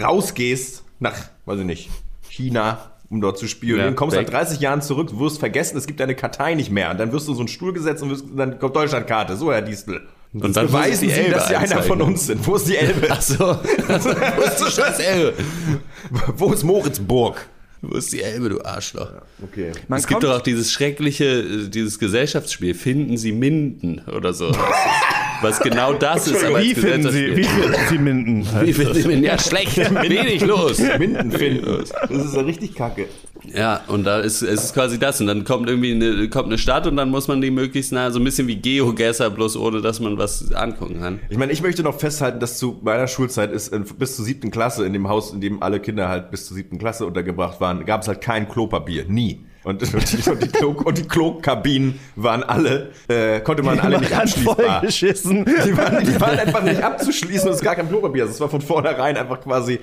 rausgehst 0.00 0.84
nach, 1.00 1.14
weiß 1.46 1.60
ich 1.60 1.66
nicht, 1.66 1.90
China, 2.28 2.92
um 3.08 3.20
dort 3.20 3.38
zu 3.38 3.48
spielen, 3.48 3.78
Ja, 3.78 3.84
dann 3.84 3.96
kommst 3.96 4.14
nach 4.14 4.22
weg. 4.22 4.30
30 4.30 4.60
Jahren 4.60 4.82
zurück, 4.82 5.18
wirst 5.18 5.40
vergessen, 5.40 5.76
es 5.76 5.86
gibt 5.86 5.98
deine 5.98 6.14
Kartei 6.14 6.54
nicht 6.54 6.70
mehr. 6.70 6.92
Und 6.92 7.00
dann 7.00 7.10
wirst 7.12 7.26
du 7.26 7.32
in 7.32 7.36
so 7.36 7.40
einen 7.42 7.48
Stuhl 7.48 7.72
gesetzt 7.72 8.02
und 8.04 8.10
wirst, 8.10 8.24
dann 8.36 8.58
kommt 8.60 8.76
Deutschlandkarte. 8.76 9.36
So, 9.36 9.52
Herr 9.52 9.62
Distel. 9.62 10.02
Und 10.32 10.56
dann 10.56 10.64
muss 10.66 10.72
beweisen 10.72 11.08
Sie, 11.08 11.14
Elbe 11.14 11.32
dass 11.32 11.48
Sie 11.48 11.56
einer 11.56 11.82
von 11.82 12.02
uns 12.02 12.26
sind. 12.26 12.46
Wo 12.46 12.54
ist 12.54 12.68
die 12.68 12.76
Elbe? 12.76 13.08
Ach 13.10 13.20
so, 13.20 13.38
wo 13.38 14.42
ist 14.42 14.58
die 14.60 14.70
scheiß 14.70 15.00
Elbe? 15.00 15.34
Wo 16.36 16.52
ist 16.52 16.62
Moritzburg? 16.62 17.48
Wo 17.82 17.96
ist 17.96 18.12
die 18.12 18.22
Elbe, 18.22 18.50
du 18.50 18.62
Arschloch? 18.62 19.10
Okay. 19.42 19.72
Man 19.88 19.98
es 19.98 20.06
gibt 20.06 20.22
doch 20.22 20.36
auch 20.36 20.42
dieses 20.42 20.70
schreckliche, 20.70 21.24
äh, 21.24 21.68
dieses 21.68 21.98
Gesellschaftsspiel, 21.98 22.74
Finden 22.74 23.16
Sie 23.16 23.32
Minden 23.32 24.02
oder 24.06 24.32
so. 24.32 24.52
Was 25.42 25.60
genau 25.60 25.92
das 25.94 26.28
ist, 26.28 26.44
aber 26.44 26.60
Wie 26.60 26.74
finden 26.74 27.10
Sie, 27.10 27.36
wie 27.36 27.44
finden 27.44 27.76
Sie 27.88 27.98
Minden? 27.98 28.46
Wie 28.62 28.72
finden 28.72 28.94
Sie 28.94 29.08
Minden? 29.08 29.24
Ja, 29.24 29.38
schlecht, 29.38 29.76
wenig 29.78 30.44
los. 30.44 30.80
Minden 30.98 31.32
finden. 31.32 31.84
Das 32.08 32.24
ist 32.24 32.34
ja 32.34 32.42
richtig 32.42 32.74
kacke. 32.74 33.06
Ja, 33.54 33.80
und 33.88 34.04
da 34.04 34.20
ist 34.20 34.42
es 34.42 34.64
ist 34.64 34.74
quasi 34.74 34.98
das. 34.98 35.20
Und 35.20 35.26
dann 35.26 35.44
kommt 35.44 35.68
irgendwie 35.68 35.92
eine, 35.92 36.28
kommt 36.28 36.46
eine 36.46 36.58
Stadt 36.58 36.86
und 36.86 36.96
dann 36.96 37.10
muss 37.10 37.26
man 37.28 37.40
die 37.40 37.50
möglichst 37.50 37.92
nah, 37.92 38.10
so 38.10 38.18
ein 38.18 38.24
bisschen 38.24 38.48
wie 38.48 38.56
Geogesser, 38.56 39.30
bloß 39.30 39.56
ohne 39.56 39.80
dass 39.80 40.00
man 40.00 40.18
was 40.18 40.52
angucken 40.52 41.00
kann. 41.00 41.20
Ich 41.30 41.38
meine, 41.38 41.52
ich 41.52 41.62
möchte 41.62 41.82
noch 41.82 41.98
festhalten, 41.98 42.40
dass 42.40 42.58
zu 42.58 42.78
meiner 42.82 43.08
Schulzeit 43.08 43.50
ist 43.52 43.72
in, 43.72 43.84
bis 43.84 44.16
zur 44.16 44.24
siebten 44.24 44.50
Klasse, 44.50 44.84
in 44.84 44.92
dem 44.92 45.08
Haus, 45.08 45.32
in 45.32 45.40
dem 45.40 45.62
alle 45.62 45.80
Kinder 45.80 46.08
halt 46.08 46.30
bis 46.30 46.46
zur 46.46 46.56
siebten 46.56 46.78
Klasse 46.78 47.06
untergebracht 47.06 47.60
waren, 47.60 47.84
gab 47.86 48.02
es 48.02 48.08
halt 48.08 48.20
kein 48.20 48.48
Klopapier. 48.48 49.04
Nie. 49.08 49.40
Und, 49.62 49.82
und, 49.94 50.12
die, 50.12 50.30
und, 50.30 50.42
die, 50.42 50.48
Klo, 50.48 50.70
und 50.70 50.96
die 50.98 51.02
Klokabinen 51.06 51.98
waren 52.16 52.42
alle, 52.42 52.90
äh, 53.08 53.40
konnte 53.40 53.62
man 53.62 53.78
alle 53.80 53.98
nicht 53.98 54.12
abschließbar. 54.12 54.56
vollgeschissen. 54.56 55.44
Die 55.44 55.76
waren, 55.76 56.04
die 56.04 56.20
waren 56.20 56.38
einfach 56.38 56.62
nicht 56.62 56.82
abzuschließen 56.82 57.46
und 57.48 57.54
es 57.54 57.60
ist 57.60 57.64
gar 57.64 57.76
kein 57.76 57.88
Klopapier. 57.88 58.22
Also 58.22 58.34
es 58.34 58.40
war 58.40 58.48
von 58.48 58.62
vornherein 58.62 59.16
einfach 59.18 59.40
quasi, 59.40 59.78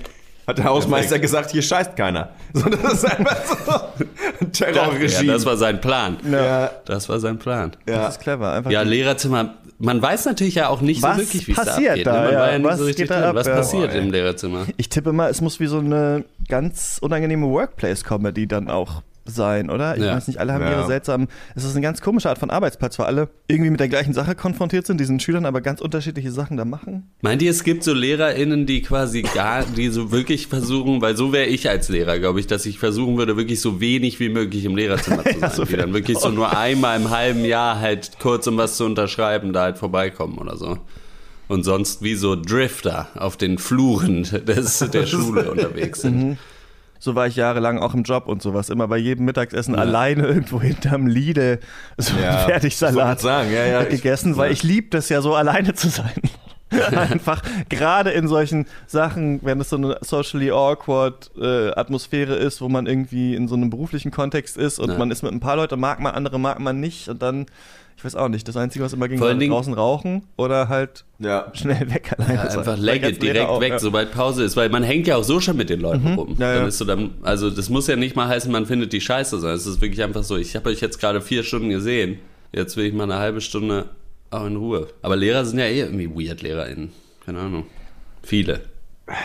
hat 0.48 0.58
der 0.58 0.64
Hausmeister 0.64 1.18
gesagt, 1.20 1.50
hier 1.52 1.62
scheißt 1.62 1.94
keiner. 1.94 2.30
So, 2.54 2.68
das 2.68 2.92
ist 2.94 3.04
einfach 3.04 3.36
so 3.44 3.72
ein 3.72 4.08
Ja, 4.40 4.46
Terrorregime. 4.72 5.32
das 5.32 5.46
war 5.46 5.56
sein 5.56 5.80
Plan. 5.80 6.16
ja, 6.28 6.70
Das 6.84 7.08
war 7.08 7.20
sein 7.20 7.38
Plan. 7.38 7.72
ja. 7.88 7.96
Das 7.98 8.16
ist 8.16 8.20
clever. 8.22 8.52
Einfach 8.52 8.70
Ja, 8.70 8.82
die- 8.82 8.90
Lehrerzimmer. 8.90 9.54
Man 9.80 10.02
weiß 10.02 10.24
natürlich 10.24 10.56
ja 10.56 10.70
auch 10.70 10.80
nicht 10.80 11.02
Was 11.02 11.18
so 11.18 11.22
wirklich, 11.22 11.46
wie 11.46 11.52
es 11.52 11.56
da 11.58 11.64
passiert 11.66 11.90
abgeht. 11.90 12.06
da, 12.08 12.12
ne? 12.14 12.18
Man 12.24 12.32
ja? 12.32 12.40
war 12.40 12.50
ja 12.50 12.58
nicht 12.58 12.68
Was 12.68 12.78
so 12.80 12.84
richtig 12.84 13.08
drin. 13.08 13.22
ab, 13.22 13.34
Was 13.36 13.46
ja? 13.46 13.54
passiert 13.54 13.92
Boah, 13.92 13.98
im 13.98 14.10
Lehrerzimmer? 14.10 14.66
Ich 14.76 14.88
tippe 14.88 15.12
mal, 15.12 15.30
es 15.30 15.40
muss 15.40 15.60
wie 15.60 15.68
so 15.68 15.78
eine 15.78 16.24
ganz 16.48 16.98
unangenehme 17.00 17.46
Workplace-Comedy 17.48 18.48
dann 18.48 18.68
auch 18.70 19.02
sein, 19.28 19.70
oder? 19.70 19.96
Ich 19.96 20.02
Ja. 20.02 20.14
weiß 20.16 20.26
nicht, 20.28 20.38
alle 20.40 20.52
haben 20.52 20.62
Ja. 20.62 20.72
ihre 20.72 20.86
seltsamen. 20.86 21.28
Es 21.54 21.64
ist 21.64 21.72
eine 21.72 21.80
ganz 21.82 22.00
komische 22.00 22.28
Art 22.28 22.38
von 22.38 22.50
Arbeitsplatz, 22.50 22.98
weil 22.98 23.06
alle 23.06 23.28
irgendwie 23.46 23.70
mit 23.70 23.80
der 23.80 23.88
gleichen 23.88 24.12
Sache 24.14 24.34
konfrontiert 24.34 24.86
sind, 24.86 24.98
diesen 25.00 25.20
Schülern 25.20 25.46
aber 25.46 25.60
ganz 25.60 25.80
unterschiedliche 25.80 26.32
Sachen 26.32 26.56
da 26.56 26.64
machen. 26.64 27.10
Meint 27.22 27.42
ihr, 27.42 27.50
es 27.50 27.64
gibt 27.64 27.84
so 27.84 27.92
LehrerInnen, 27.94 28.66
die 28.66 28.82
quasi 28.82 29.22
gar, 29.22 29.64
die 29.64 29.88
so 29.88 30.10
wirklich 30.10 30.46
versuchen, 30.46 31.00
weil 31.00 31.16
so 31.16 31.32
wäre 31.32 31.46
ich 31.46 31.68
als 31.68 31.88
Lehrer, 31.88 32.18
glaube 32.18 32.40
ich, 32.40 32.46
dass 32.46 32.66
ich 32.66 32.78
versuchen 32.78 33.16
würde, 33.18 33.36
wirklich 33.36 33.60
so 33.60 33.80
wenig 33.80 34.18
wie 34.20 34.28
möglich 34.28 34.64
im 34.64 34.76
Lehrerzimmer 34.76 35.24
zu 35.24 35.38
sein. 35.40 35.50
so 35.54 35.64
die 35.64 35.76
dann 35.76 35.92
wirklich 35.92 36.18
so 36.18 36.30
nur 36.30 36.56
einmal 36.56 36.98
im 37.00 37.10
halben 37.10 37.44
Jahr 37.44 37.80
halt 37.80 38.12
kurz, 38.20 38.46
um 38.46 38.56
was 38.56 38.76
zu 38.76 38.84
unterschreiben, 38.84 39.52
da 39.52 39.62
halt 39.62 39.78
vorbeikommen 39.78 40.38
oder 40.38 40.56
so. 40.56 40.78
Und 41.48 41.64
sonst 41.64 42.02
wie 42.02 42.14
so 42.14 42.36
Drifter 42.36 43.08
auf 43.14 43.38
den 43.38 43.56
Fluren 43.56 44.24
des, 44.24 44.78
der 44.92 45.06
Schule 45.06 45.50
unterwegs 45.50 46.02
sind. 46.02 46.36
So 46.98 47.14
war 47.14 47.26
ich 47.26 47.36
jahrelang 47.36 47.78
auch 47.78 47.94
im 47.94 48.02
Job 48.02 48.26
und 48.26 48.42
sowas. 48.42 48.70
Immer 48.70 48.88
bei 48.88 48.96
jedem 48.98 49.24
Mittagessen 49.24 49.74
alleine 49.76 50.26
irgendwo 50.26 50.60
hinterm 50.60 51.06
Lidl 51.06 51.60
so 51.96 52.14
Ja, 52.18 52.30
einen 52.30 52.38
ich 52.38 52.44
Fertigsalat 52.46 53.20
sagen, 53.20 53.52
ja, 53.52 53.64
ja, 53.66 53.82
ich- 53.82 53.88
gegessen, 53.90 54.36
weil 54.36 54.52
ich 54.52 54.62
lieb 54.62 54.90
das 54.90 55.08
ja 55.08 55.20
so 55.22 55.34
alleine 55.34 55.74
zu 55.74 55.88
sein. 55.88 56.20
Einfach 56.94 57.42
gerade 57.70 58.10
in 58.10 58.28
solchen 58.28 58.66
Sachen, 58.86 59.40
wenn 59.42 59.58
es 59.58 59.70
so 59.70 59.76
eine 59.76 59.96
socially 60.02 60.50
awkward 60.50 61.30
äh, 61.40 61.70
Atmosphäre 61.70 62.34
ist, 62.34 62.60
wo 62.60 62.68
man 62.68 62.86
irgendwie 62.86 63.34
in 63.34 63.48
so 63.48 63.54
einem 63.54 63.70
beruflichen 63.70 64.10
Kontext 64.10 64.58
ist 64.58 64.78
und 64.78 64.90
Ja. 64.90 64.98
man 64.98 65.10
ist 65.10 65.22
mit 65.22 65.32
ein 65.32 65.40
paar 65.40 65.56
Leuten, 65.56 65.80
mag 65.80 65.98
man, 66.00 66.14
andere 66.14 66.38
mag 66.38 66.58
man 66.60 66.78
nicht 66.78 67.08
und 67.08 67.22
dann, 67.22 67.46
ich 67.98 68.04
weiß 68.04 68.14
auch 68.14 68.28
nicht, 68.28 68.46
das 68.46 68.56
Einzige, 68.56 68.84
was 68.84 68.92
immer 68.92 69.08
ging, 69.08 69.18
war 69.18 69.34
draußen 69.34 69.74
rauchen 69.74 70.22
oder 70.36 70.68
halt 70.68 71.04
ja. 71.18 71.50
schnell 71.52 71.90
weg 71.92 72.14
alleine 72.16 72.34
Ja, 72.34 72.42
einfach 72.42 72.64
Bei 72.64 72.74
legge 72.76 73.06
ganzen 73.06 73.20
direkt 73.20 73.48
auch, 73.48 73.60
weg, 73.60 73.72
ja. 73.72 73.78
sobald 73.80 74.12
Pause 74.12 74.44
ist, 74.44 74.56
weil 74.56 74.68
man 74.68 74.84
hängt 74.84 75.08
ja 75.08 75.16
auch 75.16 75.24
so 75.24 75.40
schon 75.40 75.56
mit 75.56 75.68
den 75.68 75.80
Leuten 75.80 76.14
rum. 76.14 76.36
Ja, 76.38 76.54
ja. 76.54 76.68
Dann 76.68 76.86
dann, 76.86 77.10
also 77.22 77.50
das 77.50 77.68
muss 77.70 77.88
ja 77.88 77.96
nicht 77.96 78.14
mal 78.14 78.28
heißen, 78.28 78.52
man 78.52 78.66
findet 78.66 78.92
die 78.92 79.00
scheiße, 79.00 79.40
sondern 79.40 79.56
es 79.56 79.66
ist 79.66 79.80
wirklich 79.80 80.00
einfach 80.04 80.22
so, 80.22 80.36
ich 80.36 80.54
habe 80.54 80.70
euch 80.70 80.80
jetzt 80.80 81.00
gerade 81.00 81.20
vier 81.20 81.42
Stunden 81.42 81.70
gesehen, 81.70 82.20
jetzt 82.52 82.76
will 82.76 82.84
ich 82.84 82.94
mal 82.94 83.02
eine 83.02 83.16
halbe 83.16 83.40
Stunde 83.40 83.86
auch 84.30 84.46
in 84.46 84.54
Ruhe. 84.54 84.86
Aber 85.02 85.16
Lehrer 85.16 85.44
sind 85.44 85.58
ja 85.58 85.64
eh 85.64 85.80
irgendwie 85.80 86.08
weird 86.08 86.40
LehrerInnen. 86.40 86.92
Keine 87.26 87.40
Ahnung. 87.40 87.66
Viele. 88.22 88.60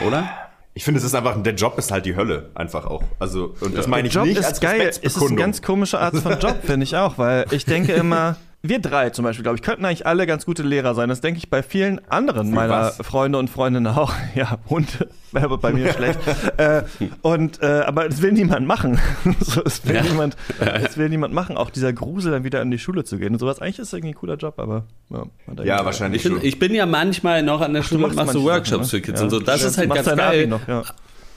Oder? 0.08 0.28
Ich 0.74 0.84
finde, 0.84 0.98
es 0.98 1.04
ist 1.04 1.14
einfach, 1.14 1.44
der 1.44 1.54
Job 1.54 1.78
ist 1.78 1.92
halt 1.92 2.08
die 2.08 2.16
Hölle, 2.16 2.50
einfach 2.56 2.88
auch. 2.88 3.04
Also, 3.20 3.54
und 3.60 3.78
das 3.78 3.86
meine 3.86 4.08
ich 4.08 4.16
Job 4.16 4.26
nicht 4.26 4.40
ist 4.40 4.46
als 4.46 4.60
geil. 4.60 4.82
Es 4.90 4.98
ist 4.98 5.22
eine 5.22 5.36
ganz 5.36 5.62
komische 5.62 6.00
Art 6.00 6.18
von 6.18 6.40
Job, 6.40 6.58
finde 6.64 6.86
ich 6.86 6.96
auch, 6.96 7.20
weil 7.20 7.46
ich 7.52 7.66
denke 7.66 7.92
immer, 7.94 8.38
wir 8.65 8.80
drei 8.80 9.10
zum 9.10 9.26
Beispiel, 9.26 9.43
glaube 9.43 9.58
ich, 9.58 9.62
könnten 9.62 9.84
eigentlich 9.84 10.08
alle 10.08 10.26
ganz 10.26 10.45
gute 10.45 10.63
Lehrer 10.63 10.95
sein. 10.95 11.10
Das 11.10 11.19
denke 11.19 11.38
ich 11.38 11.49
bei 11.49 11.62
vielen 11.62 11.99
anderen 12.10 12.52
meiner 12.52 12.73
was? 12.73 12.97
Freunde 13.06 13.38
und 13.38 13.49
Freundinnen 13.49 13.88
auch. 13.88 14.13
Ja, 14.36 14.58
Hunde 14.69 15.10
wäre 15.34 15.45
aber 15.45 15.58
bei 15.58 15.71
mir 15.73 15.91
schlecht. 15.91 16.19
Äh, 16.58 16.84
und, 17.23 17.62
äh, 17.62 17.82
aber 17.86 18.06
es 18.08 18.21
will 18.21 18.32
niemand 18.32 18.65
machen. 18.67 18.99
so, 19.41 19.62
es, 19.65 19.86
will 19.86 19.95
Ja. 19.95 20.04
niemand, 20.04 20.38
es 20.60 20.97
will 20.97 21.10
niemand 21.10 21.34
machen. 21.34 21.58
Auch 21.58 21.71
dieser 21.71 21.91
Grusel, 21.91 22.32
dann 22.32 22.43
wieder 22.43 22.62
in 22.62 22.71
die 22.71 22.80
Schule 22.80 23.04
zu 23.04 23.17
gehen 23.17 23.34
und 23.34 23.39
sowas. 23.39 23.60
Eigentlich 23.60 23.80
ist 23.80 23.88
es 23.88 23.93
irgendwie 23.93 24.13
ein 24.13 24.17
cooler 24.17 24.36
Job, 24.36 24.60
aber 24.60 24.86
ja, 25.10 25.17
Ja, 25.17 25.23
irgendwie- 25.47 25.86
wahrscheinlich 25.86 26.23
Ich 26.23 26.30
bin, 26.32 26.38
schon. 26.39 26.47
ich 26.47 26.60
bin 26.60 26.73
ja 26.73 26.86
manchmal 26.86 27.43
noch 27.43 27.60
an 27.62 27.73
der 27.73 27.82
Schule 27.84 28.06
und 28.06 28.15
machst 28.15 28.28
mach 28.28 28.34
so 28.34 28.43
Workshops 28.43 28.89
Sachen, 28.89 28.99
für 28.99 29.02
Kids 29.02 29.19
ne? 29.19 29.23
und 29.26 29.30
so. 29.32 29.39
Das 29.39 29.62
Ja. 29.62 29.67
ist 29.67 29.78
halt 29.78 29.93
ganz 29.93 30.08
geil. 30.15 30.47
noch, 30.47 30.67
ja. 30.67 30.84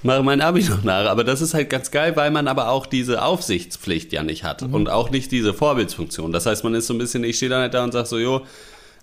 Mache 0.07 0.23
mein 0.23 0.41
Abi 0.41 0.63
noch 0.65 0.83
nach. 0.85 1.07
Aber 1.11 1.23
das 1.25 1.41
ist 1.43 1.53
halt 1.55 1.69
ganz 1.69 1.91
geil, 1.91 2.17
weil 2.17 2.31
man 2.31 2.49
aber 2.49 2.71
auch 2.71 2.87
diese 2.87 3.23
Aufsichtspflicht 3.23 4.13
ja 4.13 4.23
nicht 4.23 4.45
hat 4.45 4.63
Mhm. 4.63 4.75
und 4.75 4.89
auch 4.91 5.11
nicht 5.11 5.31
diese 5.33 5.53
Vorbildsfunktion. 5.53 6.33
Das 6.33 6.47
heißt, 6.47 6.65
man 6.65 6.75
ist 6.75 6.87
so 6.87 6.95
ein 6.95 6.99
bisschen, 6.99 7.23
ich 7.25 7.37
stehe 7.37 7.51
dann 7.51 7.61
halt 7.61 7.75
da 7.75 7.85
und 7.85 7.93
sage 7.93 8.07
so, 8.07 8.19
jo, 8.19 8.43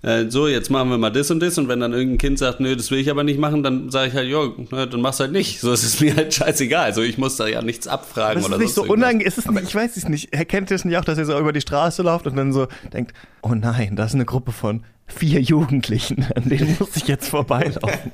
äh, 0.01 0.25
so, 0.29 0.49
jetzt 0.49 0.69
machen 0.69 0.89
wir 0.89 0.97
mal 0.97 1.11
das 1.11 1.31
und 1.31 1.39
das 1.39 1.57
und 1.57 1.69
wenn 1.69 1.79
dann 1.79 1.93
irgendein 1.93 2.17
Kind 2.17 2.37
sagt, 2.39 2.59
nö, 2.59 2.75
das 2.75 2.91
will 2.91 2.99
ich 2.99 3.09
aber 3.09 3.23
nicht 3.23 3.39
machen, 3.39 3.63
dann 3.63 3.89
sage 3.89 4.09
ich 4.09 4.13
halt, 4.13 4.27
jo, 4.27 4.53
na, 4.71 4.85
dann 4.85 4.99
mach's 4.99 5.19
halt 5.21 5.31
nicht. 5.31 5.61
So 5.61 5.71
ist 5.71 5.83
es 5.83 6.01
mir 6.01 6.13
halt 6.15 6.33
scheißegal. 6.33 6.83
Also 6.83 7.01
ich 7.01 7.17
muss 7.17 7.37
da 7.37 7.47
ja 7.47 7.61
nichts 7.61 7.87
abfragen 7.87 8.39
ist 8.41 8.45
oder 8.49 8.57
nicht 8.57 8.73
so 8.73 8.83
unangenehm. 8.83 9.25
Ist 9.27 9.37
es 9.37 9.45
nicht, 9.49 9.63
ich 9.63 9.73
weiß 9.75 9.95
es 9.95 10.09
nicht. 10.09 10.33
Erkennt 10.33 10.71
ihr 10.71 10.75
es 10.75 10.83
nicht 10.83 10.97
auch, 10.97 11.05
dass 11.05 11.17
ihr 11.17 11.25
so 11.25 11.39
über 11.39 11.53
die 11.53 11.61
Straße 11.61 12.01
lauft 12.01 12.27
und 12.27 12.35
dann 12.35 12.51
so 12.51 12.67
denkt, 12.91 13.13
oh 13.41 13.53
nein, 13.55 13.95
da 13.95 14.03
ist 14.03 14.13
eine 14.13 14.25
Gruppe 14.25 14.51
von 14.51 14.83
vier 15.07 15.41
Jugendlichen, 15.41 16.25
an 16.35 16.49
denen 16.49 16.75
muss 16.79 16.95
ich 16.95 17.07
jetzt 17.07 17.29
vorbeilaufen. 17.29 18.11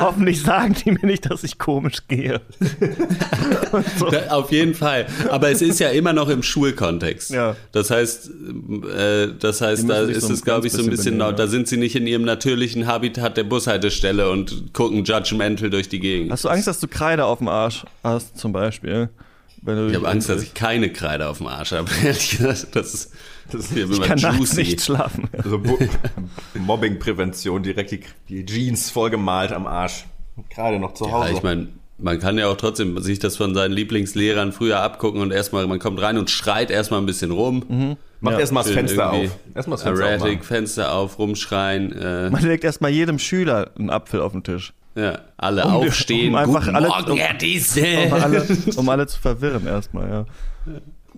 Hoffentlich 0.00 0.42
sagen 0.42 0.74
die 0.84 0.92
mir 0.92 1.06
nicht, 1.06 1.30
dass 1.30 1.44
ich 1.44 1.58
komisch 1.58 2.06
gehe. 2.08 2.40
So. 3.98 4.08
Auf 4.30 4.52
jeden 4.52 4.74
Fall. 4.74 5.06
Aber 5.30 5.50
es 5.50 5.62
ist 5.62 5.80
ja 5.80 5.88
immer 5.90 6.12
noch 6.12 6.28
im 6.28 6.42
Schulkontext. 6.42 7.30
Ja. 7.30 7.56
Das 7.72 7.90
heißt, 7.90 8.30
äh, 8.96 9.28
das 9.38 9.60
heißt, 9.60 9.88
da 9.88 10.00
ist 10.02 10.26
so 10.26 10.32
es, 10.32 10.42
glaube 10.42 10.66
ich, 10.66 10.72
so 10.72 10.82
ein 10.82 10.90
bisschen 10.90 10.96
bisschen, 10.96 11.18
benehmen, 11.18 11.36
da 11.36 11.44
ja. 11.44 11.48
sind 11.48 11.68
sie 11.68 11.76
nicht 11.76 11.96
in 11.96 12.06
ihrem 12.06 12.22
natürlichen 12.22 12.86
Habitat 12.86 13.36
der 13.36 13.44
Bushaltestelle 13.44 14.30
und 14.30 14.72
gucken 14.72 15.04
judgmental 15.04 15.70
durch 15.70 15.88
die 15.88 16.00
Gegend. 16.00 16.32
Hast 16.32 16.44
du 16.44 16.48
Angst, 16.48 16.66
dass 16.66 16.80
du 16.80 16.88
Kreide 16.88 17.24
auf 17.24 17.38
dem 17.38 17.48
Arsch 17.48 17.84
hast, 18.02 18.38
zum 18.38 18.52
Beispiel? 18.52 19.08
Wenn 19.66 19.76
du 19.76 19.88
Ich 19.88 19.94
habe 19.96 20.08
Angst, 20.08 20.28
dass 20.28 20.42
ich 20.42 20.54
keine 20.54 20.90
Kreide 20.90 21.28
auf 21.28 21.38
dem 21.38 21.46
Arsch 21.48 21.72
habe. 21.72 21.90
Ehrlich 22.04 22.30
gesagt, 22.38 22.68
das 22.74 22.94
ist, 22.94 23.12
das 23.52 23.62
ist 23.62 23.72
hier 23.72 23.90
ich 23.90 24.00
kann 24.02 24.18
nachts 24.20 24.38
juicy. 24.38 24.60
nicht 24.62 24.80
schlafen. 24.80 25.28
Also 25.36 25.60
Mobbingprävention, 26.54 27.62
direkt 27.62 27.90
die, 27.92 28.00
die 28.28 28.44
Jeans 28.46 28.90
vollgemalt 28.90 29.52
am 29.52 29.66
Arsch. 29.66 30.04
Gerade 30.50 30.78
noch 30.78 30.94
zu 30.94 31.06
Ja, 31.06 31.12
Hause. 31.12 31.32
ich 31.32 31.42
meine, 31.42 31.68
man 31.98 32.18
kann 32.18 32.36
ja 32.38 32.48
auch 32.48 32.56
trotzdem 32.56 33.00
sich 33.00 33.18
das 33.18 33.36
von 33.36 33.54
seinen 33.54 33.72
Lieblingslehrern 33.72 34.52
früher 34.52 34.80
abgucken 34.80 35.20
und 35.22 35.32
erstmal, 35.32 35.66
man 35.66 35.78
kommt 35.78 36.00
rein 36.00 36.18
und 36.18 36.30
schreit 36.30 36.70
erstmal 36.70 37.00
ein 37.00 37.06
bisschen 37.06 37.30
rum. 37.30 37.96
Mach 38.20 38.32
Ja, 38.32 38.38
erstmal 38.40 38.64
das 38.64 38.72
Fenster 38.72 39.12
auf. 39.12 39.30
Erstmal 39.54 39.76
das 39.76 39.82
Fenster 39.82 40.04
Erratic, 40.04 40.22
aufmachen. 40.26 40.42
Fenster 40.42 40.92
auf, 40.92 41.18
rumschreien. 41.18 41.92
Äh, 41.92 42.30
Man 42.30 42.42
legt 42.44 42.64
erstmal 42.64 42.90
jedem 42.90 43.18
Schüler 43.18 43.70
einen 43.78 43.90
Apfel 43.90 44.20
auf 44.20 44.32
den 44.32 44.42
Tisch. 44.42 44.72
Ja, 44.96 45.18
alle 45.36 45.64
Um 45.64 45.72
aufstehen. 45.74 46.30
um 46.30 46.34
einfach 46.36 46.64
Guten 46.64 46.76
alle- 46.76 46.88
Morgen, 46.88 47.10
um- 47.12 47.18
Herr. 47.18 48.06
Um 48.06 48.12
alle, 48.22 48.46
um 48.76 48.88
alle 48.88 49.06
zu 49.06 49.20
verwirren 49.20 49.66
erstmal, 49.66 50.08
ja. 50.08 50.24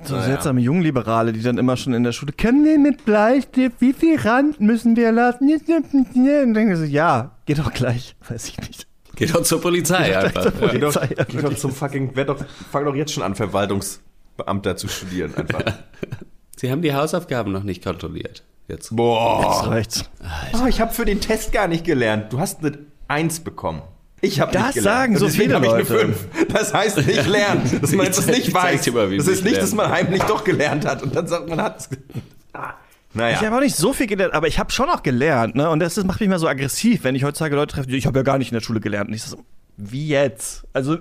So 0.04 0.14
Naja. 0.14 0.26
seltsame 0.26 0.60
Jungliberale, 0.60 1.32
die 1.32 1.42
dann 1.42 1.58
immer 1.58 1.76
schon 1.76 1.92
in 1.92 2.04
der 2.04 2.12
Schule, 2.12 2.32
können 2.32 2.64
wir 2.64 2.78
mit 2.78 3.04
Bleistift, 3.04 3.80
wie 3.80 3.92
viel 3.92 4.16
Rand 4.20 4.60
müssen 4.60 4.94
wir 4.94 5.10
lassen? 5.10 5.50
Und 5.52 5.62
dann 6.14 6.54
denken 6.54 6.76
sie, 6.76 6.86
ja, 6.86 7.32
geht 7.46 7.58
doch 7.58 7.72
gleich, 7.72 8.14
weiß 8.28 8.48
ich 8.48 8.58
nicht. 8.60 8.86
Geht 9.16 9.34
doch 9.34 9.42
zur 9.42 9.60
Polizei 9.60 10.16
einfach. 10.16 10.44
Ja. 10.44 10.50
Geh 10.70 10.78
doch, 10.78 10.92
Polizei, 10.92 11.14
ja, 11.18 11.24
geh 11.24 11.38
doch 11.42 11.54
zum 11.54 11.72
fucking, 11.72 12.10
wer 12.14 12.24
doch, 12.26 12.38
fang 12.70 12.84
doch 12.84 12.94
jetzt 12.94 13.12
schon 13.12 13.24
an, 13.24 13.34
Verwaltungsbeamter 13.34 14.76
zu 14.76 14.86
studieren 14.88 15.34
einfach. 15.34 15.62
Sie 16.56 16.70
haben 16.70 16.82
die 16.82 16.94
Hausaufgaben 16.94 17.50
noch 17.52 17.62
nicht 17.64 17.82
kontrolliert. 17.82 18.44
Jetzt. 18.68 18.94
Boah. 18.94 19.42
Das 19.62 19.66
reicht. 19.70 20.10
Oh, 20.62 20.66
ich 20.66 20.80
habe 20.80 20.92
für 20.92 21.04
den 21.04 21.20
Test 21.20 21.52
gar 21.52 21.68
nicht 21.68 21.84
gelernt. 21.84 22.32
Du 22.32 22.38
hast 22.38 22.60
eine 22.64 22.78
Eins 23.09 23.40
bekommen. 23.40 23.82
Ich 24.20 24.40
habe 24.40 24.50
Das 24.52 24.62
nicht 24.66 24.74
gelernt. 24.74 24.98
sagen 24.98 25.16
so 25.16 25.28
viele 25.28 25.54
hab 25.54 25.62
ich 25.62 25.68
eine 25.70 25.78
Leute. 25.82 25.98
Fünf. 25.98 26.26
Das 26.52 26.74
heißt 26.74 26.96
nicht 27.06 27.26
lernen. 27.26 27.62
Dass 27.80 27.92
man 27.92 28.12
zeig- 28.12 28.26
nicht 28.36 28.52
weiß. 28.54 28.92
mal, 28.92 29.11
wie 29.11 29.16
das 29.16 29.26
es 29.26 29.34
ist 29.38 29.44
nicht, 29.44 29.61
dass 29.61 29.72
man 29.74 29.90
heimlich 29.90 30.22
doch 30.24 30.42
gelernt 30.44 30.84
hat 30.86 31.02
und 31.02 31.14
dann 31.14 31.26
sagt 31.26 31.48
man 31.48 31.61
hat 31.61 31.78
es. 31.80 31.88
Ah. 32.52 32.74
Naja. 33.14 33.36
Ich 33.38 33.46
habe 33.46 33.56
auch 33.56 33.61
nicht 33.61 33.76
so 33.76 33.92
viel 33.92 34.06
gelernt, 34.06 34.34
aber 34.34 34.48
ich 34.48 34.59
habe 34.59 34.70
schon 34.72 34.88
auch 34.90 35.02
gelernt, 35.02 35.54
ne? 35.54 35.70
Und 35.70 35.80
das, 35.80 35.94
das 35.94 36.04
macht 36.04 36.20
mich 36.20 36.28
mal 36.28 36.38
so 36.38 36.46
aggressiv, 36.48 37.04
wenn 37.04 37.14
ich 37.14 37.24
heutzutage 37.24 37.54
Leute 37.56 37.74
treffe, 37.74 37.86
die, 37.88 37.96
ich 37.96 38.06
habe 38.06 38.18
ja 38.18 38.22
gar 38.22 38.38
nicht 38.38 38.50
in 38.50 38.54
der 38.54 38.61
Schule 38.61 38.80
gelernt. 38.80 39.09
Und 39.09 39.14
ich 39.14 39.22
so, 39.22 39.38
wie 39.76 40.09
jetzt? 40.09 40.64
Also, 40.74 40.98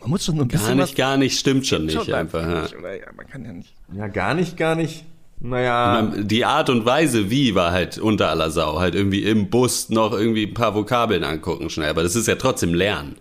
man 0.00 0.10
muss 0.10 0.24
schon 0.24 0.36
so 0.36 0.42
ein 0.42 0.48
Gar 0.48 0.58
bisschen 0.60 0.78
nicht, 0.78 0.96
gar 0.96 1.16
nicht, 1.16 1.38
stimmt 1.38 1.66
schon 1.66 1.86
nicht 1.86 1.96
was 1.96 2.10
einfach. 2.10 2.42
Ja. 2.42 2.62
nicht, 2.62 2.76
oder? 2.76 2.98
Ja, 2.98 3.06
man 3.16 3.26
kann 3.28 3.44
ja 3.44 3.52
nicht. 3.52 3.72
ja, 3.92 4.08
gar 4.08 4.34
nicht, 4.34 4.56
gar 4.56 4.74
nicht. 4.74 5.04
Naja. 5.40 6.12
Die 6.16 6.44
Art 6.44 6.70
und 6.70 6.86
Weise, 6.86 7.30
wie, 7.30 7.54
war 7.54 7.72
halt 7.72 7.98
unter 7.98 8.30
aller 8.30 8.50
Sau. 8.50 8.80
Halt 8.80 8.94
irgendwie 8.94 9.22
im 9.24 9.50
Bus 9.50 9.90
noch 9.90 10.12
irgendwie 10.12 10.46
ein 10.46 10.54
paar 10.54 10.74
Vokabeln 10.74 11.22
angucken 11.24 11.68
schnell. 11.70 11.90
Aber 11.90 12.02
das 12.02 12.16
ist 12.16 12.26
ja 12.28 12.36
trotzdem 12.36 12.72
Lernen. 12.74 13.16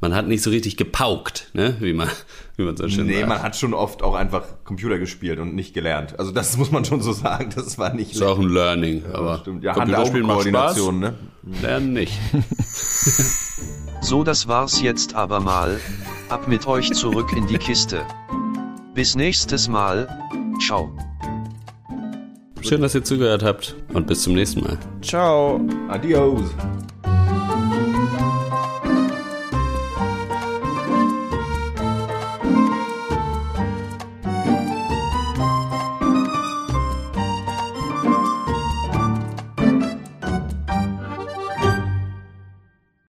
Man 0.00 0.14
hat 0.14 0.26
nicht 0.26 0.42
so 0.42 0.50
richtig 0.50 0.76
gepaukt, 0.76 1.48
ne? 1.54 1.76
wie, 1.80 1.92
man, 1.94 2.08
wie 2.56 2.64
man 2.64 2.76
so 2.76 2.86
schön 2.88 3.06
Nee, 3.06 3.18
sagt. 3.20 3.28
man 3.28 3.42
hat 3.42 3.56
schon 3.56 3.72
oft 3.72 4.02
auch 4.02 4.14
einfach 4.14 4.42
Computer 4.64 4.98
gespielt 4.98 5.38
und 5.38 5.54
nicht 5.54 5.72
gelernt. 5.72 6.18
Also 6.18 6.30
das 6.32 6.56
muss 6.58 6.70
man 6.70 6.84
schon 6.84 7.00
so 7.00 7.12
sagen. 7.12 7.50
Das 7.54 7.78
war 7.78 7.94
nicht 7.94 8.12
ist 8.12 8.22
auch 8.22 8.38
ein 8.38 8.48
Learning. 8.50 9.04
aber 9.10 9.38
stimmt. 9.38 9.62
Ja, 9.64 9.72
Computerspielen 9.72 10.26
macht 10.26 10.46
Spaß, 10.46 10.90
ne? 10.92 11.14
Lernen 11.62 11.92
nicht. 11.92 12.18
So, 14.00 14.22
das 14.22 14.48
war's 14.48 14.82
jetzt 14.82 15.14
aber 15.14 15.40
mal. 15.40 15.80
Ab 16.28 16.46
mit 16.46 16.66
euch 16.66 16.92
zurück 16.92 17.32
in 17.34 17.46
die 17.46 17.56
Kiste. 17.56 18.02
Bis 18.94 19.14
nächstes 19.14 19.66
Mal. 19.66 20.06
Ciao. 20.60 20.94
Schön, 22.64 22.80
dass 22.80 22.94
ihr 22.94 23.04
zugehört 23.04 23.42
habt 23.42 23.74
und 23.92 24.06
bis 24.06 24.22
zum 24.22 24.34
nächsten 24.34 24.60
Mal. 24.62 24.78
Ciao. 25.02 25.60
Adios. 25.88 26.40